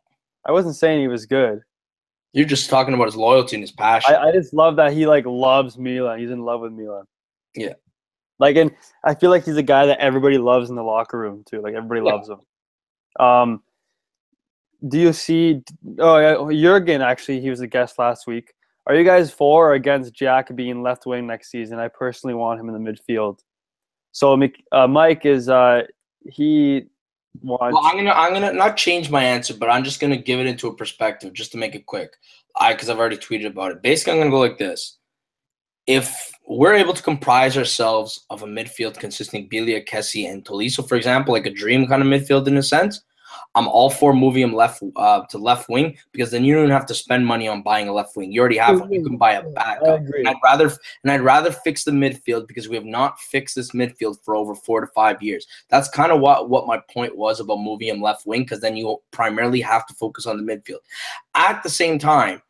I 0.48 0.52
wasn't 0.52 0.76
saying 0.76 1.00
he 1.00 1.08
was 1.08 1.26
good. 1.26 1.62
You're 2.32 2.46
just 2.46 2.70
talking 2.70 2.94
about 2.94 3.06
his 3.06 3.16
loyalty 3.16 3.56
and 3.56 3.62
his 3.62 3.72
passion. 3.72 4.14
I, 4.14 4.28
I 4.28 4.32
just 4.32 4.52
love 4.52 4.76
that 4.76 4.92
he 4.92 5.06
like 5.06 5.26
loves 5.26 5.78
Milan. 5.78 6.18
He's 6.18 6.30
in 6.30 6.42
love 6.42 6.60
with 6.60 6.72
Milan. 6.72 7.04
Yeah. 7.54 7.74
Like, 8.38 8.56
and 8.56 8.70
I 9.04 9.14
feel 9.14 9.30
like 9.30 9.44
he's 9.44 9.56
a 9.56 9.62
guy 9.62 9.86
that 9.86 9.98
everybody 9.98 10.38
loves 10.38 10.70
in 10.70 10.76
the 10.76 10.82
locker 10.82 11.18
room 11.18 11.44
too. 11.44 11.60
Like 11.60 11.74
everybody 11.74 12.00
Yeah. 12.00 12.12
loves 12.12 12.28
him. 12.28 12.40
Um, 13.18 13.62
do 14.86 14.98
you 14.98 15.12
see? 15.12 15.62
Oh, 15.98 16.52
Jurgen 16.52 17.02
actually, 17.02 17.40
he 17.40 17.50
was 17.50 17.60
a 17.60 17.66
guest 17.66 17.98
last 17.98 18.26
week. 18.26 18.52
Are 18.86 18.94
you 18.94 19.04
guys 19.04 19.30
for 19.30 19.70
or 19.70 19.74
against 19.74 20.14
Jack 20.14 20.54
being 20.54 20.82
left 20.82 21.04
wing 21.04 21.26
next 21.26 21.50
season? 21.50 21.78
I 21.78 21.88
personally 21.88 22.34
want 22.34 22.60
him 22.60 22.68
in 22.68 22.82
the 22.82 22.90
midfield. 22.92 23.40
So, 24.12 24.40
uh, 24.72 24.86
Mike 24.86 25.26
is 25.26 25.48
uh, 25.48 25.82
he 26.30 26.84
wants. 27.42 27.74
well, 27.74 27.82
I'm 27.84 27.96
gonna 27.96 28.12
I'm 28.12 28.32
gonna 28.32 28.52
not 28.52 28.76
change 28.76 29.10
my 29.10 29.22
answer, 29.22 29.52
but 29.54 29.68
I'm 29.68 29.84
just 29.84 30.00
gonna 30.00 30.16
give 30.16 30.40
it 30.40 30.46
into 30.46 30.68
a 30.68 30.74
perspective 30.74 31.32
just 31.32 31.52
to 31.52 31.58
make 31.58 31.74
it 31.74 31.86
quick. 31.86 32.12
I 32.56 32.72
because 32.72 32.88
I've 32.88 32.98
already 32.98 33.16
tweeted 33.18 33.46
about 33.46 33.72
it. 33.72 33.82
Basically, 33.82 34.12
I'm 34.14 34.20
gonna 34.20 34.30
go 34.30 34.38
like 34.40 34.58
this. 34.58 34.96
If 35.88 36.30
we're 36.46 36.74
able 36.74 36.94
to 36.94 37.02
comprise 37.02 37.58
ourselves 37.58 38.24
of 38.30 38.42
a 38.42 38.46
midfield 38.46 38.98
consisting 38.98 39.44
of 39.44 39.50
Biglia, 39.50 39.84
Kessie, 39.84 40.30
and 40.30 40.44
Tolisso, 40.44 40.88
for 40.88 40.94
example, 40.94 41.34
like 41.34 41.46
a 41.46 41.50
dream 41.50 41.86
kind 41.88 42.02
of 42.02 42.08
midfield 42.08 42.46
in 42.46 42.56
a 42.56 42.62
sense, 42.62 43.02
I'm 43.54 43.68
all 43.68 43.90
for 43.90 44.12
moving 44.14 44.42
him 44.42 44.54
left 44.54 44.82
uh, 44.96 45.22
to 45.26 45.38
left 45.38 45.68
wing 45.68 45.96
because 46.12 46.30
then 46.30 46.44
you 46.44 46.54
don't 46.54 46.70
have 46.70 46.86
to 46.86 46.94
spend 46.94 47.26
money 47.26 47.48
on 47.48 47.62
buying 47.62 47.88
a 47.88 47.92
left 47.92 48.16
wing. 48.16 48.32
You 48.32 48.40
already 48.40 48.56
have 48.58 48.80
one. 48.80 48.92
You 48.92 49.02
can 49.02 49.16
buy 49.16 49.32
a 49.32 49.42
backup. 49.50 50.00
And 50.00 50.28
I'd 50.28 50.36
rather 50.42 50.72
and 51.02 51.12
I'd 51.12 51.20
rather 51.20 51.50
fix 51.50 51.84
the 51.84 51.90
midfield 51.90 52.46
because 52.46 52.68
we 52.68 52.76
have 52.76 52.84
not 52.84 53.20
fixed 53.20 53.56
this 53.56 53.72
midfield 53.72 54.16
for 54.24 54.36
over 54.36 54.54
four 54.54 54.80
to 54.80 54.86
five 54.88 55.22
years. 55.22 55.46
That's 55.68 55.88
kind 55.88 56.12
of 56.12 56.20
what 56.20 56.48
what 56.48 56.66
my 56.66 56.80
point 56.92 57.16
was 57.16 57.40
about 57.40 57.58
moving 57.58 57.88
him 57.88 58.00
left 58.00 58.26
wing 58.26 58.42
because 58.42 58.60
then 58.60 58.76
you 58.76 58.98
primarily 59.10 59.60
have 59.60 59.86
to 59.86 59.94
focus 59.94 60.26
on 60.26 60.36
the 60.36 60.52
midfield. 60.52 60.80
At 61.34 61.62
the 61.62 61.70
same 61.70 61.98
time, 61.98 62.42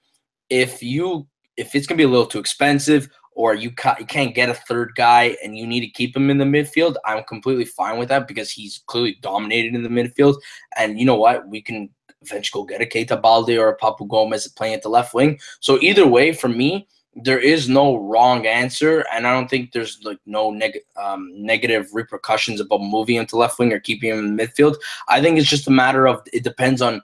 if 0.51 0.83
you 0.83 1.27
if 1.57 1.75
it's 1.75 1.87
gonna 1.87 1.99
be 1.99 2.05
a 2.05 2.09
little 2.09 2.27
too 2.27 2.39
expensive 2.39 3.09
or 3.39 3.55
you, 3.55 3.71
ca- 3.71 3.95
you 4.01 4.05
can't 4.05 4.35
get 4.35 4.51
a 4.51 4.55
third 4.55 4.91
guy 4.97 5.37
and 5.45 5.57
you 5.57 5.65
need 5.65 5.81
to 5.83 5.87
keep 5.87 6.17
him 6.17 6.29
in 6.29 6.39
the 6.39 6.45
midfield, 6.45 6.97
I'm 7.05 7.23
completely 7.23 7.67
fine 7.67 7.97
with 7.97 8.09
that 8.09 8.27
because 8.27 8.51
he's 8.51 8.83
clearly 8.87 9.17
dominated 9.23 9.77
in 9.77 9.85
the 9.85 9.89
midfield. 9.89 10.35
And 10.77 10.99
you 10.99 11.07
know 11.07 11.15
what? 11.15 11.47
We 11.47 11.63
can 11.63 11.89
eventually 12.23 12.63
go 12.63 12.67
get 12.67 12.83
a 12.83 12.85
Keita 12.85 13.23
Balde 13.23 13.51
or 13.51 13.69
a 13.69 13.79
Papu 13.79 14.09
Gomez 14.09 14.49
playing 14.49 14.75
at 14.75 14.83
the 14.83 14.89
left 14.89 15.15
wing. 15.15 15.39
So 15.61 15.79
either 15.81 16.05
way, 16.05 16.33
for 16.33 16.49
me, 16.49 16.89
there 17.15 17.39
is 17.39 17.69
no 17.69 17.97
wrong 17.97 18.45
answer, 18.45 19.05
and 19.13 19.25
I 19.25 19.33
don't 19.33 19.49
think 19.49 19.71
there's 19.71 20.01
like 20.03 20.19
no 20.27 20.51
neg- 20.51 20.81
um, 20.97 21.31
negative 21.33 21.87
repercussions 21.93 22.61
about 22.61 22.81
moving 22.81 23.17
him 23.17 23.27
to 23.27 23.37
left 23.37 23.61
wing 23.61 23.73
or 23.73 23.79
keeping 23.79 24.11
him 24.11 24.19
in 24.19 24.37
the 24.37 24.43
midfield. 24.43 24.75
I 25.09 25.21
think 25.23 25.39
it's 25.39 25.49
just 25.49 25.69
a 25.69 25.71
matter 25.71 26.09
of 26.09 26.23
it 26.33 26.43
depends 26.43 26.83
on. 26.83 27.03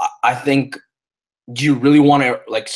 I- 0.00 0.08
I 0.24 0.34
think 0.34 0.78
do 1.52 1.64
you 1.64 1.74
really 1.74 2.00
want 2.00 2.22
to 2.22 2.40
like 2.48 2.70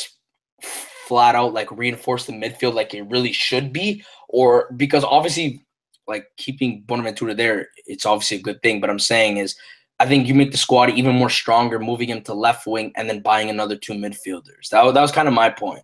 flat 1.07 1.35
out 1.35 1.53
like 1.53 1.71
reinforce 1.71 2.25
the 2.25 2.33
midfield 2.33 2.73
like 2.73 2.93
it 2.93 3.03
really 3.03 3.33
should 3.33 3.71
be, 3.71 4.03
or 4.29 4.71
because 4.77 5.03
obviously 5.03 5.65
like 6.07 6.25
keeping 6.37 6.83
Bonaventura 6.85 7.33
there, 7.35 7.67
it's 7.85 8.05
obviously 8.05 8.37
a 8.37 8.41
good 8.41 8.61
thing. 8.61 8.81
But 8.81 8.89
I'm 8.89 8.99
saying 8.99 9.37
is. 9.37 9.55
I 9.99 10.07
think 10.07 10.27
you 10.27 10.33
make 10.33 10.51
the 10.51 10.57
squad 10.57 10.89
even 10.89 11.15
more 11.15 11.29
stronger, 11.29 11.79
moving 11.79 12.09
him 12.09 12.23
to 12.23 12.33
left 12.33 12.65
wing 12.65 12.91
and 12.97 13.07
then 13.07 13.21
buying 13.21 13.49
another 13.51 13.77
two 13.77 13.93
midfielders. 13.93 14.67
That, 14.71 14.91
that 14.91 15.01
was 15.01 15.11
kind 15.11 15.27
of 15.27 15.35
my 15.35 15.49
point. 15.51 15.83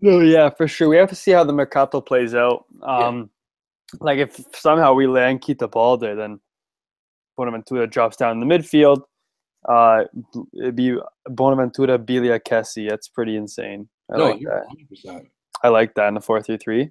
No, 0.00 0.20
yeah, 0.20 0.50
for 0.50 0.68
sure. 0.68 0.90
We 0.90 0.98
have 0.98 1.08
to 1.08 1.16
see 1.16 1.32
how 1.32 1.42
the 1.42 1.54
Mercato 1.54 2.02
plays 2.02 2.34
out. 2.34 2.66
Um, 2.82 3.30
Like 4.00 4.18
if 4.18 4.38
somehow 4.54 4.92
we 4.92 5.06
land 5.06 5.40
Keita 5.40 5.70
Balde, 5.70 6.14
then 6.16 6.38
Bonaventura 7.36 7.86
drops 7.86 8.16
down 8.16 8.32
in 8.32 8.46
the 8.46 8.54
midfield. 8.54 9.02
Uh, 9.66 10.04
it'd 10.60 10.76
be 10.76 10.96
Bonaventura, 11.26 11.98
Biglia, 11.98 12.38
Kessie. 12.38 12.88
That's 12.88 13.08
pretty 13.08 13.36
insane. 13.36 13.88
I 14.12 14.18
no, 14.18 14.30
like 14.30 14.40
that. 14.40 14.66
100%. 15.06 15.26
I 15.62 15.68
like 15.68 15.94
that 15.94 16.08
in 16.08 16.14
the 16.14 16.20
four 16.20 16.40
three 16.42 16.56
three. 16.56 16.90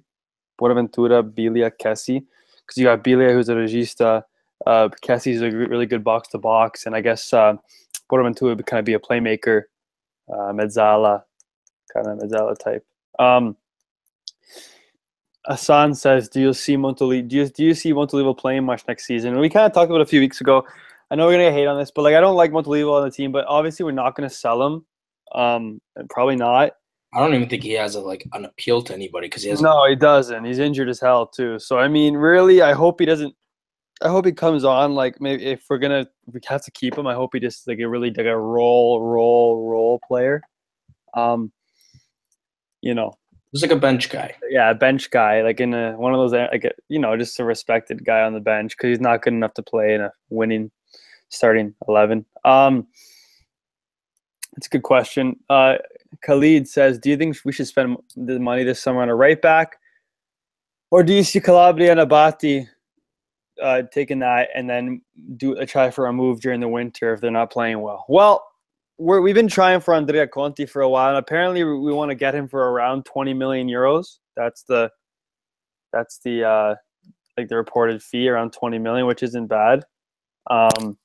Bonaventura, 0.58 1.22
Biglia, 1.22 1.70
Kessie, 1.70 2.24
because 2.60 2.76
you 2.76 2.84
got 2.84 3.04
Biglia 3.04 3.32
who's 3.32 3.48
a 3.48 3.54
regista. 3.54 4.22
Uh, 4.66 4.88
Kessie's 5.02 5.42
a 5.42 5.50
really 5.50 5.86
good 5.86 6.02
box 6.02 6.28
to 6.28 6.38
box, 6.38 6.86
and 6.86 6.96
I 6.96 7.00
guess 7.00 7.32
uh, 7.32 7.54
Bonaventura 8.08 8.54
would 8.54 8.66
kind 8.66 8.78
of 8.78 8.86
be 8.86 8.94
a 8.94 8.98
playmaker, 8.98 9.64
uh, 10.32 10.52
mezzala, 10.52 11.22
kind 11.92 12.06
of 12.06 12.18
mezzala 12.18 12.58
type. 12.58 12.84
Um, 13.18 13.56
Asan 15.48 15.94
says, 15.94 16.28
"Do 16.28 16.40
you 16.40 16.52
see 16.52 16.76
Montolivo? 16.76 17.28
Do 17.28 17.36
you, 17.36 17.48
do 17.48 17.64
you 17.64 17.74
see 17.74 17.92
Montolivo 17.92 18.36
playing 18.36 18.64
much 18.64 18.82
next 18.88 19.06
season?" 19.06 19.32
And 19.32 19.40
we 19.40 19.50
kind 19.50 19.66
of 19.66 19.72
talked 19.72 19.90
about 19.90 20.00
it 20.00 20.02
a 20.02 20.06
few 20.06 20.20
weeks 20.20 20.40
ago. 20.40 20.66
I 21.10 21.14
know 21.14 21.26
we're 21.26 21.32
gonna 21.32 21.44
get 21.44 21.52
hate 21.52 21.66
on 21.66 21.78
this, 21.78 21.92
but 21.94 22.02
like 22.02 22.14
I 22.14 22.20
don't 22.20 22.36
like 22.36 22.50
Montolivo 22.50 22.92
on 22.92 23.04
the 23.04 23.10
team, 23.10 23.30
but 23.30 23.44
obviously 23.46 23.84
we're 23.84 23.92
not 23.92 24.16
gonna 24.16 24.30
sell 24.30 24.66
him. 24.66 24.86
Um, 25.32 25.80
probably 26.08 26.36
not. 26.36 26.72
I 27.16 27.20
don't 27.20 27.34
even 27.34 27.48
think 27.48 27.62
he 27.62 27.72
has 27.72 27.94
a, 27.94 28.00
like 28.00 28.28
an 28.34 28.44
appeal 28.44 28.82
to 28.82 28.92
anybody 28.92 29.26
because 29.28 29.42
he 29.42 29.48
has. 29.48 29.62
No, 29.62 29.88
he 29.88 29.96
doesn't. 29.96 30.44
He's 30.44 30.58
injured 30.58 30.90
as 30.90 31.00
hell 31.00 31.26
too. 31.26 31.58
So 31.58 31.78
I 31.78 31.88
mean, 31.88 32.14
really, 32.14 32.60
I 32.60 32.74
hope 32.74 33.00
he 33.00 33.06
doesn't. 33.06 33.34
I 34.02 34.08
hope 34.08 34.26
he 34.26 34.32
comes 34.32 34.64
on. 34.64 34.94
Like 34.94 35.18
maybe 35.18 35.46
if 35.46 35.64
we're 35.70 35.78
gonna, 35.78 36.06
if 36.28 36.34
we 36.34 36.40
have 36.46 36.62
to 36.64 36.70
keep 36.72 36.98
him. 36.98 37.06
I 37.06 37.14
hope 37.14 37.30
he 37.32 37.40
just 37.40 37.66
like 37.66 37.78
a 37.78 37.88
really 37.88 38.10
like 38.10 38.26
a 38.26 38.36
role, 38.36 39.00
role, 39.00 39.66
role 39.66 39.98
player. 40.06 40.42
Um, 41.14 41.50
you 42.82 42.92
know, 42.94 43.14
He's 43.52 43.62
like 43.62 43.70
a 43.70 43.76
bench 43.76 44.10
guy. 44.10 44.34
yeah, 44.50 44.70
a 44.70 44.74
bench 44.74 45.10
guy, 45.10 45.40
like 45.40 45.60
in 45.60 45.72
a 45.72 45.92
one 45.92 46.12
of 46.12 46.18
those 46.18 46.34
uh, 46.34 46.48
like 46.52 46.64
a, 46.64 46.72
you 46.88 46.98
know, 46.98 47.16
just 47.16 47.40
a 47.40 47.44
respected 47.44 48.04
guy 48.04 48.20
on 48.20 48.34
the 48.34 48.40
bench 48.40 48.76
because 48.76 48.88
he's 48.90 49.00
not 49.00 49.22
good 49.22 49.32
enough 49.32 49.54
to 49.54 49.62
play 49.62 49.94
in 49.94 50.02
a 50.02 50.12
winning 50.28 50.70
starting 51.30 51.74
eleven. 51.88 52.26
Um, 52.44 52.86
that's 54.56 54.66
a 54.66 54.70
good 54.70 54.82
question. 54.82 55.38
Uh, 55.50 55.76
Khalid 56.22 56.66
says, 56.66 56.98
"Do 56.98 57.10
you 57.10 57.16
think 57.16 57.36
we 57.44 57.52
should 57.52 57.66
spend 57.66 57.98
the 58.16 58.40
money 58.40 58.64
this 58.64 58.80
summer 58.80 59.02
on 59.02 59.10
a 59.10 59.14
right 59.14 59.40
back, 59.40 59.76
or 60.90 61.02
do 61.02 61.12
you 61.12 61.22
see 61.22 61.40
Calabria 61.40 61.92
and 61.92 62.00
Abate 62.00 62.68
uh, 63.62 63.82
taking 63.92 64.18
that 64.20 64.48
and 64.54 64.68
then 64.68 65.02
do 65.36 65.56
a 65.58 65.66
try 65.66 65.90
for 65.90 66.06
a 66.06 66.12
move 66.12 66.40
during 66.40 66.60
the 66.60 66.68
winter 66.68 67.12
if 67.12 67.20
they're 67.20 67.30
not 67.30 67.50
playing 67.50 67.82
well?" 67.82 68.06
Well, 68.08 68.46
we're, 68.98 69.20
we've 69.20 69.34
been 69.34 69.48
trying 69.48 69.80
for 69.80 69.94
Andrea 69.94 70.26
Conti 70.26 70.64
for 70.64 70.80
a 70.80 70.88
while, 70.88 71.10
and 71.10 71.18
apparently 71.18 71.62
we 71.62 71.92
want 71.92 72.10
to 72.10 72.14
get 72.14 72.34
him 72.34 72.48
for 72.48 72.70
around 72.70 73.04
20 73.04 73.34
million 73.34 73.68
euros. 73.68 74.18
That's 74.36 74.62
the 74.62 74.90
that's 75.92 76.18
the 76.24 76.44
uh, 76.44 76.74
like 77.36 77.48
the 77.48 77.56
reported 77.56 78.02
fee 78.02 78.28
around 78.28 78.52
20 78.54 78.78
million, 78.78 79.06
which 79.06 79.22
isn't 79.22 79.48
bad. 79.48 79.84
Um, 80.48 80.96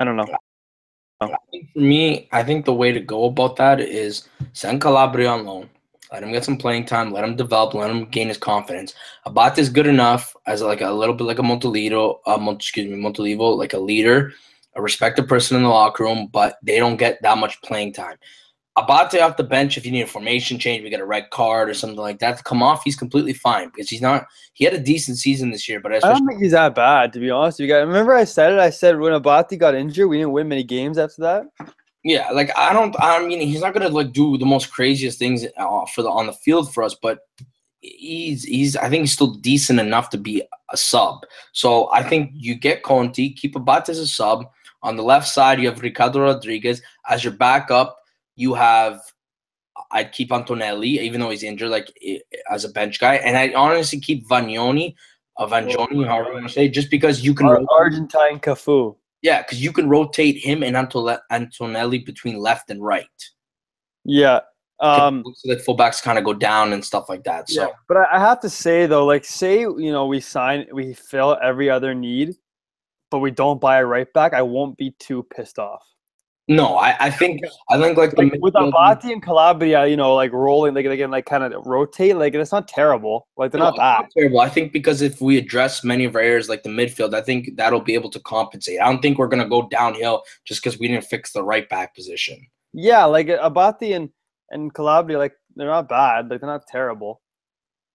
I 0.00 0.04
don't 0.04 0.16
know. 0.16 0.26
For 1.28 1.80
me, 1.80 2.28
I 2.32 2.42
think 2.42 2.64
the 2.64 2.74
way 2.74 2.92
to 2.92 3.00
go 3.00 3.24
about 3.24 3.56
that 3.56 3.80
is 3.80 4.28
send 4.52 4.80
Calabria 4.80 5.28
on 5.28 5.44
loan. 5.44 5.70
Let 6.12 6.22
him 6.22 6.32
get 6.32 6.44
some 6.44 6.58
playing 6.58 6.84
time. 6.84 7.10
Let 7.10 7.24
him 7.24 7.36
develop. 7.36 7.72
Let 7.74 7.90
him 7.90 8.04
gain 8.06 8.28
his 8.28 8.36
confidence. 8.36 8.94
Abate 9.24 9.58
is 9.58 9.70
good 9.70 9.86
enough 9.86 10.36
as 10.46 10.60
like 10.60 10.82
a 10.82 10.90
little 10.90 11.14
bit 11.14 11.24
like 11.24 11.38
a 11.38 11.42
Montolivo, 11.42 12.18
uh, 12.26 12.50
excuse 12.50 12.90
me, 12.90 13.02
Montolivo, 13.02 13.56
like 13.56 13.72
a 13.72 13.78
leader 13.78 14.32
a 14.74 14.82
respected 14.82 15.28
person 15.28 15.56
in 15.56 15.62
the 15.62 15.68
locker 15.68 16.04
room, 16.04 16.28
but 16.32 16.58
they 16.62 16.78
don't 16.78 16.96
get 16.96 17.20
that 17.22 17.38
much 17.38 17.60
playing 17.62 17.92
time. 17.92 18.16
Abate 18.78 19.20
off 19.20 19.36
the 19.36 19.44
bench, 19.44 19.76
if 19.76 19.84
you 19.84 19.92
need 19.92 20.02
a 20.02 20.06
formation 20.06 20.58
change, 20.58 20.82
we 20.82 20.88
get 20.88 21.00
a 21.00 21.04
red 21.04 21.28
card 21.30 21.68
or 21.68 21.74
something 21.74 21.98
like 21.98 22.18
that 22.20 22.38
to 22.38 22.42
come 22.42 22.62
off, 22.62 22.82
he's 22.84 22.96
completely 22.96 23.34
fine 23.34 23.68
because 23.68 23.90
he's 23.90 24.00
not. 24.00 24.26
He 24.54 24.64
had 24.64 24.72
a 24.72 24.78
decent 24.78 25.18
season 25.18 25.50
this 25.50 25.68
year, 25.68 25.78
but 25.78 25.92
I 25.92 25.98
don't 25.98 26.26
think 26.26 26.40
he's 26.40 26.52
that 26.52 26.74
bad 26.74 27.12
to 27.12 27.20
be 27.20 27.30
honest. 27.30 27.60
You 27.60 27.68
guys 27.68 27.86
remember 27.86 28.14
I 28.14 28.24
said 28.24 28.52
it. 28.52 28.58
I 28.58 28.70
said 28.70 28.98
when 28.98 29.12
Abate 29.12 29.58
got 29.58 29.74
injured, 29.74 30.08
we 30.08 30.18
didn't 30.18 30.32
win 30.32 30.48
many 30.48 30.64
games 30.64 30.96
after 30.96 31.20
that. 31.22 31.44
Yeah, 32.02 32.30
like 32.30 32.50
I 32.56 32.72
don't. 32.72 32.96
I 32.98 33.24
mean, 33.24 33.40
he's 33.40 33.60
not 33.60 33.74
gonna 33.74 33.88
like 33.88 34.12
do 34.12 34.38
the 34.38 34.46
most 34.46 34.72
craziest 34.72 35.18
things 35.18 35.44
uh, 35.56 35.86
for 35.86 36.02
the 36.02 36.08
on 36.08 36.26
the 36.26 36.32
field 36.32 36.72
for 36.72 36.82
us, 36.82 36.94
but 36.94 37.20
he's 37.80 38.44
he's. 38.44 38.76
I 38.76 38.88
think 38.88 39.02
he's 39.02 39.12
still 39.12 39.34
decent 39.34 39.80
enough 39.80 40.08
to 40.10 40.18
be 40.18 40.42
a 40.70 40.76
sub. 40.76 41.20
So 41.52 41.92
I 41.92 42.02
think 42.02 42.30
you 42.32 42.54
get 42.54 42.82
Conti, 42.82 43.30
keep 43.30 43.54
Abate 43.54 43.90
as 43.90 43.98
a 43.98 44.06
sub 44.06 44.46
on 44.82 44.96
the 44.96 45.02
left 45.02 45.28
side, 45.28 45.60
you 45.60 45.68
have 45.68 45.80
Ricardo 45.80 46.20
Rodriguez. 46.20 46.82
As 47.08 47.22
your 47.22 47.32
backup, 47.32 47.98
you 48.42 48.54
have 48.54 49.00
I'd 49.90 50.12
keep 50.12 50.32
Antonelli, 50.32 51.00
even 51.00 51.20
though 51.20 51.30
he's 51.30 51.42
injured, 51.42 51.70
like 51.70 51.92
as 52.50 52.64
a 52.64 52.68
bench 52.68 53.00
guy. 53.00 53.14
And 53.16 53.36
I 53.36 53.54
honestly 53.54 54.00
keep 54.00 54.28
Vagnoni, 54.28 54.94
uh, 55.38 55.46
Vangioni, 55.46 56.06
however 56.06 56.28
you 56.28 56.34
want 56.34 56.48
to 56.48 56.52
say, 56.52 56.68
just 56.68 56.90
because 56.90 57.24
you 57.24 57.34
can. 57.34 57.46
Ar- 57.46 57.62
Argentine 57.70 58.38
Cafu. 58.38 58.96
Yeah, 59.22 59.42
because 59.42 59.62
you 59.62 59.72
can 59.72 59.88
rotate 59.88 60.36
him 60.36 60.62
and 60.62 60.76
Antonelli 60.76 61.98
between 62.00 62.38
left 62.38 62.70
and 62.70 62.84
right. 62.84 63.06
Yeah. 64.04 64.40
Um, 64.80 65.22
so 65.36 65.54
that 65.54 65.64
fullbacks 65.64 66.02
kind 66.02 66.18
of 66.18 66.24
go 66.24 66.34
down 66.34 66.72
and 66.72 66.84
stuff 66.84 67.08
like 67.08 67.22
that. 67.22 67.48
So, 67.48 67.62
yeah, 67.62 67.68
but 67.86 67.98
I 67.98 68.18
have 68.18 68.40
to 68.40 68.50
say 68.50 68.86
though, 68.86 69.06
like, 69.06 69.24
say 69.24 69.60
you 69.60 69.92
know 69.92 70.06
we 70.06 70.18
sign, 70.18 70.66
we 70.72 70.92
fill 70.92 71.38
every 71.40 71.70
other 71.70 71.94
need 71.94 72.34
but 73.12 73.18
we 73.18 73.30
don't 73.30 73.60
buy 73.60 73.78
a 73.78 73.86
right 73.86 74.10
back, 74.14 74.32
I 74.32 74.42
won't 74.42 74.76
be 74.78 74.96
too 74.98 75.24
pissed 75.36 75.58
off. 75.58 75.86
No, 76.48 76.76
I, 76.76 76.96
I 76.98 77.10
think 77.10 77.40
I 77.70 77.80
think 77.80 77.96
like, 77.96 78.16
like 78.18 78.34
with 78.40 78.54
Abate 78.56 79.04
and 79.12 79.22
Calabria, 79.22 79.86
you 79.86 79.96
know, 79.96 80.14
like 80.14 80.32
rolling, 80.32 80.74
like 80.74 80.86
again, 80.86 81.10
like 81.10 81.24
kind 81.24 81.44
of 81.44 81.64
rotate, 81.64 82.16
like 82.16 82.34
it's 82.34 82.50
not 82.50 82.66
terrible. 82.66 83.28
Like 83.36 83.52
they're 83.52 83.60
no, 83.60 83.66
not 83.66 83.76
bad. 83.76 84.00
Not 84.02 84.10
terrible. 84.16 84.40
I 84.40 84.48
think 84.48 84.72
because 84.72 85.02
if 85.02 85.20
we 85.20 85.38
address 85.38 85.84
many 85.84 86.04
of 86.04 86.16
our 86.16 86.20
areas 86.20 86.48
like 86.48 86.64
the 86.64 86.68
midfield, 86.68 87.14
I 87.14 87.20
think 87.20 87.56
that'll 87.56 87.80
be 87.80 87.94
able 87.94 88.10
to 88.10 88.20
compensate. 88.20 88.80
I 88.80 88.90
don't 88.90 89.00
think 89.00 89.18
we're 89.18 89.28
gonna 89.28 89.48
go 89.48 89.68
downhill 89.68 90.24
just 90.44 90.62
because 90.62 90.80
we 90.80 90.88
didn't 90.88 91.04
fix 91.04 91.32
the 91.32 91.44
right 91.44 91.68
back 91.68 91.94
position. 91.94 92.44
Yeah, 92.72 93.04
like 93.04 93.28
Abate 93.28 93.94
and 93.94 94.10
and 94.50 94.74
Calabria, 94.74 95.18
like 95.18 95.34
they're 95.54 95.68
not 95.68 95.88
bad. 95.88 96.28
Like 96.28 96.40
they're 96.40 96.50
not 96.50 96.66
terrible 96.66 97.21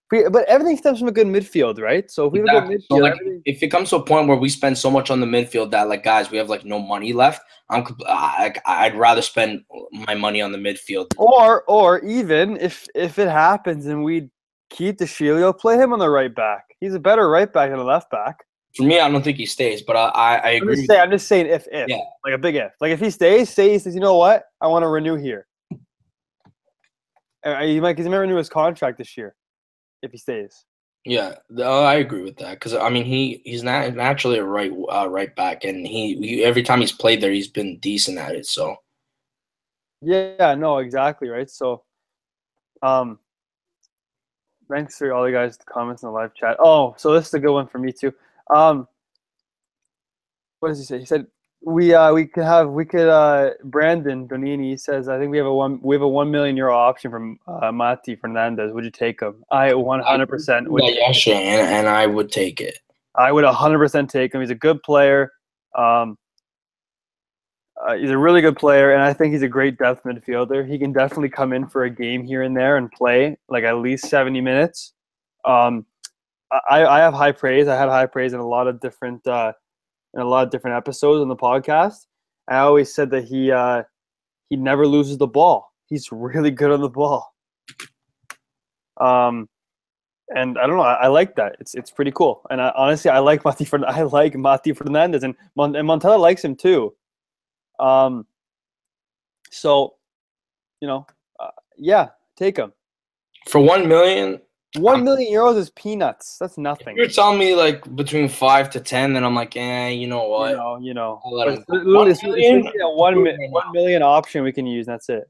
but 0.09 0.47
everything 0.47 0.77
stems 0.77 0.99
from 0.99 1.07
a 1.07 1.11
good 1.11 1.27
midfield, 1.27 1.81
right? 1.81 2.09
So 2.09 2.27
if 2.27 2.33
we 2.33 2.39
exactly. 2.39 2.59
have 2.59 2.63
a 2.63 2.67
good 2.67 2.81
midfield, 2.81 2.97
so 2.97 2.97
like, 2.97 3.41
if 3.45 3.63
it 3.63 3.67
comes 3.67 3.89
to 3.89 3.97
a 3.97 4.03
point 4.03 4.27
where 4.27 4.37
we 4.37 4.49
spend 4.49 4.77
so 4.77 4.89
much 4.89 5.11
on 5.11 5.19
the 5.19 5.25
midfield 5.25 5.71
that 5.71 5.89
like 5.89 6.03
guys, 6.03 6.31
we 6.31 6.37
have 6.37 6.49
like 6.49 6.65
no 6.65 6.79
money 6.79 7.13
left, 7.13 7.41
I'm 7.69 7.85
I, 8.07 8.53
I'd 8.65 8.95
rather 8.95 9.21
spend 9.21 9.63
my 9.91 10.15
money 10.15 10.41
on 10.41 10.51
the 10.51 10.57
midfield. 10.57 11.07
Or 11.17 11.63
or 11.63 11.99
even 11.99 12.57
if 12.57 12.87
if 12.95 13.19
it 13.19 13.27
happens 13.27 13.85
and 13.85 14.03
we 14.03 14.29
keep 14.69 14.97
De 14.97 15.05
Sciglio, 15.05 15.57
play 15.57 15.77
him 15.77 15.91
on 15.91 15.99
the 15.99 16.09
right 16.09 16.33
back. 16.33 16.63
He's 16.79 16.93
a 16.93 16.99
better 16.99 17.29
right 17.29 17.51
back 17.51 17.71
than 17.71 17.79
a 17.79 17.83
left 17.83 18.09
back. 18.09 18.45
For 18.75 18.83
me, 18.83 18.99
I 18.99 19.09
don't 19.09 19.23
think 19.23 19.37
he 19.37 19.45
stays, 19.45 19.81
but 19.81 19.97
I 19.97 20.07
I, 20.07 20.35
I 20.35 20.49
agree. 20.51 20.69
I'm 20.69 20.75
just, 20.75 20.87
saying, 20.87 21.01
I'm 21.01 21.11
just 21.11 21.27
saying 21.27 21.47
if 21.47 21.67
if 21.69 21.89
yeah. 21.89 21.99
like 22.23 22.33
a 22.33 22.37
big 22.37 22.55
if. 22.55 22.71
Like 22.79 22.91
if 22.91 23.01
he 23.01 23.09
stays, 23.09 23.49
say 23.49 23.71
he 23.73 23.79
says, 23.79 23.93
you 23.93 24.01
know 24.01 24.15
what, 24.15 24.45
I 24.61 24.67
want 24.67 24.83
to 24.83 24.87
renew 24.87 25.15
here. 25.15 25.47
Uh, 27.43 27.61
he 27.61 27.79
might 27.79 27.93
because 27.93 28.05
he 28.05 28.09
might 28.09 28.17
renew 28.17 28.35
his 28.35 28.49
contract 28.49 28.97
this 28.97 29.17
year 29.17 29.35
if 30.01 30.11
he 30.11 30.17
stays. 30.17 30.65
Yeah, 31.05 31.35
I 31.63 31.95
agree 31.95 32.23
with 32.23 32.35
that 32.37 32.55
because 32.55 32.73
I 32.73 32.89
mean 32.89 33.05
he 33.05 33.41
he's 33.45 33.63
not 33.63 33.95
naturally 33.95 34.39
a 34.39 34.43
right 34.43 34.73
uh, 34.91 35.07
right 35.09 35.33
back, 35.35 35.63
and 35.63 35.87
he, 35.87 36.15
he 36.15 36.43
every 36.43 36.63
time 36.63 36.81
he's 36.81 36.91
played 36.91 37.21
there, 37.21 37.31
he's 37.31 37.47
been 37.47 37.79
decent 37.79 38.17
at 38.17 38.35
it. 38.35 38.45
So. 38.45 38.75
Yeah. 40.01 40.55
No. 40.55 40.79
Exactly. 40.79 41.29
Right. 41.29 41.49
So, 41.49 41.83
um, 42.81 43.19
thanks 44.69 44.97
for 44.97 45.13
all 45.13 45.23
the 45.23 45.31
guys' 45.31 45.57
comments 45.65 46.03
in 46.03 46.07
the 46.07 46.13
live 46.13 46.33
chat. 46.33 46.57
Oh, 46.59 46.93
so 46.97 47.13
this 47.13 47.27
is 47.27 47.33
a 47.33 47.39
good 47.39 47.53
one 47.53 47.67
for 47.67 47.79
me 47.79 47.93
too. 47.93 48.13
Um, 48.53 48.87
what 50.59 50.69
does 50.69 50.79
he 50.79 50.85
say? 50.85 50.99
He 50.99 51.05
said 51.05 51.27
we 51.61 51.93
uh 51.93 52.13
we 52.13 52.25
could 52.25 52.43
have 52.43 52.69
we 52.69 52.85
could 52.85 53.09
uh 53.09 53.51
Brandon 53.63 54.27
Donini 54.27 54.79
says 54.79 55.09
I 55.09 55.17
think 55.17 55.31
we 55.31 55.37
have 55.37 55.47
a 55.47 55.53
one 55.53 55.79
we 55.81 55.95
have 55.95 56.01
a 56.01 56.07
one 56.07 56.31
million 56.31 56.55
euro 56.55 56.75
option 56.75 57.11
from 57.11 57.39
uh, 57.47 57.71
Mati 57.71 58.15
Fernandez. 58.15 58.71
Would 58.71 58.83
you 58.83 58.91
take 58.91 59.21
him? 59.21 59.43
I 59.51 59.73
one 59.73 60.01
hundred 60.01 60.29
percent 60.29 60.69
would. 60.69 60.83
Yeah, 60.85 61.11
Shane, 61.11 61.59
and 61.59 61.87
I 61.87 62.05
would 62.05 62.31
take 62.31 62.61
it. 62.61 62.79
I 63.15 63.31
would 63.31 63.43
hundred 63.43 63.79
percent 63.79 64.09
take 64.09 64.33
him. 64.33 64.41
He's 64.41 64.51
a 64.51 64.55
good 64.55 64.81
player. 64.83 65.31
Um, 65.75 66.17
uh, 67.85 67.95
he's 67.95 68.09
a 68.09 68.17
really 68.17 68.41
good 68.41 68.57
player, 68.57 68.93
and 68.93 69.03
I 69.03 69.13
think 69.13 69.33
he's 69.33 69.43
a 69.43 69.47
great 69.47 69.77
depth 69.77 70.03
midfielder. 70.03 70.67
He 70.67 70.79
can 70.79 70.93
definitely 70.93 71.29
come 71.29 71.53
in 71.53 71.67
for 71.67 71.83
a 71.83 71.89
game 71.89 72.23
here 72.23 72.41
and 72.41 72.55
there 72.55 72.77
and 72.77 72.91
play 72.91 73.37
like 73.49 73.63
at 73.63 73.77
least 73.77 74.05
seventy 74.05 74.41
minutes. 74.41 74.93
Um, 75.45 75.85
I 76.51 76.85
I 76.85 76.99
have 76.99 77.13
high 77.13 77.31
praise. 77.31 77.67
I 77.67 77.75
had 77.75 77.89
high 77.89 78.05
praise 78.05 78.33
in 78.33 78.39
a 78.39 78.47
lot 78.47 78.67
of 78.67 78.79
different. 78.79 79.25
Uh, 79.27 79.53
in 80.13 80.21
a 80.21 80.25
lot 80.25 80.45
of 80.45 80.51
different 80.51 80.77
episodes 80.77 81.21
on 81.21 81.27
the 81.27 81.35
podcast. 81.35 82.05
I 82.47 82.59
always 82.59 82.93
said 82.93 83.09
that 83.11 83.25
he 83.25 83.51
uh, 83.51 83.83
he 84.49 84.55
never 84.55 84.87
loses 84.87 85.17
the 85.17 85.27
ball. 85.27 85.71
He's 85.87 86.11
really 86.11 86.51
good 86.51 86.71
on 86.71 86.81
the 86.81 86.89
ball. 86.89 87.33
Um, 88.99 89.47
and 90.35 90.57
I 90.57 90.67
don't 90.67 90.77
know. 90.77 90.83
I, 90.83 90.93
I 91.03 91.07
like 91.07 91.35
that. 91.35 91.55
It's 91.59 91.75
it's 91.75 91.91
pretty 91.91 92.11
cool. 92.11 92.41
And 92.49 92.61
I, 92.61 92.73
honestly, 92.75 93.11
I 93.11 93.19
like 93.19 93.45
Mati. 93.45 93.67
I 93.87 94.03
like 94.03 94.35
Mati 94.35 94.73
Fernandez, 94.73 95.23
and 95.23 95.35
Mon- 95.55 95.75
and 95.75 95.87
Montella 95.87 96.19
likes 96.19 96.43
him 96.43 96.55
too. 96.55 96.93
Um. 97.79 98.25
So, 99.49 99.95
you 100.81 100.87
know, 100.87 101.07
uh, 101.39 101.51
yeah, 101.77 102.09
take 102.35 102.57
him 102.57 102.73
for 103.47 103.61
one 103.61 103.87
million. 103.87 104.41
One 104.78 105.03
million 105.03 105.32
euros 105.32 105.57
is 105.57 105.69
peanuts. 105.71 106.38
That's 106.39 106.57
nothing. 106.57 106.95
If 106.95 106.97
you're 106.97 107.07
telling 107.07 107.39
me 107.39 107.55
like 107.55 107.95
between 107.95 108.30
five 108.30 108.69
to 108.71 108.80
ten, 108.80 109.13
then 109.13 109.23
I'm 109.23 109.36
like, 109.36 109.55
eh, 109.55 109.89
you 109.89 110.07
know 110.07 110.28
what? 110.28 110.51
You 110.51 110.57
know, 110.57 110.78
you 110.82 110.93
know. 110.93 111.21
It's, 111.25 111.63
one, 111.67 112.09
it's, 112.09 112.23
million? 112.23 112.65
It's 112.65 112.75
one, 112.80 113.23
one 113.51 113.71
million 113.73 114.01
option 114.03 114.43
we 114.43 114.51
can 114.51 114.65
use. 114.65 114.86
that's 114.86 115.09
it. 115.09 115.30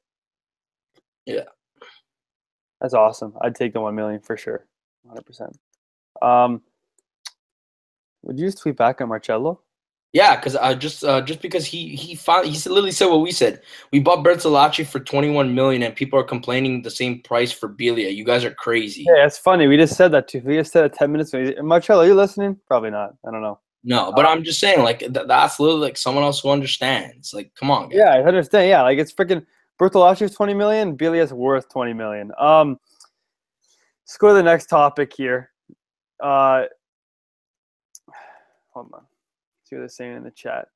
Yeah. 1.26 1.44
That's 2.82 2.94
awesome. 2.94 3.34
I'd 3.42 3.56
take 3.56 3.74
the 3.74 3.82
one 3.82 3.96
million 3.96 4.20
for 4.20 4.38
sure, 4.38 4.66
hundred 5.08 5.26
percent. 5.26 5.58
Um, 6.22 6.62
would 8.24 8.40
you 8.40 8.48
just 8.48 8.60
tweet 8.60 8.78
back 8.78 9.02
on 9.02 9.10
Marcello? 9.10 9.62
Yeah, 10.18 10.36
because 10.36 10.56
uh, 10.56 10.74
just 10.74 11.04
uh, 11.04 11.22
just 11.22 11.44
because 11.44 11.64
he 11.64 11.96
he 11.96 12.16
found, 12.16 12.48
he 12.48 12.54
literally 12.68 12.90
said 12.90 13.06
what 13.06 13.22
we 13.22 13.32
said. 13.32 13.62
We 13.92 14.00
bought 14.00 14.26
Bertolacci 14.26 14.84
for 14.84 15.00
twenty 15.00 15.30
one 15.30 15.54
million, 15.54 15.84
and 15.84 15.96
people 15.96 16.18
are 16.18 16.24
complaining 16.24 16.82
the 16.82 16.90
same 16.90 17.22
price 17.22 17.52
for 17.52 17.70
Biglia. 17.70 18.16
You 18.16 18.24
guys 18.24 18.44
are 18.44 18.56
crazy. 18.56 19.06
Yeah, 19.08 19.28
it's 19.28 19.38
funny. 19.38 19.68
We 19.68 19.78
just 19.78 19.96
said 19.96 20.12
that 20.14 20.28
too. 20.28 20.42
We 20.44 20.56
just 20.56 20.72
said 20.72 20.86
it 20.86 20.94
ten 20.94 21.12
minutes 21.12 21.36
ago. 21.36 21.62
Marcello, 21.62 22.02
are 22.02 22.08
you 22.08 22.16
listening? 22.16 22.58
Probably 22.66 22.90
not. 22.90 23.14
I 23.28 23.30
don't 23.30 23.44
know. 23.44 23.60
No, 23.84 24.12
but 24.12 24.26
I'm 24.26 24.44
just 24.44 24.60
saying, 24.60 24.84
like 24.84 25.02
th- 25.02 25.28
that's 25.28 25.60
literally 25.60 25.82
like 25.82 25.98
someone 25.98 26.24
else 26.24 26.40
who 26.40 26.50
understands. 26.50 27.32
Like, 27.32 27.52
come 27.54 27.70
on. 27.70 27.90
Guys. 27.90 28.00
Yeah, 28.00 28.16
I 28.16 28.24
understand. 28.24 28.70
Yeah, 28.70 28.82
like 28.82 28.98
it's 28.98 29.14
freaking 29.14 29.46
Bertolacci 29.80 30.24
is 30.24 30.34
twenty 30.34 30.56
million. 30.56 30.98
Biglia 30.98 31.22
is 31.22 31.32
worth 31.32 31.70
twenty 31.70 31.94
million. 31.94 32.32
Um, 32.40 32.80
let's 34.04 34.18
go 34.18 34.30
to 34.30 34.34
the 34.34 34.42
next 34.42 34.66
topic 34.66 35.14
here. 35.16 35.52
Uh, 36.20 36.64
hold 38.74 38.90
on 38.96 39.07
see 39.68 39.76
what 39.76 39.82
they're 39.82 39.90
saying 39.90 40.18
in 40.18 40.24
the 40.24 40.32
chat. 40.32 40.68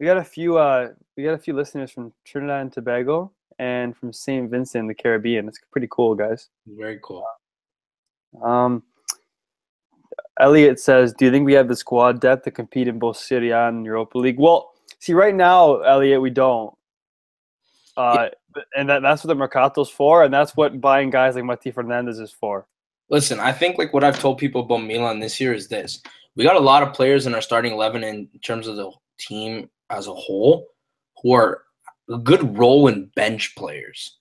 We 0.00 0.06
got 0.06 0.16
a 0.16 0.24
few 0.24 0.58
uh 0.58 0.88
we 1.16 1.24
got 1.24 1.34
a 1.34 1.38
few 1.38 1.54
listeners 1.54 1.90
from 1.90 2.12
Trinidad 2.24 2.62
and 2.62 2.72
Tobago 2.72 3.32
and 3.58 3.96
from 3.96 4.12
St. 4.12 4.50
Vincent 4.50 4.80
in 4.80 4.86
the 4.88 4.94
Caribbean. 4.94 5.48
It's 5.48 5.60
pretty 5.70 5.88
cool, 5.90 6.14
guys. 6.14 6.48
Very 6.66 6.98
cool. 7.02 7.24
Um 8.42 8.82
Elliot 10.40 10.80
says, 10.80 11.12
"Do 11.12 11.26
you 11.26 11.30
think 11.30 11.46
we 11.46 11.52
have 11.52 11.68
the 11.68 11.76
squad 11.76 12.20
depth 12.20 12.44
to 12.44 12.50
compete 12.50 12.88
in 12.88 12.98
both 12.98 13.16
Serie 13.16 13.50
A 13.50 13.68
and 13.68 13.84
Europa 13.84 14.18
League?" 14.18 14.38
Well, 14.38 14.72
see, 14.98 15.12
right 15.12 15.34
now, 15.34 15.80
Elliot, 15.82 16.20
we 16.20 16.30
don't. 16.30 16.74
Uh, 17.96 18.28
and 18.76 18.88
that, 18.88 19.02
that's 19.02 19.22
what 19.22 19.28
the 19.28 19.34
Mercato's 19.34 19.90
for, 19.90 20.24
and 20.24 20.32
that's 20.32 20.56
what 20.56 20.80
buying 20.80 21.10
guys 21.10 21.34
like 21.34 21.44
Mati 21.44 21.70
Fernandez 21.70 22.18
is 22.18 22.32
for. 22.32 22.66
Listen, 23.10 23.38
I 23.40 23.52
think 23.52 23.76
like 23.76 23.92
what 23.92 24.04
I've 24.04 24.18
told 24.18 24.38
people 24.38 24.62
about 24.62 24.78
Milan 24.78 25.20
this 25.20 25.38
year 25.38 25.52
is 25.52 25.68
this: 25.68 26.02
we 26.36 26.44
got 26.44 26.56
a 26.56 26.60
lot 26.60 26.82
of 26.82 26.94
players 26.94 27.26
in 27.26 27.34
our 27.34 27.42
starting 27.42 27.72
eleven 27.72 28.04
in 28.04 28.28
terms 28.42 28.66
of 28.66 28.76
the 28.76 28.90
team 29.18 29.68
as 29.90 30.06
a 30.06 30.14
whole 30.14 30.66
who 31.22 31.32
are 31.32 31.62
a 32.10 32.18
good 32.18 32.56
role 32.58 32.88
in 32.88 33.10
bench 33.14 33.54
players. 33.56 34.18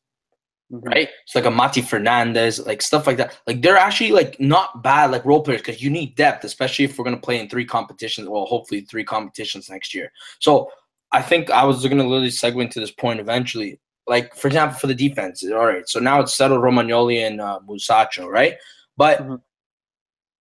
Mm-hmm. 0.71 0.87
Right? 0.87 1.09
It's 1.25 1.35
like 1.35 1.45
a 1.45 1.51
Mati 1.51 1.81
Fernandez, 1.81 2.65
like 2.65 2.81
stuff 2.81 3.05
like 3.05 3.17
that. 3.17 3.37
Like 3.45 3.61
they're 3.61 3.77
actually 3.77 4.11
like 4.11 4.39
not 4.39 4.83
bad 4.83 5.11
like 5.11 5.25
role 5.25 5.43
players 5.43 5.61
because 5.61 5.81
you 5.81 5.89
need 5.89 6.15
depth, 6.15 6.45
especially 6.45 6.85
if 6.85 6.97
we're 6.97 7.03
gonna 7.03 7.17
play 7.17 7.39
in 7.39 7.49
three 7.49 7.65
competitions. 7.65 8.29
Well, 8.29 8.45
hopefully 8.45 8.81
three 8.81 9.03
competitions 9.03 9.69
next 9.69 9.93
year. 9.93 10.11
So 10.39 10.71
I 11.11 11.21
think 11.21 11.49
I 11.51 11.65
was 11.65 11.85
gonna 11.85 12.07
literally 12.07 12.29
segue 12.29 12.61
into 12.61 12.79
this 12.79 12.91
point 12.91 13.19
eventually. 13.19 13.79
Like 14.07 14.33
for 14.35 14.47
example, 14.47 14.77
for 14.79 14.87
the 14.87 14.95
defense, 14.95 15.43
all 15.43 15.65
right. 15.65 15.87
So 15.87 15.99
now 15.99 16.21
it's 16.21 16.35
settled 16.35 16.61
Romagnoli 16.61 17.27
and 17.27 17.41
uh, 17.41 17.59
Musacchio, 17.67 18.27
right? 18.27 18.55
But 18.95 19.19
mm-hmm. 19.19 19.35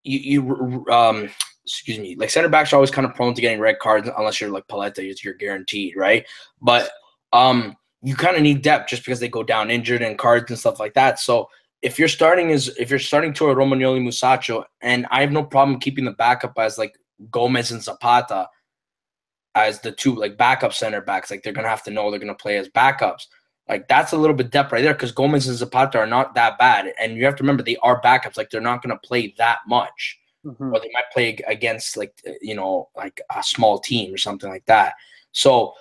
you 0.05 0.19
you 0.19 0.87
um 0.93 1.29
excuse 1.65 1.99
me, 1.99 2.17
like 2.17 2.31
center 2.31 2.49
backs 2.49 2.73
are 2.73 2.77
always 2.77 2.91
kind 2.91 3.07
of 3.07 3.15
prone 3.15 3.35
to 3.35 3.41
getting 3.41 3.61
red 3.61 3.79
cards 3.79 4.09
unless 4.17 4.41
you're 4.41 4.51
like 4.51 4.67
Paletta, 4.67 5.23
you're 5.23 5.35
guaranteed, 5.35 5.95
right? 5.97 6.27
But 6.61 6.91
um, 7.33 7.77
you 8.03 8.17
kind 8.17 8.37
of 8.37 8.43
need 8.43 8.63
depth 8.63 8.91
just 8.91 9.05
because 9.05 9.21
they 9.21 9.29
go 9.29 9.43
down 9.43 9.71
injured 9.71 10.03
and 10.03 10.19
cards 10.19 10.51
and 10.51 10.59
stuff 10.59 10.81
like 10.81 10.95
that. 10.95 11.19
So 11.19 11.49
if 11.83 11.99
you're 11.99 12.09
starting 12.09 12.51
is 12.51 12.69
if 12.79 12.91
you're 12.91 12.99
starting 12.99 13.33
to 13.35 13.51
a 13.51 13.55
Romagnoli 13.55 14.03
Musacchio, 14.03 14.65
and 14.81 15.07
I 15.11 15.21
have 15.21 15.33
no 15.33 15.43
problem 15.43 15.81
keeping 15.81 16.05
the 16.05 16.13
backup 16.13 16.59
as 16.59 16.79
like 16.79 16.99
Gomez 17.31 17.71
and 17.71 17.83
Zapata 17.83 18.49
as 19.55 19.81
the 19.81 19.93
two 19.93 20.15
like 20.15 20.37
backup 20.37 20.73
center 20.73 21.01
backs, 21.01 21.31
like 21.31 21.43
they're 21.43 21.53
gonna 21.53 21.69
have 21.69 21.83
to 21.85 21.91
know 21.91 22.11
they're 22.11 22.21
gonna 22.21 22.35
play 22.35 22.57
as 22.57 22.69
backups. 22.69 23.27
Like 23.69 23.87
that's 23.89 24.13
a 24.13 24.19
little 24.19 24.37
bit 24.37 24.51
depth 24.51 24.73
right 24.73 24.83
there 24.83 24.95
because 24.95 25.13
Gomez 25.13 25.47
and 25.47 25.57
Zapata 25.57 25.99
are 25.99 26.07
not 26.07 26.35
that 26.35 26.59
bad, 26.59 26.93
and 27.01 27.17
you 27.17 27.25
have 27.25 27.37
to 27.37 27.43
remember 27.43 27.63
they 27.63 27.77
are 27.77 28.01
backups. 28.01 28.37
Like 28.37 28.51
they're 28.51 28.61
not 28.61 28.83
gonna 28.83 28.99
play 28.99 29.35
that 29.39 29.59
much 29.67 30.19
mm-hmm. 30.45 30.75
or 30.75 30.81
they 30.81 30.91
might 30.93 31.11
play 31.13 31.39
against 31.47 31.97
like 31.97 32.13
you 32.41 32.55
know 32.55 32.89
like 32.97 33.21
a 33.35 33.43
small 33.43 33.79
team 33.79 34.13
or 34.13 34.19
something 34.19 34.51
like 34.51 34.65
that. 34.67 34.95
So 35.33 35.75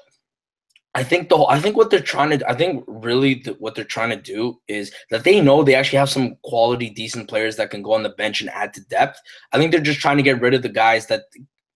I 0.95 1.03
think 1.03 1.30
the 1.30 1.38
whole, 1.38 1.49
I 1.49 1.60
think 1.60 1.78
what 1.78 1.91
they're 1.91 1.99
trying 1.99 2.38
to 2.38 2.49
I 2.49 2.55
think 2.55 2.84
really 2.88 3.36
the, 3.36 3.53
what 3.60 3.76
they're 3.76 3.84
trying 3.84 4.10
to 4.10 4.22
do 4.22 4.60
is 4.68 4.91
that 5.12 5.24
they 5.24 5.39
know 5.39 5.64
they 5.64 5.76
actually 5.76 5.99
have 5.99 6.10
some 6.10 6.36
quality 6.43 6.89
decent 6.89 7.30
players 7.30 7.55
that 7.57 7.70
can 7.70 7.84
go 7.84 7.93
on 7.93 8.03
the 8.03 8.10
bench 8.10 8.41
and 8.41 8.49
add 8.49 8.74
to 8.74 8.82
depth. 8.86 9.20
I 9.51 9.57
think 9.57 9.72
they're 9.72 9.82
just 9.82 9.99
trying 9.99 10.18
to 10.18 10.24
get 10.24 10.41
rid 10.41 10.53
of 10.53 10.64
the 10.64 10.70
guys 10.70 11.05
that 11.07 11.24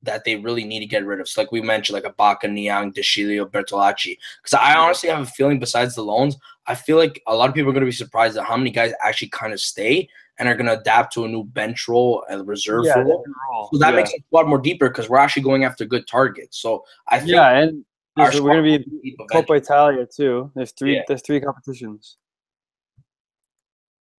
that 0.01 0.25
they 0.25 0.35
really 0.35 0.65
need 0.65 0.81
to 0.81 0.85
get 0.85 1.05
rid 1.05 1.19
of. 1.19 1.29
So 1.29 1.41
like 1.41 1.51
we 1.51 1.61
mentioned, 1.61 1.93
like 1.93 2.05
a 2.05 2.13
Bacca, 2.13 2.51
Niang, 2.51 2.91
De 2.91 3.01
Sciglio, 3.01 3.45
Bertolacci. 3.49 4.17
Because 4.41 4.53
I 4.53 4.75
honestly 4.75 5.09
have 5.09 5.21
a 5.21 5.25
feeling 5.25 5.59
besides 5.59 5.95
the 5.95 6.03
loans, 6.03 6.35
I 6.67 6.75
feel 6.75 6.97
like 6.97 7.21
a 7.27 7.35
lot 7.35 7.49
of 7.49 7.55
people 7.55 7.69
are 7.69 7.73
going 7.73 7.85
to 7.85 7.87
be 7.87 7.93
surprised 7.93 8.35
at 8.35 8.45
how 8.45 8.57
many 8.57 8.71
guys 8.71 8.93
actually 9.01 9.29
kind 9.29 9.53
of 9.53 9.61
stay 9.61 10.09
and 10.39 10.49
are 10.49 10.55
going 10.55 10.65
to 10.65 10.79
adapt 10.79 11.13
to 11.13 11.25
a 11.25 11.27
new 11.27 11.43
bench 11.43 11.87
role 11.87 12.23
and 12.29 12.47
reserve 12.47 12.85
yeah, 12.85 12.99
role. 12.99 13.23
So 13.71 13.77
that 13.79 13.91
yeah. 13.91 13.95
makes 13.95 14.13
it 14.13 14.23
a 14.31 14.35
lot 14.35 14.47
more 14.47 14.57
deeper 14.57 14.89
because 14.89 15.09
we're 15.09 15.17
actually 15.17 15.43
going 15.43 15.63
after 15.63 15.85
good 15.85 16.07
targets. 16.07 16.57
So 16.57 16.83
I 17.07 17.19
think 17.19 17.31
yeah, 17.31 17.59
and 17.59 17.85
we're 18.17 18.31
going 18.31 18.63
to 18.63 18.79
be 18.79 19.15
Coppa 19.31 19.57
Italia 19.57 20.05
too. 20.05 20.51
There's 20.55 20.71
three. 20.71 21.03
There's 21.07 21.21
three 21.21 21.39
competitions, 21.39 22.17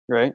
right? 0.08 0.34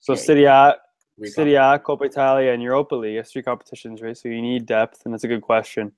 So. 0.00 0.14
Serie 0.14 0.44
A, 0.44 0.76
Serie 1.24 1.54
A, 1.54 1.78
Coppa 1.78 2.04
Italia, 2.04 2.52
and 2.52 2.62
Europa 2.62 2.94
League. 2.94 3.16
It's 3.16 3.32
three 3.32 3.42
competitions, 3.42 4.02
right? 4.02 4.16
So 4.16 4.28
you 4.28 4.42
need 4.42 4.66
depth, 4.66 5.02
and 5.04 5.14
that's 5.14 5.24
a 5.24 5.28
good 5.28 5.42
question. 5.42 5.92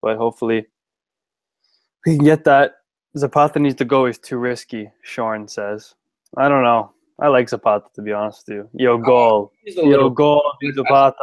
But 0.00 0.16
hopefully, 0.16 0.66
we 2.06 2.16
can 2.16 2.24
get 2.24 2.44
that. 2.44 2.76
Zapata 3.16 3.58
needs 3.58 3.74
to 3.76 3.84
go. 3.84 4.06
He's 4.06 4.18
too 4.18 4.36
risky. 4.38 4.92
Sean 5.02 5.48
says. 5.48 5.96
I 6.36 6.48
don't 6.48 6.62
know. 6.62 6.92
I 7.20 7.28
like 7.28 7.48
Zapata 7.48 7.86
to 7.94 8.02
be 8.02 8.12
honest 8.12 8.44
with 8.48 8.56
you. 8.56 8.70
Yo, 8.74 8.98
goal. 8.98 9.52
Yo, 9.64 10.10
goal. 10.10 10.52
Zapata. 10.74 11.14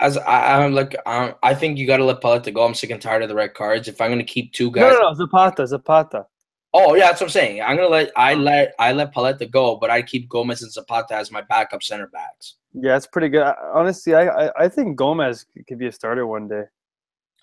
As 0.00 0.18
I, 0.18 0.64
am 0.64 0.74
like, 0.74 0.96
um, 1.06 1.34
I 1.42 1.54
think 1.54 1.78
you 1.78 1.86
got 1.86 1.98
to 1.98 2.04
let 2.04 2.20
Paletta 2.20 2.52
go. 2.52 2.64
I'm 2.64 2.74
sick 2.74 2.90
and 2.90 3.00
tired 3.00 3.22
of 3.22 3.28
the 3.28 3.34
red 3.34 3.54
cards. 3.54 3.86
If 3.88 4.00
I'm 4.00 4.10
gonna 4.10 4.24
keep 4.24 4.52
two 4.52 4.70
guys, 4.70 4.92
no, 4.92 4.98
no, 4.98 5.08
no, 5.10 5.14
Zapata, 5.14 5.66
Zapata. 5.66 6.26
Oh 6.76 6.94
yeah, 6.94 7.06
that's 7.06 7.20
what 7.20 7.28
I'm 7.28 7.30
saying. 7.30 7.62
I'm 7.62 7.76
gonna 7.76 7.88
let 7.88 8.10
I 8.16 8.34
let 8.34 8.74
I 8.80 8.92
let 8.92 9.14
Paletta 9.14 9.48
go, 9.48 9.76
but 9.76 9.90
I 9.90 10.02
keep 10.02 10.28
Gomez 10.28 10.62
and 10.62 10.72
Zapata 10.72 11.14
as 11.14 11.30
my 11.30 11.40
backup 11.42 11.84
center 11.84 12.08
backs. 12.08 12.56
Yeah, 12.72 12.96
it's 12.96 13.06
pretty 13.06 13.28
good. 13.28 13.54
Honestly, 13.72 14.14
I 14.14 14.26
I, 14.26 14.64
I 14.64 14.68
think 14.68 14.96
Gomez 14.96 15.46
could 15.68 15.78
be 15.78 15.86
a 15.86 15.92
starter 15.92 16.26
one 16.26 16.48
day. 16.48 16.64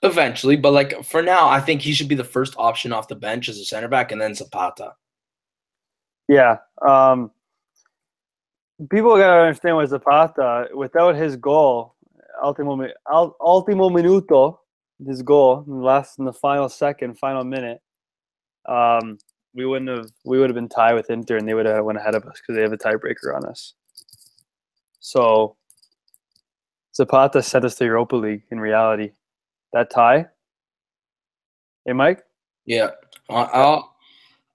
Eventually, 0.04 0.58
but 0.58 0.74
like 0.74 1.06
for 1.06 1.22
now, 1.22 1.48
I 1.48 1.62
think 1.62 1.82
he 1.82 1.94
should 1.94 2.10
be 2.10 2.16
the 2.16 2.26
first 2.26 2.56
option 2.58 2.92
off 2.92 3.08
the 3.08 3.16
bench 3.16 3.48
as 3.48 3.58
a 3.58 3.64
center 3.64 3.88
back, 3.88 4.12
and 4.12 4.20
then 4.20 4.36
Zapata. 4.36 4.96
Yeah. 6.28 6.58
Um 6.86 7.32
people 8.90 9.18
gotta 9.18 9.42
understand 9.42 9.78
with 9.78 9.90
Zapata, 9.90 10.68
without 10.74 11.16
his 11.16 11.36
goal, 11.36 11.96
ultimo, 12.42 12.88
ultimo 13.40 13.90
minuto, 13.90 14.58
his 15.06 15.22
goal 15.22 15.64
last 15.68 16.20
in 16.20 16.26
the 16.26 16.34
final 16.34 16.70
second, 16.70 17.18
final 17.18 17.44
minute, 17.44 17.82
um, 18.68 19.18
we 19.54 19.66
wouldn't 19.66 19.90
have 19.90 20.10
we 20.26 20.40
would 20.40 20.50
have 20.50 20.56
been 20.56 20.70
tied 20.70 20.94
with 20.94 21.10
Inter, 21.10 21.38
and 21.38 21.48
they 21.48 21.54
would 21.54 21.66
have 21.66 21.84
went 21.84 21.98
ahead 21.98 22.16
of 22.16 22.26
us 22.26 22.40
because 22.40 22.56
they 22.56 22.62
have 22.62 22.74
a 22.74 22.78
tiebreaker 22.78 23.36
on 23.36 23.46
us. 23.46 23.74
So 25.00 25.58
Zapata 26.96 27.42
sent 27.42 27.66
us 27.66 27.76
to 27.76 27.86
Europa 27.86 28.16
League. 28.16 28.44
In 28.52 28.60
reality, 28.60 29.12
that 29.74 29.90
tie. 29.90 30.28
Hey, 31.86 31.94
Mike. 31.94 32.24
Yeah, 32.66 32.92
I'll 33.30 33.91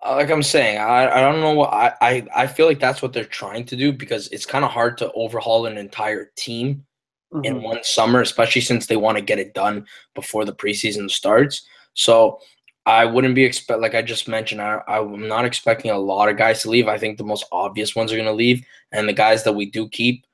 like 0.04 0.30
I'm 0.30 0.42
saying, 0.42 0.78
I, 0.78 1.08
I 1.10 1.20
don't 1.20 1.40
know 1.40 1.54
what 1.54 1.72
I, 1.72 1.94
I 2.00 2.26
I 2.34 2.46
feel 2.46 2.66
like 2.66 2.80
that's 2.80 3.02
what 3.02 3.12
they're 3.12 3.24
trying 3.24 3.64
to 3.66 3.76
do 3.76 3.92
because 3.92 4.28
it's 4.28 4.46
kind 4.46 4.64
of 4.64 4.70
hard 4.70 4.98
to 4.98 5.12
overhaul 5.12 5.66
an 5.66 5.78
entire 5.78 6.32
team 6.36 6.84
mm-hmm. 7.32 7.44
in 7.44 7.62
one 7.62 7.82
summer, 7.82 8.20
especially 8.20 8.62
since 8.62 8.86
they 8.86 8.96
want 8.96 9.16
to 9.18 9.24
get 9.24 9.38
it 9.38 9.54
done 9.54 9.86
before 10.14 10.44
the 10.44 10.54
preseason 10.54 11.10
starts. 11.10 11.66
So 11.94 12.40
I 12.84 13.04
wouldn't 13.04 13.34
be 13.34 13.44
expect 13.44 13.80
like 13.80 13.94
I 13.94 14.02
just 14.02 14.28
mentioned. 14.28 14.60
I, 14.62 14.80
I'm 14.86 15.26
not 15.26 15.44
expecting 15.44 15.90
a 15.90 15.98
lot 15.98 16.28
of 16.28 16.36
guys 16.36 16.62
to 16.62 16.70
leave. 16.70 16.88
I 16.88 16.98
think 16.98 17.18
the 17.18 17.24
most 17.24 17.46
obvious 17.50 17.96
ones 17.96 18.12
are 18.12 18.16
going 18.16 18.26
to 18.26 18.32
leave, 18.32 18.64
and 18.92 19.08
the 19.08 19.12
guys 19.12 19.44
that 19.44 19.54
we 19.54 19.70
do 19.70 19.88
keep, 19.88 20.25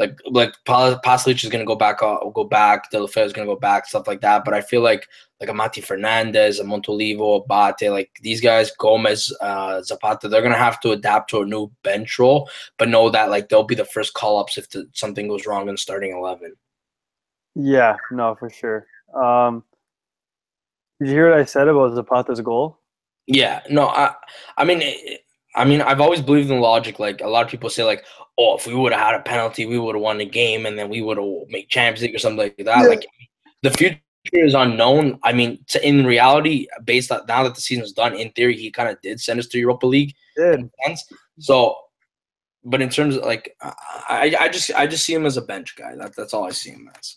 like 0.00 0.18
like 0.24 0.54
Pasalic 0.66 1.44
is 1.44 1.50
going 1.50 1.60
to 1.60 1.66
go 1.66 1.76
back. 1.76 2.02
Uh, 2.02 2.18
go 2.30 2.44
back. 2.44 2.90
Deulofeu 2.90 3.24
is 3.24 3.32
going 3.32 3.46
to 3.46 3.54
go 3.54 3.60
back. 3.60 3.86
Stuff 3.86 4.08
like 4.08 4.22
that. 4.22 4.44
But 4.44 4.54
I 4.54 4.62
feel 4.62 4.80
like 4.80 5.06
like 5.40 5.50
a 5.50 5.54
Mati 5.54 5.80
Fernandez, 5.80 6.58
a 6.58 6.64
Montolivo, 6.64 7.44
Abate, 7.44 7.90
like 7.90 8.10
these 8.22 8.40
guys, 8.40 8.72
Gomez, 8.78 9.34
uh, 9.40 9.82
Zapata, 9.82 10.28
they're 10.28 10.42
gonna 10.42 10.56
have 10.56 10.80
to 10.80 10.90
adapt 10.90 11.30
to 11.30 11.40
a 11.40 11.46
new 11.46 11.70
bench 11.82 12.18
role, 12.18 12.48
but 12.78 12.88
know 12.88 13.08
that 13.10 13.30
like 13.30 13.48
they'll 13.48 13.62
be 13.62 13.74
the 13.74 13.84
first 13.84 14.14
call 14.14 14.38
ups 14.38 14.58
if 14.58 14.68
the, 14.70 14.86
something 14.92 15.28
goes 15.28 15.46
wrong 15.46 15.68
in 15.68 15.76
starting 15.76 16.12
eleven. 16.12 16.54
Yeah, 17.54 17.96
no, 18.10 18.34
for 18.34 18.50
sure. 18.50 18.86
Um, 19.14 19.64
did 20.98 21.08
you 21.08 21.14
hear 21.14 21.30
what 21.30 21.38
I 21.38 21.44
said 21.44 21.68
about 21.68 21.94
Zapata's 21.94 22.40
goal? 22.40 22.78
Yeah, 23.26 23.60
no, 23.70 23.88
I, 23.88 24.14
I 24.56 24.64
mean, 24.64 24.82
I 25.54 25.64
mean, 25.64 25.80
I've 25.80 26.00
always 26.00 26.20
believed 26.20 26.50
in 26.50 26.60
logic. 26.60 26.98
Like 26.98 27.20
a 27.20 27.28
lot 27.28 27.44
of 27.44 27.50
people 27.50 27.70
say, 27.70 27.84
like, 27.84 28.04
oh, 28.38 28.56
if 28.56 28.66
we 28.66 28.74
would 28.74 28.92
have 28.92 29.00
had 29.00 29.14
a 29.14 29.22
penalty, 29.22 29.66
we 29.66 29.78
would 29.78 29.94
have 29.94 30.02
won 30.02 30.18
the 30.18 30.24
game, 30.24 30.66
and 30.66 30.78
then 30.78 30.88
we 30.88 31.02
would 31.02 31.18
have 31.18 31.26
made 31.48 31.68
Champions 31.68 32.02
League 32.02 32.14
or 32.14 32.18
something 32.18 32.38
like 32.38 32.56
that. 32.58 32.82
Yeah. 32.82 32.88
Like 32.88 33.06
the 33.62 33.70
future 33.70 34.00
is 34.32 34.54
unknown. 34.54 35.18
I 35.22 35.32
mean, 35.32 35.64
in 35.82 36.06
reality, 36.06 36.68
based 36.84 37.10
on 37.10 37.22
now 37.26 37.42
that 37.42 37.54
the 37.54 37.60
season's 37.60 37.92
done, 37.92 38.14
in 38.14 38.30
theory, 38.30 38.56
he 38.56 38.70
kind 38.70 38.88
of 38.88 39.00
did 39.02 39.20
send 39.20 39.40
us 39.40 39.46
to 39.48 39.58
Europa 39.58 39.86
League. 39.86 40.14
Did. 40.36 40.70
So, 41.38 41.76
but 42.64 42.82
in 42.82 42.88
terms 42.88 43.16
of 43.16 43.24
like, 43.24 43.56
I, 43.62 44.36
I 44.38 44.48
just 44.48 44.72
I 44.74 44.86
just 44.86 45.04
see 45.04 45.14
him 45.14 45.26
as 45.26 45.36
a 45.36 45.42
bench 45.42 45.76
guy. 45.76 45.96
That, 45.96 46.14
that's 46.16 46.34
all 46.34 46.44
I 46.44 46.50
see 46.50 46.70
him 46.70 46.90
as. 46.96 47.16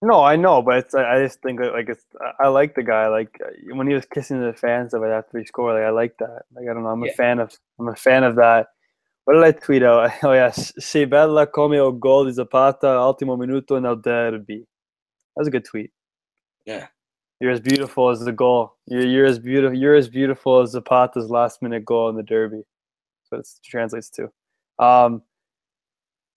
No, 0.00 0.22
I 0.22 0.36
know, 0.36 0.62
but 0.62 0.78
it's, 0.78 0.94
I 0.94 1.20
just 1.24 1.42
think 1.42 1.60
like 1.60 1.88
it's. 1.88 2.04
I 2.38 2.48
like 2.48 2.76
the 2.76 2.84
guy. 2.84 3.08
Like 3.08 3.36
when 3.72 3.88
he 3.88 3.94
was 3.94 4.06
kissing 4.06 4.40
the 4.40 4.52
fans 4.52 4.94
of 4.94 5.02
it 5.02 5.08
after 5.08 5.38
he 5.38 5.44
scored, 5.44 5.74
like 5.74 5.84
I 5.84 5.90
like 5.90 6.16
that. 6.18 6.42
Like 6.54 6.66
I 6.70 6.74
don't 6.74 6.84
know, 6.84 6.90
I'm 6.90 7.04
yeah. 7.04 7.10
a 7.10 7.14
fan 7.14 7.40
of. 7.40 7.52
I'm 7.80 7.88
a 7.88 7.96
fan 7.96 8.22
of 8.22 8.36
that. 8.36 8.68
What 9.24 9.34
did 9.34 9.44
I 9.44 9.52
tweet 9.52 9.82
out? 9.82 10.10
Oh 10.22 10.32
yeah, 10.32 10.50
sei 10.52 11.04
bella 11.04 11.46
come 11.46 11.78
o 11.80 11.90
gol 11.90 12.26
di 12.26 12.32
Zapata, 12.32 12.96
ultimo 12.98 13.36
minuto 13.36 13.80
nel 13.80 13.96
derby. 13.96 14.60
That 15.36 15.40
was 15.40 15.48
a 15.48 15.50
good 15.50 15.64
tweet. 15.64 15.90
Yeah. 16.64 16.86
You're 17.40 17.52
as 17.52 17.60
beautiful 17.60 18.08
as 18.08 18.20
the 18.20 18.32
goal. 18.32 18.76
You're, 18.86 19.06
you're 19.06 19.26
as 19.26 19.38
beautiful. 19.38 19.76
You're 19.76 19.94
as 19.94 20.08
beautiful 20.08 20.60
as 20.60 20.72
Zapata's 20.72 21.30
last 21.30 21.60
minute 21.62 21.84
goal 21.84 22.08
in 22.08 22.16
the 22.16 22.22
derby. 22.22 22.62
So 23.24 23.38
it 23.38 23.48
translates 23.64 24.10
to. 24.10 24.24
Um, 24.78 25.22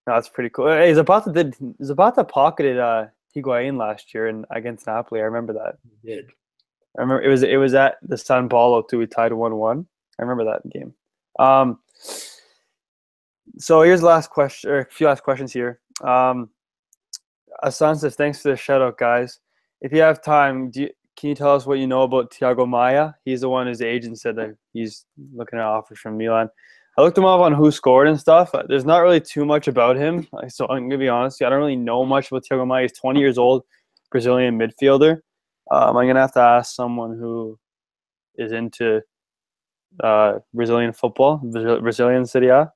no, 0.06 0.14
that's 0.14 0.28
pretty 0.28 0.50
cool. 0.50 0.68
Hey, 0.68 0.92
Zapata 0.94 1.32
did 1.32 1.56
Zapata 1.82 2.24
pocketed 2.24 2.78
uh, 2.78 3.06
Higuain 3.34 3.78
last 3.78 4.14
year 4.14 4.28
and 4.28 4.44
against 4.50 4.86
Napoli. 4.86 5.20
I 5.20 5.24
remember 5.24 5.52
that. 5.54 5.76
He 6.02 6.08
did. 6.08 6.30
I 6.98 7.02
remember 7.02 7.22
it 7.22 7.28
was 7.28 7.42
it 7.42 7.56
was 7.56 7.74
at 7.74 7.96
the 8.02 8.18
San 8.18 8.48
Paolo 8.48 8.82
too. 8.82 8.98
We 8.98 9.06
tied 9.06 9.32
one 9.32 9.56
one. 9.56 9.86
I 10.18 10.22
remember 10.22 10.44
that 10.44 10.68
game. 10.70 10.94
Um, 11.38 11.78
so 13.58 13.82
here's 13.82 14.00
the 14.00 14.06
last 14.06 14.30
question, 14.30 14.70
or 14.70 14.80
a 14.80 14.84
few 14.86 15.06
last 15.06 15.22
questions 15.22 15.52
here. 15.52 15.80
Um, 16.02 16.50
Asan 17.62 17.96
says, 17.96 18.14
thanks 18.16 18.42
for 18.42 18.50
the 18.50 18.56
shout 18.56 18.82
out, 18.82 18.98
guys. 18.98 19.40
If 19.80 19.92
you 19.92 20.00
have 20.00 20.22
time, 20.22 20.70
do 20.70 20.82
you, 20.82 20.90
can 21.16 21.30
you 21.30 21.34
tell 21.34 21.54
us 21.54 21.66
what 21.66 21.78
you 21.78 21.86
know 21.86 22.02
about 22.02 22.30
Thiago 22.30 22.68
Maia? 22.68 23.12
He's 23.24 23.42
the 23.42 23.48
one 23.48 23.66
his 23.66 23.82
agent 23.82 24.20
said 24.20 24.36
that 24.36 24.56
he's 24.72 25.04
looking 25.34 25.58
at 25.58 25.64
offers 25.64 25.98
from 25.98 26.16
Milan. 26.16 26.50
I 26.98 27.02
looked 27.02 27.16
him 27.16 27.24
up 27.24 27.40
on 27.40 27.54
who 27.54 27.70
scored 27.70 28.08
and 28.08 28.20
stuff. 28.20 28.52
There's 28.68 28.84
not 28.84 28.98
really 28.98 29.20
too 29.20 29.46
much 29.46 29.66
about 29.66 29.96
him. 29.96 30.26
So 30.48 30.66
I'm 30.68 30.88
gonna 30.88 30.98
be 30.98 31.08
honest, 31.08 31.42
I 31.42 31.48
don't 31.48 31.58
really 31.58 31.76
know 31.76 32.04
much 32.04 32.30
about 32.30 32.44
Thiago 32.44 32.66
Maia. 32.66 32.82
He's 32.82 32.92
20 32.92 33.18
years 33.18 33.38
old, 33.38 33.64
Brazilian 34.10 34.58
midfielder. 34.58 35.20
Um, 35.70 35.96
I'm 35.96 36.06
gonna 36.06 36.20
have 36.20 36.34
to 36.34 36.40
ask 36.40 36.74
someone 36.74 37.18
who 37.18 37.58
is 38.36 38.52
into 38.52 39.00
uh, 40.00 40.38
Brazilian 40.52 40.92
football, 40.92 41.38
Brazilian 41.38 42.26
A. 42.34 42.72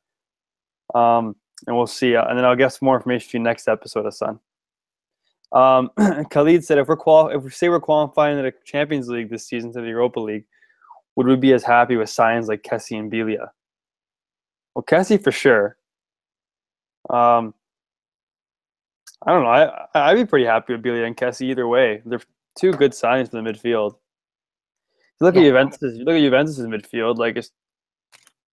Um, 0.99 1.37
and 1.67 1.77
we'll 1.77 1.87
see. 1.87 2.15
And 2.15 2.39
then 2.39 2.45
I'll 2.45 2.57
get 2.57 2.73
some 2.73 2.87
more 2.87 2.97
information 2.97 3.31
for 3.31 3.37
you 3.37 3.43
next 3.43 3.69
episode 3.69 4.07
of 4.07 4.15
Sun. 4.15 4.39
Um, 5.53 5.91
Khalid 6.31 6.65
said, 6.65 6.79
if 6.79 6.89
we're 6.89 7.35
if 7.35 7.43
we 7.43 7.51
say 7.51 7.69
we're 7.69 7.81
qualifying 7.81 8.39
in 8.39 8.45
the 8.45 8.53
Champions 8.65 9.09
League 9.09 9.31
this 9.31 9.47
season 9.47 9.73
to 9.73 9.81
the 9.81 9.89
Europa 9.89 10.21
League, 10.21 10.45
would 11.17 11.27
we 11.27 11.37
be 11.37 11.53
as 11.53 11.63
happy 11.63 11.97
with 11.97 12.11
signs 12.11 12.49
like 12.49 12.63
Kessie 12.63 12.99
and 12.99 13.11
Biglia? 13.11 13.49
Well, 14.77 14.85
Kessie 14.85 15.23
for 15.25 15.33
sure. 15.33 15.79
Um, 17.09 17.55
I 19.27 19.33
don't 19.33 19.43
know. 19.43 19.49
I 19.49 19.87
I'd 19.95 20.17
be 20.17 20.27
pretty 20.27 20.45
happy 20.45 20.75
with 20.75 20.83
Biglia 20.83 21.07
and 21.07 21.17
Kessie 21.17 21.47
either 21.47 21.67
way. 21.67 22.03
They're 22.05 22.21
two 22.59 22.73
good 22.73 22.93
signs 22.93 23.31
for 23.31 23.41
the 23.41 23.51
midfield. 23.51 23.95
You 25.19 25.25
look 25.25 25.35
yeah. 25.35 25.41
at 25.41 25.45
Juventus. 25.45 25.81
Look 25.81 26.15
at 26.15 26.21
Juventus' 26.21 26.59
midfield. 26.59 27.17
Like, 27.17 27.39
it's 27.39 27.53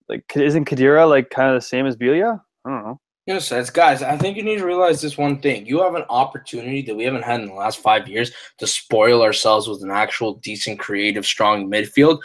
like 0.08 0.24
isn't 0.34 0.64
Khedira 0.64 1.10
like 1.10 1.30
kind 1.30 1.50
of 1.50 1.56
the 1.56 1.68
same 1.68 1.86
as 1.86 1.98
Biglia? 1.98 2.40
I 2.64 2.70
don't 2.70 2.84
know. 2.86 3.00
You 3.26 3.34
know, 3.34 3.66
guys, 3.74 4.02
I 4.02 4.18
think 4.18 4.38
you 4.38 4.44
need 4.44 4.60
to 4.60 4.66
realize 4.66 5.02
this 5.02 5.18
one 5.18 5.42
thing. 5.42 5.66
You 5.66 5.82
have 5.82 5.96
an 5.96 6.06
opportunity 6.10 6.82
that 6.84 6.96
we 6.96 7.04
haven't 7.04 7.24
had 7.24 7.42
in 7.42 7.48
the 7.48 7.54
last 7.54 7.80
five 7.80 8.08
years 8.08 8.32
to 8.60 8.68
spoil 8.68 9.22
ourselves 9.22 9.68
with 9.68 9.84
an 9.84 9.92
actual 9.92 10.36
decent, 10.36 10.80
creative, 10.80 11.26
strong 11.26 11.70
midfield. 11.70 12.22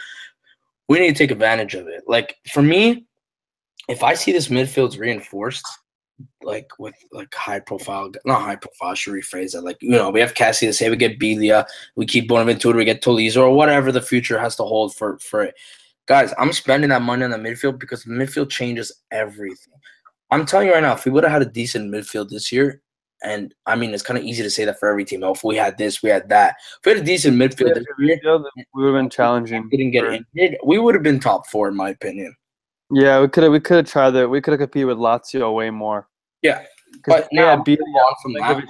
We 0.87 0.99
need 0.99 1.09
to 1.09 1.17
take 1.17 1.31
advantage 1.31 1.75
of 1.75 1.87
it. 1.89 2.03
Like 2.07 2.37
for 2.49 2.61
me, 2.61 3.05
if 3.89 4.03
I 4.03 4.13
see 4.13 4.31
this 4.31 4.47
midfield's 4.47 4.97
reinforced, 4.97 5.65
like 6.43 6.69
with 6.77 6.93
like 7.11 7.33
high 7.33 7.59
profile, 7.59 8.11
not 8.23 8.41
high 8.41 8.55
profile, 8.55 8.91
I 8.91 8.93
should 8.93 9.13
rephrase 9.13 9.53
that. 9.53 9.63
Like, 9.63 9.77
you 9.81 9.89
know, 9.89 10.09
we 10.09 10.19
have 10.19 10.35
Kessie 10.35 10.67
to 10.67 10.73
say 10.73 10.89
we 10.89 10.95
get 10.95 11.19
Biglia, 11.19 11.65
we 11.95 12.05
keep 12.05 12.27
Bonaventura, 12.27 12.77
we 12.77 12.85
get 12.85 13.01
Tolisso, 13.01 13.41
or 13.41 13.55
whatever 13.55 13.91
the 13.91 14.01
future 14.01 14.39
has 14.39 14.55
to 14.57 14.63
hold 14.63 14.95
for 14.95 15.17
for 15.19 15.43
it. 15.43 15.55
Guys, 16.05 16.33
I'm 16.37 16.53
spending 16.53 16.89
that 16.89 17.01
money 17.01 17.23
on 17.23 17.31
the 17.31 17.37
midfield 17.37 17.79
because 17.79 18.03
the 18.03 18.11
midfield 18.11 18.49
changes 18.49 18.91
everything. 19.11 19.73
I'm 20.31 20.45
telling 20.45 20.67
you 20.67 20.73
right 20.73 20.83
now, 20.83 20.93
if 20.93 21.05
we 21.05 21.11
would 21.11 21.23
have 21.23 21.33
had 21.33 21.41
a 21.41 21.45
decent 21.45 21.91
midfield 21.91 22.29
this 22.29 22.51
year, 22.51 22.81
and 23.23 23.53
I 23.65 23.75
mean, 23.75 23.93
it's 23.93 24.03
kind 24.03 24.17
of 24.17 24.23
easy 24.23 24.43
to 24.43 24.49
say 24.49 24.65
that 24.65 24.79
for 24.79 24.89
every 24.89 25.05
team. 25.05 25.23
Oh, 25.23 25.33
if 25.33 25.43
we 25.43 25.55
had 25.55 25.77
this, 25.77 26.03
we 26.03 26.09
had 26.09 26.29
that. 26.29 26.55
If 26.79 26.85
we 26.85 26.91
had 26.93 27.01
a 27.01 27.05
decent 27.05 27.37
midfield 27.37 27.73
this 27.73 27.85
year, 27.97 28.19
we 28.73 28.83
would 28.83 28.93
have 28.93 29.01
been 29.01 29.09
challenging. 29.09 29.67
Didn't 29.69 29.91
get 29.91 30.05
injured. 30.05 30.57
We 30.63 30.77
would 30.77 30.95
have 30.95 31.03
been 31.03 31.19
top 31.19 31.47
four, 31.47 31.67
in 31.67 31.75
my 31.75 31.89
opinion. 31.89 32.35
Yeah, 32.91 33.21
we 33.21 33.27
could 33.27 33.43
have. 33.43 33.51
We 33.51 33.59
could 33.59 33.77
have 33.77 33.87
tried 33.87 34.11
that. 34.11 34.29
We 34.29 34.41
could 34.41 34.51
have 34.51 34.59
competed 34.59 34.87
with 34.87 34.97
Lazio 34.97 35.53
way 35.53 35.69
more. 35.69 36.07
Yeah, 36.41 36.63
but 37.05 37.27
yeah, 37.31 37.55
beat 37.63 37.79
on 37.79 38.15
from 38.21 38.33
that. 38.33 38.65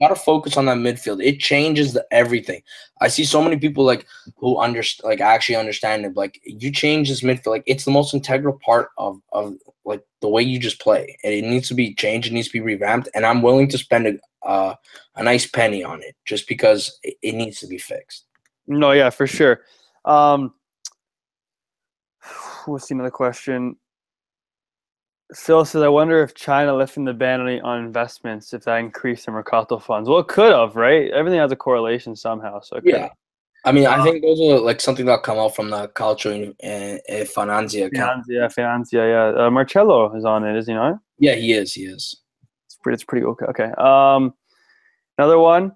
Gotta 0.00 0.14
focus 0.14 0.56
on 0.56 0.66
that 0.66 0.78
midfield. 0.78 1.22
It 1.22 1.38
changes 1.38 1.92
the 1.92 2.06
everything. 2.10 2.62
I 3.00 3.08
see 3.08 3.24
so 3.24 3.42
many 3.42 3.56
people 3.56 3.84
like 3.84 4.06
who 4.36 4.58
understand, 4.58 5.08
like 5.08 5.20
actually 5.20 5.56
understand 5.56 6.04
it. 6.04 6.16
Like 6.16 6.40
you 6.44 6.70
change 6.70 7.08
this 7.08 7.22
midfield, 7.22 7.46
like 7.46 7.64
it's 7.66 7.84
the 7.84 7.90
most 7.90 8.14
integral 8.14 8.58
part 8.64 8.90
of 8.98 9.20
of 9.32 9.54
like 9.84 10.02
the 10.20 10.28
way 10.28 10.42
you 10.42 10.58
just 10.58 10.80
play, 10.80 11.16
and 11.22 11.34
it 11.34 11.44
needs 11.44 11.68
to 11.68 11.74
be 11.74 11.94
changed. 11.94 12.28
It 12.28 12.34
needs 12.34 12.48
to 12.48 12.52
be 12.52 12.60
revamped, 12.60 13.08
and 13.14 13.26
I'm 13.26 13.42
willing 13.42 13.68
to 13.68 13.78
spend 13.78 14.06
a 14.06 14.48
uh, 14.48 14.74
a 15.16 15.22
nice 15.22 15.46
penny 15.46 15.84
on 15.84 16.02
it 16.02 16.16
just 16.24 16.48
because 16.48 16.98
it, 17.02 17.16
it 17.22 17.34
needs 17.34 17.60
to 17.60 17.66
be 17.66 17.78
fixed. 17.78 18.24
No, 18.66 18.92
yeah, 18.92 19.10
for 19.10 19.26
sure. 19.26 19.60
Um, 20.04 20.54
what's 22.66 22.88
the 22.88 22.94
another 22.94 23.10
question? 23.10 23.76
Phil 25.34 25.64
says, 25.64 25.82
I 25.82 25.88
wonder 25.88 26.22
if 26.22 26.34
China 26.34 26.76
lifting 26.76 27.04
the 27.04 27.14
ban 27.14 27.40
on 27.40 27.84
investments, 27.84 28.52
if 28.52 28.64
that 28.64 28.76
increased 28.76 29.26
the 29.26 29.32
Mercato 29.32 29.78
funds. 29.78 30.08
Well, 30.08 30.18
it 30.18 30.28
could 30.28 30.52
have, 30.52 30.76
right? 30.76 31.10
Everything 31.10 31.40
has 31.40 31.52
a 31.52 31.56
correlation 31.56 32.14
somehow. 32.14 32.60
So 32.60 32.80
yeah. 32.84 33.08
I 33.64 33.72
mean, 33.72 33.86
I 33.86 34.02
think 34.02 34.22
those 34.22 34.40
are 34.40 34.58
like 34.58 34.80
something 34.80 35.06
that 35.06 35.22
come 35.22 35.38
out 35.38 35.54
from 35.54 35.70
the 35.70 35.88
Calcio 35.88 36.48
uh, 36.48 36.66
uh, 36.66 37.24
Finanzia 37.24 37.86
account. 37.86 38.26
Finanzia, 38.26 38.52
Finanzia, 38.52 39.36
yeah. 39.36 39.46
Uh, 39.46 39.50
Marcello 39.50 40.14
is 40.16 40.24
on 40.24 40.44
it, 40.44 40.56
is 40.56 40.66
he 40.66 40.74
not? 40.74 40.98
Yeah, 41.18 41.36
he 41.36 41.52
is. 41.52 41.72
He 41.72 41.82
is. 41.82 42.20
It's 42.66 42.76
pretty. 42.82 42.94
It's 42.94 43.04
pretty 43.04 43.24
okay. 43.24 43.46
Okay. 43.46 43.70
Um, 43.78 44.34
another 45.16 45.38
one. 45.38 45.72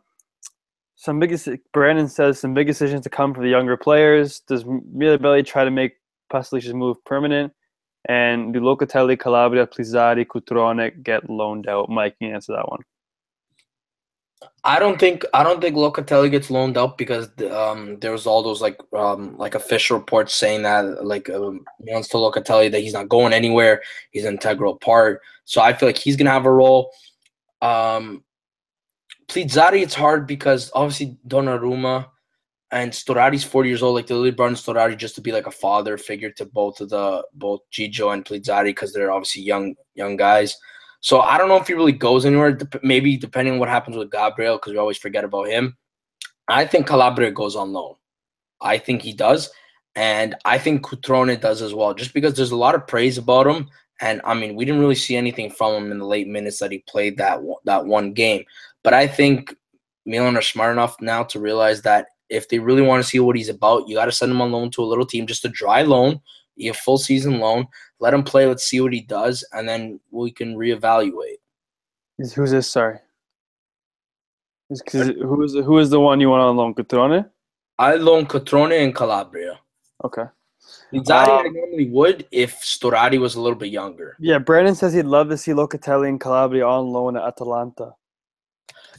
Some 0.96 1.20
big. 1.20 1.38
Brandon 1.72 2.08
says 2.08 2.40
some 2.40 2.54
big 2.54 2.66
decisions 2.66 3.02
to 3.04 3.10
come 3.10 3.32
for 3.32 3.40
the 3.40 3.48
younger 3.48 3.76
players. 3.76 4.40
Does 4.40 4.64
Mirabelli 4.64 5.46
try 5.46 5.64
to 5.64 5.70
make 5.70 5.92
Pasalic's 6.32 6.72
move 6.72 7.02
permanent? 7.04 7.52
And 8.08 8.52
do 8.52 8.60
Locatelli, 8.60 9.18
Calabria, 9.18 9.66
Plizzari, 9.66 10.24
Cutrone 10.26 11.02
get 11.02 11.28
loaned 11.28 11.68
out? 11.68 11.88
Mike, 11.88 12.16
can 12.18 12.28
you 12.28 12.34
answer 12.34 12.52
that 12.52 12.68
one? 12.68 12.80
I 14.64 14.78
don't 14.78 14.98
think 14.98 15.24
I 15.32 15.42
don't 15.42 15.60
think 15.60 15.76
Locatelli 15.76 16.30
gets 16.30 16.50
loaned 16.50 16.76
out 16.76 16.98
because 16.98 17.28
um, 17.50 17.98
there 18.00 18.12
was 18.12 18.26
all 18.26 18.42
those 18.42 18.60
like 18.60 18.78
um, 18.92 19.36
like 19.38 19.54
official 19.54 19.96
reports 19.96 20.34
saying 20.34 20.62
that 20.62 21.04
like 21.04 21.30
um, 21.30 21.64
wants 21.78 22.08
to 22.08 22.16
Locatelli 22.16 22.70
that 22.70 22.80
he's 22.80 22.92
not 22.92 23.08
going 23.08 23.32
anywhere. 23.32 23.82
He's 24.10 24.24
an 24.24 24.34
integral 24.34 24.76
part. 24.76 25.22
So 25.44 25.60
I 25.60 25.72
feel 25.72 25.88
like 25.88 25.98
he's 25.98 26.16
gonna 26.16 26.30
have 26.30 26.46
a 26.46 26.52
role. 26.52 26.90
Um, 27.62 28.24
Plizzari, 29.28 29.82
it's 29.82 29.94
hard 29.94 30.26
because 30.26 30.70
obviously 30.74 31.16
Donnarumma 31.26 32.06
and 32.72 32.90
Storari's 32.90 33.44
40 33.44 33.68
years 33.68 33.82
old. 33.82 33.94
Like 33.94 34.06
they 34.06 34.14
really 34.14 34.30
brought 34.30 34.48
in 34.48 34.54
Storari 34.54 34.96
just 34.96 35.14
to 35.16 35.20
be 35.20 35.32
like 35.32 35.46
a 35.46 35.52
father 35.52 35.96
figure 35.96 36.30
to 36.32 36.44
both 36.44 36.80
of 36.80 36.90
the 36.90 37.24
both 37.34 37.60
Gigio 37.72 38.12
and 38.12 38.24
Plizzari 38.24 38.66
because 38.66 38.92
they're 38.92 39.12
obviously 39.12 39.42
young 39.42 39.74
young 39.94 40.16
guys. 40.16 40.56
So 41.00 41.20
I 41.20 41.38
don't 41.38 41.48
know 41.48 41.56
if 41.56 41.68
he 41.68 41.74
really 41.74 41.92
goes 41.92 42.26
anywhere. 42.26 42.58
Maybe 42.82 43.16
depending 43.16 43.54
on 43.54 43.60
what 43.60 43.68
happens 43.68 43.96
with 43.96 44.10
Gabriel, 44.10 44.56
because 44.56 44.72
we 44.72 44.78
always 44.78 44.98
forget 44.98 45.24
about 45.24 45.48
him. 45.48 45.76
I 46.48 46.64
think 46.64 46.86
Calabria 46.86 47.30
goes 47.30 47.56
on 47.56 47.72
loan. 47.72 47.94
I 48.60 48.78
think 48.78 49.02
he 49.02 49.12
does, 49.12 49.50
and 49.94 50.34
I 50.44 50.58
think 50.58 50.82
Cutrone 50.82 51.40
does 51.40 51.62
as 51.62 51.74
well. 51.74 51.94
Just 51.94 52.14
because 52.14 52.34
there's 52.34 52.52
a 52.52 52.56
lot 52.56 52.74
of 52.74 52.86
praise 52.86 53.18
about 53.18 53.46
him, 53.46 53.68
and 54.00 54.20
I 54.24 54.34
mean 54.34 54.56
we 54.56 54.64
didn't 54.64 54.80
really 54.80 54.94
see 54.96 55.16
anything 55.16 55.50
from 55.50 55.74
him 55.84 55.92
in 55.92 55.98
the 55.98 56.06
late 56.06 56.28
minutes 56.28 56.58
that 56.58 56.72
he 56.72 56.78
played 56.88 57.16
that 57.18 57.40
that 57.64 57.86
one 57.86 58.12
game. 58.12 58.44
But 58.82 58.94
I 58.94 59.06
think 59.06 59.54
Milan 60.06 60.36
are 60.36 60.42
smart 60.42 60.72
enough 60.72 60.96
now 61.00 61.22
to 61.24 61.40
realize 61.40 61.82
that 61.82 62.06
if 62.28 62.48
they 62.48 62.58
really 62.58 62.82
want 62.82 63.02
to 63.02 63.08
see 63.08 63.18
what 63.18 63.36
he's 63.36 63.48
about, 63.48 63.88
you 63.88 63.96
got 63.96 64.06
to 64.06 64.12
send 64.12 64.32
him 64.32 64.40
on 64.40 64.52
loan 64.52 64.70
to 64.72 64.82
a 64.82 64.84
little 64.84 65.06
team, 65.06 65.26
just 65.26 65.44
a 65.44 65.48
dry 65.48 65.82
loan, 65.82 66.20
a 66.58 66.72
full 66.72 66.98
season 66.98 67.38
loan. 67.38 67.66
Let 68.00 68.14
him 68.14 68.24
play. 68.24 68.46
Let's 68.46 68.64
see 68.64 68.80
what 68.80 68.92
he 68.92 69.00
does, 69.00 69.44
and 69.52 69.68
then 69.68 70.00
we 70.10 70.30
can 70.30 70.56
reevaluate. 70.56 71.38
Who's 72.18 72.50
this? 72.50 72.70
Sorry. 72.70 72.98
Is, 74.68 74.82
who 74.90 75.44
is 75.44 75.52
who 75.54 75.78
is 75.78 75.90
the 75.90 76.00
one 76.00 76.20
you 76.20 76.30
want 76.30 76.42
on 76.42 76.56
loan? 76.56 76.74
Cutrone? 76.74 77.30
I 77.78 77.94
loan 77.94 78.26
Cutrone 78.26 78.82
and 78.82 78.94
Calabria. 78.94 79.60
Okay. 80.04 80.24
Exactly, 80.92 81.34
um, 81.34 81.46
I 81.46 81.48
normally 81.48 81.90
would 81.90 82.26
if 82.32 82.60
Storari 82.60 83.20
was 83.20 83.34
a 83.34 83.40
little 83.40 83.58
bit 83.58 83.70
younger. 83.70 84.16
Yeah, 84.18 84.38
Brandon 84.38 84.74
says 84.74 84.92
he'd 84.92 85.02
love 85.02 85.28
to 85.28 85.38
see 85.38 85.52
Locatelli 85.52 86.08
and 86.08 86.20
Calabria 86.20 86.66
on 86.66 86.86
loan 86.86 87.16
at 87.16 87.22
Atalanta. 87.22 87.92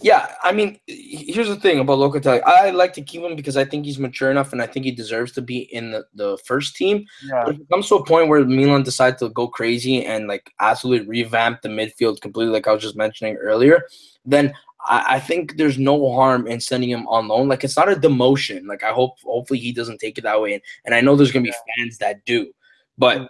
Yeah, 0.01 0.31
I 0.43 0.51
mean, 0.51 0.79
here's 0.87 1.47
the 1.47 1.55
thing 1.55 1.79
about 1.79 1.97
Locatelli. 1.99 2.43
I 2.43 2.69
like 2.69 2.93
to 2.93 3.01
keep 3.01 3.21
him 3.21 3.35
because 3.35 3.57
I 3.57 3.65
think 3.65 3.85
he's 3.85 3.99
mature 3.99 4.31
enough 4.31 4.53
and 4.53 4.61
I 4.61 4.67
think 4.67 4.85
he 4.85 4.91
deserves 4.91 5.31
to 5.33 5.41
be 5.41 5.59
in 5.73 5.91
the, 5.91 6.05
the 6.13 6.37
first 6.45 6.75
team. 6.75 7.05
Yeah. 7.23 7.43
But 7.45 7.55
if 7.55 7.61
it 7.61 7.69
comes 7.69 7.87
to 7.89 7.95
a 7.95 8.05
point 8.05 8.27
where 8.27 8.45
Milan 8.45 8.83
decide 8.83 9.17
to 9.19 9.29
go 9.29 9.47
crazy 9.47 10.05
and 10.05 10.27
like 10.27 10.51
absolutely 10.59 11.07
revamp 11.07 11.61
the 11.61 11.69
midfield 11.69 12.21
completely, 12.21 12.53
like 12.53 12.67
I 12.67 12.73
was 12.73 12.83
just 12.83 12.95
mentioning 12.95 13.35
earlier, 13.37 13.87
then 14.25 14.53
I, 14.85 15.15
I 15.15 15.19
think 15.19 15.57
there's 15.57 15.79
no 15.79 16.11
harm 16.13 16.47
in 16.47 16.59
sending 16.59 16.89
him 16.89 17.07
on 17.07 17.27
loan. 17.27 17.47
Like 17.47 17.63
it's 17.63 17.77
not 17.77 17.91
a 17.91 17.95
demotion. 17.95 18.67
Like 18.67 18.83
I 18.83 18.91
hope 18.91 19.15
hopefully 19.23 19.59
he 19.59 19.71
doesn't 19.71 19.99
take 19.99 20.17
it 20.17 20.21
that 20.21 20.41
way. 20.41 20.53
And, 20.53 20.61
and 20.85 20.93
I 20.93 21.01
know 21.01 21.15
there's 21.15 21.31
gonna 21.31 21.43
be 21.43 21.53
fans 21.77 21.97
that 21.99 22.23
do, 22.25 22.51
but 22.97 23.17
mm. 23.17 23.27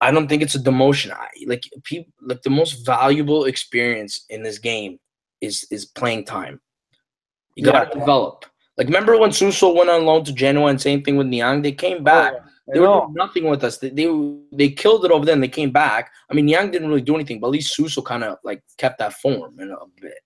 I 0.00 0.10
don't 0.10 0.28
think 0.28 0.42
it's 0.42 0.54
a 0.54 0.60
demotion. 0.60 1.12
I, 1.12 1.28
like 1.46 1.64
people 1.84 2.12
like 2.20 2.42
the 2.42 2.50
most 2.50 2.86
valuable 2.86 3.44
experience 3.44 4.24
in 4.30 4.42
this 4.42 4.58
game 4.58 4.98
is 5.40 5.66
is 5.70 5.84
playing 5.84 6.24
time. 6.24 6.60
You 7.54 7.64
got 7.64 7.92
to 7.92 7.98
develop. 7.98 8.46
Like 8.76 8.86
remember 8.86 9.18
when 9.18 9.32
Suso 9.32 9.74
went 9.74 9.90
on 9.90 10.04
loan 10.04 10.24
to 10.24 10.32
Genoa 10.32 10.68
and 10.68 10.80
same 10.80 11.02
thing 11.02 11.16
with 11.16 11.26
Niang? 11.26 11.62
They 11.62 11.72
came 11.72 12.04
back. 12.04 12.32
Oh, 12.32 12.36
yeah. 12.36 12.74
They 12.74 12.80
were 12.80 12.86
doing 12.86 13.14
nothing 13.14 13.44
with 13.48 13.64
us. 13.64 13.78
They, 13.78 13.90
they 13.90 14.06
they 14.52 14.68
killed 14.68 15.04
it 15.04 15.10
over 15.10 15.24
there. 15.24 15.32
and 15.32 15.42
They 15.42 15.48
came 15.48 15.70
back. 15.70 16.12
I 16.30 16.34
mean, 16.34 16.46
Niang 16.46 16.70
didn't 16.70 16.88
really 16.88 17.00
do 17.02 17.14
anything, 17.14 17.40
but 17.40 17.48
at 17.48 17.52
least 17.52 17.74
Suso 17.74 18.02
kind 18.02 18.22
of 18.22 18.38
like 18.44 18.62
kept 18.76 18.98
that 18.98 19.14
form 19.14 19.58
in 19.58 19.70
a 19.70 19.76
bit. 20.00 20.20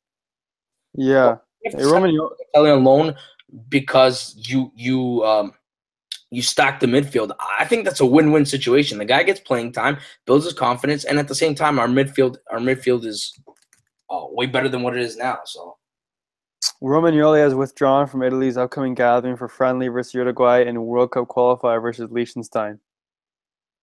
Yeah, 0.94 1.36
hey, 1.62 1.84
Roman, 1.84 2.10
on 2.54 2.84
loan 2.84 3.14
because 3.68 4.34
you 4.36 4.72
you 4.76 5.24
um 5.24 5.54
you 6.30 6.42
stack 6.42 6.80
the 6.80 6.86
midfield. 6.86 7.30
I 7.58 7.64
think 7.64 7.84
that's 7.84 8.00
a 8.00 8.06
win-win 8.06 8.46
situation. 8.46 8.98
The 8.98 9.04
guy 9.04 9.22
gets 9.22 9.40
playing 9.40 9.72
time, 9.72 9.98
builds 10.26 10.44
his 10.46 10.54
confidence, 10.54 11.04
and 11.04 11.18
at 11.18 11.28
the 11.28 11.34
same 11.34 11.54
time, 11.54 11.78
our 11.78 11.88
midfield 11.88 12.36
our 12.50 12.58
midfield 12.58 13.04
is 13.04 13.38
uh, 14.12 14.26
way 14.30 14.46
better 14.46 14.68
than 14.68 14.82
what 14.82 14.96
it 14.96 15.02
is 15.02 15.16
now. 15.16 15.38
So 15.44 15.76
Romagnoli 16.82 17.38
has 17.38 17.54
withdrawn 17.54 18.06
from 18.06 18.22
Italy's 18.22 18.56
upcoming 18.56 18.94
gathering 18.94 19.36
for 19.36 19.48
friendly 19.48 19.88
versus 19.88 20.14
Uruguay 20.14 20.64
and 20.66 20.84
World 20.84 21.12
Cup 21.12 21.28
qualifier 21.28 21.80
versus 21.80 22.10
Liechtenstein. 22.10 22.78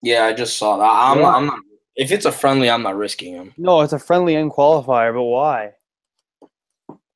Yeah, 0.01 0.25
I 0.25 0.33
just 0.33 0.57
saw 0.57 0.77
that. 0.77 0.83
I'm, 0.85 1.21
Why? 1.21 1.33
I'm 1.35 1.47
not. 1.47 1.59
If 1.95 2.11
it's 2.11 2.25
a 2.25 2.31
friendly, 2.31 2.69
I'm 2.69 2.83
not 2.83 2.95
risking 2.95 3.33
him. 3.33 3.53
No, 3.57 3.81
it's 3.81 3.91
a 3.91 3.99
friendly 3.99 4.35
and 4.35 4.49
qualifier, 4.51 5.13
but 5.13 5.23
why? 5.23 5.71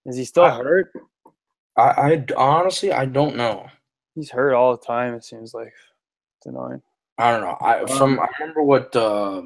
Is 0.05 0.18
he 0.18 0.26
still 0.26 0.43
I- 0.43 0.57
hurt? 0.57 0.91
I, 1.78 1.82
I 1.82 2.26
honestly, 2.38 2.91
I 2.91 3.05
don't 3.05 3.36
know. 3.36 3.68
He's 4.16 4.30
hurt 4.30 4.53
all 4.53 4.76
the 4.78 4.86
time. 4.86 5.16
It 5.16 5.24
seems 5.24 5.53
like 5.55 5.74
it's 6.38 6.45
annoying. 6.45 6.82
I 7.18 7.32
don't 7.32 7.41
know. 7.41 7.57
I 7.61 7.86
from 7.86 8.14
Um, 8.14 8.20
I 8.20 8.28
remember 8.39 8.64
what 8.64 8.95
uh, 8.95 9.43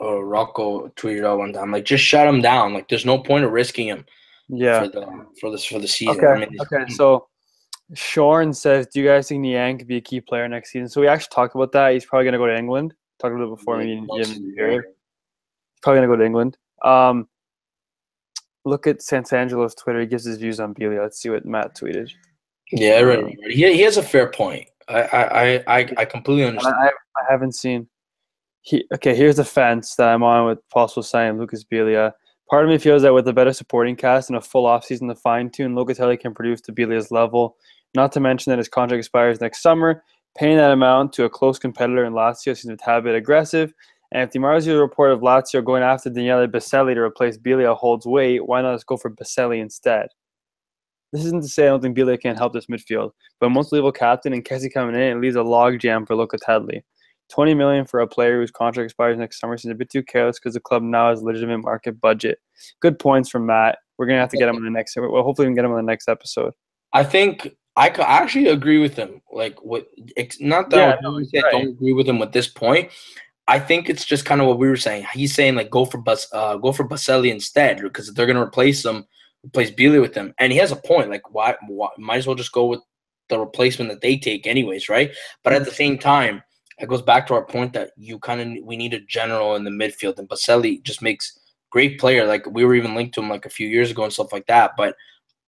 uh, 0.00 0.22
Rocco 0.22 0.88
tweeted 0.88 1.24
out 1.24 1.38
one 1.38 1.52
time. 1.52 1.72
Like, 1.72 1.84
just 1.84 2.04
shut 2.04 2.26
him 2.26 2.40
down. 2.42 2.74
Like, 2.74 2.88
there's 2.88 3.06
no 3.06 3.18
point 3.18 3.44
of 3.44 3.50
risking 3.52 3.88
him 3.88 4.04
Yeah. 4.48 4.80
for 4.80 4.88
the 4.88 5.26
for 5.40 5.50
this 5.50 5.64
for 5.64 5.78
the 5.78 5.88
season. 5.88 6.16
Okay. 6.16 6.26
I 6.26 6.38
mean, 6.46 6.60
Okay. 6.60 6.92
So, 6.92 7.28
Shorn 7.94 8.52
says, 8.52 8.86
"Do 8.86 9.00
you 9.00 9.06
guys 9.06 9.28
think 9.28 9.40
Niang 9.40 9.78
could 9.78 9.88
be 9.88 9.96
a 9.96 10.00
key 10.00 10.20
player 10.20 10.48
next 10.48 10.72
season?" 10.72 10.88
So 10.88 11.00
we 11.00 11.08
actually 11.08 11.32
talked 11.32 11.54
about 11.54 11.72
that. 11.72 11.92
He's 11.92 12.04
probably 12.04 12.24
going 12.24 12.32
to 12.32 12.38
go 12.38 12.46
to 12.46 12.56
England. 12.56 12.94
Talked 13.20 13.34
about 13.34 13.44
it 13.46 13.56
before. 13.56 13.78
Maybe 13.78 13.92
you 13.92 14.02
most 14.02 14.28
didn't 14.28 14.48
the 14.50 14.54
year. 14.56 14.82
He's 14.82 15.80
probably 15.82 15.98
going 16.00 16.08
to 16.10 16.14
go 16.16 16.18
to 16.18 16.24
England. 16.26 16.58
Um, 16.82 17.28
look 18.64 18.86
at 18.86 18.98
Santangelo's 19.00 19.74
Twitter. 19.74 20.00
He 20.00 20.06
gives 20.06 20.24
his 20.24 20.38
views 20.38 20.60
on 20.60 20.74
Biglia. 20.74 21.02
Let's 21.02 21.20
see 21.20 21.30
what 21.30 21.44
Matt 21.44 21.76
tweeted. 21.76 22.10
Yeah, 22.70 23.00
right. 23.00 23.24
right. 23.24 23.38
He, 23.48 23.72
he 23.74 23.80
has 23.82 23.96
a 23.98 24.02
fair 24.02 24.30
point. 24.30 24.68
I 24.88 25.02
I 25.02 25.64
I, 25.66 25.88
I, 25.98 26.04
completely 26.04 26.44
understand. 26.44 26.74
I, 26.76 26.88
I 26.88 27.24
haven't 27.30 27.52
seen. 27.52 27.88
He 28.62 28.84
okay. 28.94 29.14
Here's 29.14 29.36
the 29.36 29.44
fence 29.44 29.96
that 29.96 30.08
I'm 30.08 30.22
on 30.22 30.46
with 30.46 30.68
possible 30.70 31.02
signing 31.02 31.38
Lucas 31.38 31.64
Biglia. 31.64 32.12
Part 32.50 32.64
of 32.64 32.70
me 32.70 32.78
feels 32.78 33.02
that 33.02 33.14
with 33.14 33.26
a 33.28 33.32
better 33.32 33.52
supporting 33.52 33.96
cast 33.96 34.28
and 34.28 34.36
a 34.36 34.40
full 34.40 34.64
offseason 34.64 35.08
to 35.08 35.14
fine 35.14 35.50
tune, 35.50 35.74
Locatelli 35.74 36.20
can 36.20 36.34
produce 36.34 36.60
to 36.62 36.72
Biglia's 36.72 37.10
level. 37.10 37.56
Not 37.94 38.12
to 38.12 38.20
mention 38.20 38.50
that 38.50 38.58
his 38.58 38.68
contract 38.68 38.98
expires 38.98 39.40
next 39.40 39.62
summer. 39.62 40.02
Paying 40.36 40.56
that 40.56 40.70
amount 40.70 41.12
to 41.14 41.24
a 41.24 41.30
close 41.30 41.58
competitor 41.58 42.04
in 42.04 42.14
Lazio 42.14 42.56
seems 42.56 42.72
a 42.72 42.76
tad 42.76 43.04
bit 43.04 43.14
aggressive. 43.14 43.72
And 44.12 44.22
if 44.22 44.30
Di 44.30 44.38
Marzio 44.38 44.78
report 44.78 45.12
of 45.12 45.20
Lazio 45.20 45.64
going 45.64 45.82
after 45.82 46.10
Daniele 46.10 46.46
Baselli 46.46 46.94
to 46.94 47.00
replace 47.00 47.38
Biglia 47.38 47.74
holds 47.74 48.06
weight, 48.06 48.46
why 48.46 48.60
not 48.60 48.74
just 48.74 48.86
go 48.86 48.96
for 48.96 49.10
Baselli 49.10 49.60
instead? 49.60 50.08
This 51.12 51.24
isn't 51.26 51.42
to 51.42 51.48
say 51.48 51.64
I 51.64 51.68
don't 51.68 51.82
think 51.82 51.96
Biglia 51.96 52.20
can't 52.20 52.38
help 52.38 52.52
this 52.52 52.66
midfield, 52.66 53.10
but 53.40 53.50
most 53.50 53.72
level 53.72 53.92
captain 53.92 54.32
and 54.32 54.44
Kessie 54.44 54.72
coming 54.72 54.94
in, 54.94 55.02
it 55.02 55.20
leaves 55.20 55.36
a 55.36 55.40
logjam 55.40 56.06
for 56.06 56.14
Locatelli. 56.14 56.82
20 57.30 57.54
million 57.54 57.86
for 57.86 58.00
a 58.00 58.06
player 58.06 58.38
whose 58.40 58.50
contract 58.50 58.84
expires 58.84 59.18
next 59.18 59.40
summer 59.40 59.56
seems 59.56 59.72
a 59.72 59.74
bit 59.74 59.90
too 59.90 60.02
careless 60.02 60.38
because 60.38 60.54
the 60.54 60.60
club 60.60 60.82
now 60.82 61.10
has 61.10 61.22
legitimate 61.22 61.58
market 61.58 62.00
budget. 62.00 62.38
Good 62.80 62.98
points 62.98 63.30
from 63.30 63.46
Matt. 63.46 63.78
We're 63.96 64.06
gonna 64.06 64.20
have 64.20 64.30
to 64.30 64.36
get 64.36 64.48
him 64.48 64.56
on 64.56 64.64
the 64.64 64.70
next. 64.70 64.96
Well, 64.96 65.22
hopefully 65.22 65.46
we 65.46 65.50
can 65.50 65.54
get 65.54 65.64
him 65.64 65.70
on 65.70 65.78
the 65.78 65.82
next 65.90 66.08
episode. 66.08 66.52
I 66.92 67.04
think 67.04 67.54
I 67.76 67.88
actually 67.88 68.48
agree 68.48 68.78
with 68.78 68.96
him. 68.96 69.22
Like, 69.32 69.56
ex- 70.16 70.40
not 70.40 70.68
that 70.70 70.76
Yeah, 70.76 70.92
I 70.92 71.00
no, 71.00 71.12
don't, 71.12 71.22
he's 71.22 71.42
right. 71.42 71.52
don't 71.52 71.68
agree 71.68 71.92
with 71.94 72.06
him 72.08 72.20
at 72.20 72.32
this 72.32 72.48
point. 72.48 72.90
I 73.48 73.58
think 73.58 73.88
it's 73.88 74.04
just 74.04 74.24
kind 74.24 74.40
of 74.40 74.46
what 74.46 74.58
we 74.58 74.68
were 74.68 74.76
saying. 74.76 75.06
He's 75.14 75.34
saying 75.34 75.54
like 75.54 75.70
go 75.70 75.84
for 75.84 75.98
Bus, 75.98 76.28
uh, 76.32 76.56
go 76.56 76.72
for 76.72 76.86
Baselli 76.86 77.30
instead 77.30 77.80
because 77.80 78.12
they're 78.12 78.26
gonna 78.26 78.42
replace 78.42 78.84
him, 78.84 79.06
replace 79.44 79.70
Beasley 79.70 79.98
with 79.98 80.14
him, 80.14 80.34
and 80.38 80.52
he 80.52 80.58
has 80.58 80.72
a 80.72 80.76
point. 80.76 81.10
Like, 81.10 81.32
why, 81.34 81.56
why 81.66 81.88
might 81.98 82.18
as 82.18 82.26
well 82.26 82.36
just 82.36 82.52
go 82.52 82.66
with 82.66 82.80
the 83.28 83.38
replacement 83.38 83.90
that 83.90 84.00
they 84.00 84.16
take 84.16 84.46
anyways, 84.46 84.88
right? 84.88 85.12
But 85.42 85.52
at 85.52 85.60
the 85.64 85.70
mm-hmm. 85.70 85.76
same 85.76 85.98
time, 85.98 86.42
it 86.78 86.88
goes 86.88 87.02
back 87.02 87.26
to 87.26 87.34
our 87.34 87.44
point 87.44 87.72
that 87.74 87.90
you 87.96 88.18
kind 88.18 88.40
of 88.40 88.64
we 88.64 88.76
need 88.76 88.94
a 88.94 89.00
general 89.00 89.56
in 89.56 89.64
the 89.64 89.70
midfield, 89.70 90.18
and 90.18 90.28
Baselli 90.28 90.82
just 90.82 91.02
makes 91.02 91.38
great 91.70 91.98
player. 91.98 92.26
Like 92.26 92.46
we 92.46 92.64
were 92.64 92.74
even 92.74 92.94
linked 92.94 93.14
to 93.14 93.20
him 93.20 93.28
like 93.28 93.46
a 93.46 93.50
few 93.50 93.68
years 93.68 93.90
ago 93.90 94.04
and 94.04 94.12
stuff 94.12 94.32
like 94.32 94.46
that. 94.46 94.72
But 94.76 94.94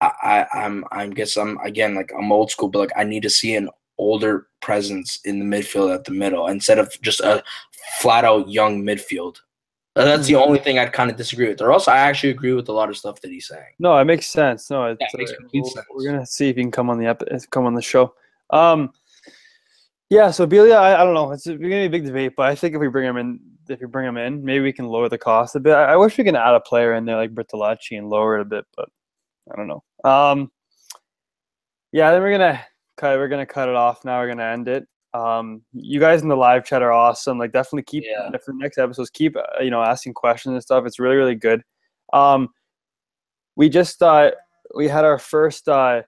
I, 0.01 0.11
I 0.53 0.63
I'm 0.63 0.83
I 0.91 1.07
guess 1.07 1.37
I'm 1.37 1.57
again 1.59 1.95
like 1.95 2.11
I'm 2.17 2.31
old 2.31 2.51
school, 2.51 2.69
but 2.69 2.79
like 2.79 2.93
I 2.95 3.03
need 3.03 3.23
to 3.23 3.29
see 3.29 3.55
an 3.55 3.69
older 3.97 4.47
presence 4.61 5.19
in 5.23 5.39
the 5.39 5.45
midfield 5.45 5.93
at 5.93 6.03
the 6.03 6.11
middle 6.11 6.47
instead 6.47 6.79
of 6.79 6.99
just 7.01 7.21
a 7.21 7.43
flat 7.99 8.25
out 8.25 8.49
young 8.49 8.83
midfield. 8.83 9.37
That's 9.95 10.27
the 10.27 10.35
only 10.35 10.59
thing 10.59 10.77
I'd 10.77 10.91
kind 10.91 11.09
of 11.09 11.15
disagree 11.15 11.47
with. 11.47 11.61
Or 11.61 11.71
else 11.71 11.87
I 11.87 11.97
actually 11.97 12.31
agree 12.31 12.51
with 12.53 12.67
a 12.67 12.73
lot 12.73 12.89
of 12.89 12.97
stuff 12.97 13.21
that 13.21 13.31
he's 13.31 13.47
saying. 13.47 13.63
No, 13.79 13.97
it 13.97 14.03
makes 14.05 14.27
sense. 14.27 14.69
No, 14.69 14.85
it's, 14.87 14.97
Yeah, 14.99 15.07
it 15.13 15.17
makes 15.17 15.31
uh, 15.31 15.35
complete 15.37 15.61
we'll- 15.61 15.69
sense. 15.71 15.85
We're 15.89 16.11
gonna 16.11 16.25
see 16.25 16.49
if 16.49 16.57
he 16.57 16.61
can 16.63 16.71
come 16.71 16.89
on 16.89 16.99
the 16.99 17.07
ep- 17.07 17.23
come 17.49 17.65
on 17.65 17.73
the 17.73 17.81
show. 17.81 18.13
Um, 18.49 18.91
yeah. 20.09 20.31
So 20.31 20.45
Biglia, 20.45 20.75
I, 20.75 21.01
I 21.01 21.03
don't 21.05 21.13
know. 21.13 21.31
It's 21.31 21.45
gonna 21.47 21.57
be 21.59 21.73
a 21.73 21.87
big 21.87 22.05
debate, 22.05 22.33
but 22.35 22.47
I 22.47 22.55
think 22.55 22.75
if 22.75 22.81
we 22.81 22.89
bring 22.89 23.07
him 23.07 23.17
in, 23.17 23.39
if 23.69 23.79
we 23.79 23.87
bring 23.87 24.05
him 24.07 24.17
in, 24.17 24.43
maybe 24.43 24.63
we 24.63 24.73
can 24.73 24.85
lower 24.87 25.07
the 25.09 25.17
cost 25.17 25.55
a 25.55 25.59
bit. 25.61 25.73
I, 25.73 25.93
I 25.93 25.95
wish 25.95 26.17
we 26.17 26.23
can 26.25 26.35
add 26.35 26.53
a 26.55 26.59
player 26.59 26.93
in 26.95 27.05
there 27.05 27.15
like 27.15 27.33
Bertolacci 27.33 27.97
and 27.97 28.09
lower 28.09 28.37
it 28.37 28.41
a 28.41 28.45
bit, 28.45 28.65
but 28.75 28.89
I 29.51 29.55
don't 29.55 29.67
know. 29.67 29.83
Um, 30.03 30.51
yeah. 31.93 32.11
Then 32.11 32.21
we're 32.21 32.31
gonna 32.37 32.61
cut. 32.97 33.17
We're 33.17 33.29
gonna 33.29 33.45
cut 33.45 33.69
it 33.69 33.75
off. 33.75 34.03
Now 34.03 34.19
we're 34.19 34.27
gonna 34.27 34.43
end 34.43 34.67
it. 34.67 34.87
Um, 35.15 35.61
you 35.73 35.99
guys 35.99 36.21
in 36.21 36.27
the 36.27 36.35
live 36.35 36.65
chat 36.65 36.81
are 36.81 36.91
awesome. 36.91 37.37
Like, 37.37 37.53
definitely 37.53 37.83
keep 37.83 38.03
Yeah. 38.05 38.29
for 38.43 38.51
the 38.51 38.57
next 38.59 38.77
episodes. 38.77 39.09
Keep 39.09 39.37
uh, 39.37 39.61
you 39.61 39.69
know 39.71 39.81
asking 39.81 40.13
questions 40.13 40.53
and 40.53 40.61
stuff. 40.61 40.85
It's 40.85 40.99
really 40.99 41.15
really 41.15 41.35
good. 41.35 41.61
Um, 42.13 42.49
we 43.55 43.69
just 43.69 44.01
uh, 44.03 44.31
we 44.75 44.87
had 44.87 45.05
our 45.05 45.17
first 45.17 45.69
uh, 45.69 46.01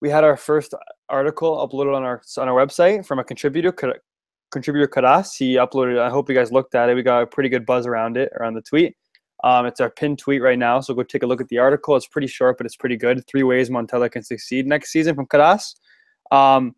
we 0.00 0.10
had 0.10 0.24
our 0.24 0.36
first 0.36 0.74
article 1.08 1.56
uploaded 1.66 1.94
on 1.94 2.02
our 2.02 2.20
on 2.38 2.48
our 2.48 2.66
website 2.66 3.06
from 3.06 3.18
a 3.20 3.24
contributor 3.24 3.72
contributor 4.50 4.88
Karas. 4.88 5.36
He 5.36 5.54
uploaded. 5.54 5.94
it. 5.96 6.00
I 6.00 6.10
hope 6.10 6.28
you 6.28 6.34
guys 6.34 6.50
looked 6.50 6.74
at 6.74 6.88
it. 6.90 6.94
We 6.94 7.02
got 7.02 7.22
a 7.22 7.26
pretty 7.26 7.48
good 7.48 7.64
buzz 7.66 7.86
around 7.86 8.16
it 8.16 8.30
around 8.38 8.54
the 8.54 8.62
tweet. 8.62 8.96
Um, 9.44 9.66
it's 9.66 9.80
our 9.80 9.90
pinned 9.90 10.18
tweet 10.18 10.40
right 10.42 10.58
now, 10.58 10.80
so 10.80 10.94
go 10.94 11.02
take 11.02 11.22
a 11.24 11.26
look 11.26 11.40
at 11.40 11.48
the 11.48 11.58
article. 11.58 11.96
It's 11.96 12.06
pretty 12.06 12.28
short, 12.28 12.58
but 12.58 12.66
it's 12.66 12.76
pretty 12.76 12.96
good. 12.96 13.26
Three 13.26 13.42
ways 13.42 13.70
Montella 13.70 14.10
can 14.10 14.22
succeed 14.22 14.66
next 14.66 14.90
season 14.92 15.14
from 15.16 15.26
Karas. 15.26 15.74
Um, 16.30 16.74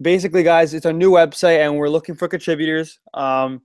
basically, 0.00 0.42
guys, 0.42 0.74
it's 0.74 0.86
a 0.86 0.92
new 0.92 1.10
website, 1.10 1.58
and 1.58 1.76
we're 1.76 1.88
looking 1.88 2.14
for 2.14 2.28
contributors. 2.28 2.98
Um, 3.14 3.62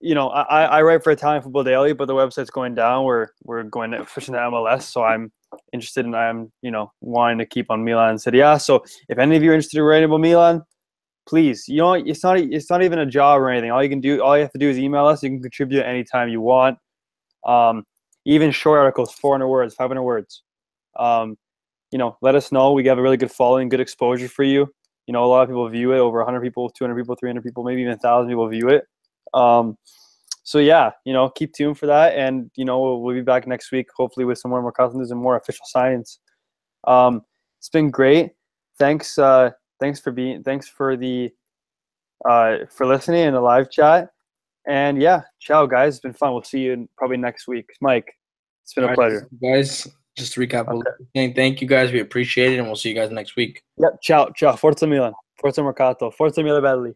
you 0.00 0.14
know, 0.14 0.28
I, 0.28 0.64
I 0.64 0.82
write 0.82 1.02
for 1.02 1.10
Italian 1.10 1.42
Football 1.42 1.64
Daily, 1.64 1.92
but 1.92 2.06
the 2.06 2.14
website's 2.14 2.50
going 2.50 2.74
down. 2.74 3.04
We're 3.04 3.28
we're 3.44 3.62
going 3.62 3.90
to 3.92 4.04
pushing 4.04 4.34
to 4.34 4.40
MLS, 4.40 4.82
so 4.82 5.02
I'm 5.02 5.32
interested 5.72 6.04
in 6.04 6.14
I'm 6.14 6.52
you 6.62 6.70
know 6.70 6.92
wanting 7.00 7.38
to 7.38 7.46
keep 7.46 7.70
on 7.70 7.84
Milan 7.84 8.10
and 8.10 8.20
Serie 8.20 8.40
A. 8.40 8.60
So 8.60 8.84
if 9.08 9.18
any 9.18 9.36
of 9.36 9.42
you 9.42 9.50
are 9.50 9.54
interested 9.54 9.78
in 9.78 9.84
writing 9.84 10.04
about 10.04 10.20
Milan, 10.20 10.62
please, 11.26 11.66
you 11.66 11.78
know, 11.78 11.94
it's 11.94 12.22
not 12.22 12.38
it's 12.38 12.70
not 12.70 12.82
even 12.82 12.98
a 13.00 13.06
job 13.06 13.40
or 13.40 13.50
anything. 13.50 13.70
All 13.70 13.82
you 13.82 13.88
can 13.88 14.00
do, 14.00 14.22
all 14.22 14.36
you 14.36 14.42
have 14.42 14.52
to 14.52 14.58
do 14.58 14.68
is 14.68 14.78
email 14.78 15.06
us. 15.06 15.22
You 15.22 15.30
can 15.30 15.42
contribute 15.42 15.82
anytime 15.82 16.28
you 16.28 16.40
want. 16.40 16.78
Um, 17.44 17.84
even 18.24 18.50
short 18.50 18.78
articles, 18.80 19.12
400 19.14 19.46
words, 19.46 19.74
500 19.74 20.02
words. 20.02 20.42
Um, 20.98 21.36
you 21.90 21.98
know, 21.98 22.16
let 22.22 22.34
us 22.34 22.52
know. 22.52 22.72
We 22.72 22.84
have 22.86 22.98
a 22.98 23.02
really 23.02 23.16
good 23.16 23.30
following, 23.30 23.68
good 23.68 23.80
exposure 23.80 24.28
for 24.28 24.42
you. 24.42 24.72
You 25.06 25.12
know, 25.12 25.24
a 25.24 25.26
lot 25.26 25.42
of 25.42 25.48
people 25.48 25.68
view 25.68 25.92
it. 25.92 25.98
Over 25.98 26.18
100 26.18 26.40
people, 26.40 26.68
200 26.68 26.96
people, 26.96 27.14
300 27.14 27.42
people, 27.42 27.62
maybe 27.64 27.82
even 27.82 27.92
1,000 27.92 28.28
people 28.28 28.48
view 28.48 28.68
it. 28.68 28.84
Um, 29.34 29.76
so 30.46 30.58
yeah, 30.58 30.92
you 31.04 31.12
know, 31.12 31.28
keep 31.28 31.52
tuned 31.52 31.76
for 31.76 31.86
that, 31.86 32.16
and 32.16 32.52
you 32.54 32.64
know, 32.64 32.80
we'll, 32.80 33.02
we'll 33.02 33.16
be 33.16 33.20
back 33.20 33.48
next 33.48 33.72
week, 33.72 33.88
hopefully 33.96 34.24
with 34.24 34.38
some 34.38 34.52
more 34.52 34.62
more 34.62 34.70
customers 34.70 35.10
and 35.10 35.20
more 35.20 35.36
official 35.36 35.66
science. 35.66 36.20
Um, 36.86 37.22
it's 37.58 37.68
been 37.68 37.90
great. 37.90 38.30
Thanks, 38.78 39.18
uh, 39.18 39.50
thanks 39.80 39.98
for 39.98 40.12
being, 40.12 40.44
thanks 40.44 40.68
for 40.68 40.96
the, 40.96 41.32
uh, 42.24 42.58
for 42.70 42.86
listening 42.86 43.24
in 43.24 43.34
the 43.34 43.40
live 43.40 43.72
chat, 43.72 44.10
and 44.68 45.02
yeah, 45.02 45.22
ciao 45.40 45.66
guys. 45.66 45.94
It's 45.94 46.00
been 46.00 46.12
fun. 46.12 46.32
We'll 46.32 46.44
see 46.44 46.60
you 46.60 46.74
in, 46.74 46.88
probably 46.96 47.16
next 47.16 47.48
week, 47.48 47.68
Mike. 47.80 48.14
It's 48.62 48.72
been 48.72 48.84
a 48.84 48.86
All 48.86 48.90
right, 48.90 48.96
pleasure. 48.96 49.28
guys. 49.42 49.88
Just 50.16 50.32
to 50.34 50.40
recap, 50.40 50.68
Okay. 50.68 51.32
thank 51.34 51.60
you 51.60 51.68
guys. 51.68 51.92
We 51.92 52.00
appreciate 52.00 52.52
it, 52.54 52.58
and 52.58 52.66
we'll 52.66 52.76
see 52.76 52.88
you 52.88 52.94
guys 52.94 53.10
next 53.10 53.36
week. 53.36 53.62
Yep. 53.78 54.00
Ciao. 54.02 54.30
Ciao. 54.34 54.56
Forza 54.56 54.86
Milan. 54.86 55.12
Forza 55.38 55.62
Mercato. 55.62 56.10
Forza 56.10 56.42
Milan 56.42 56.62
Belli. 56.62 56.94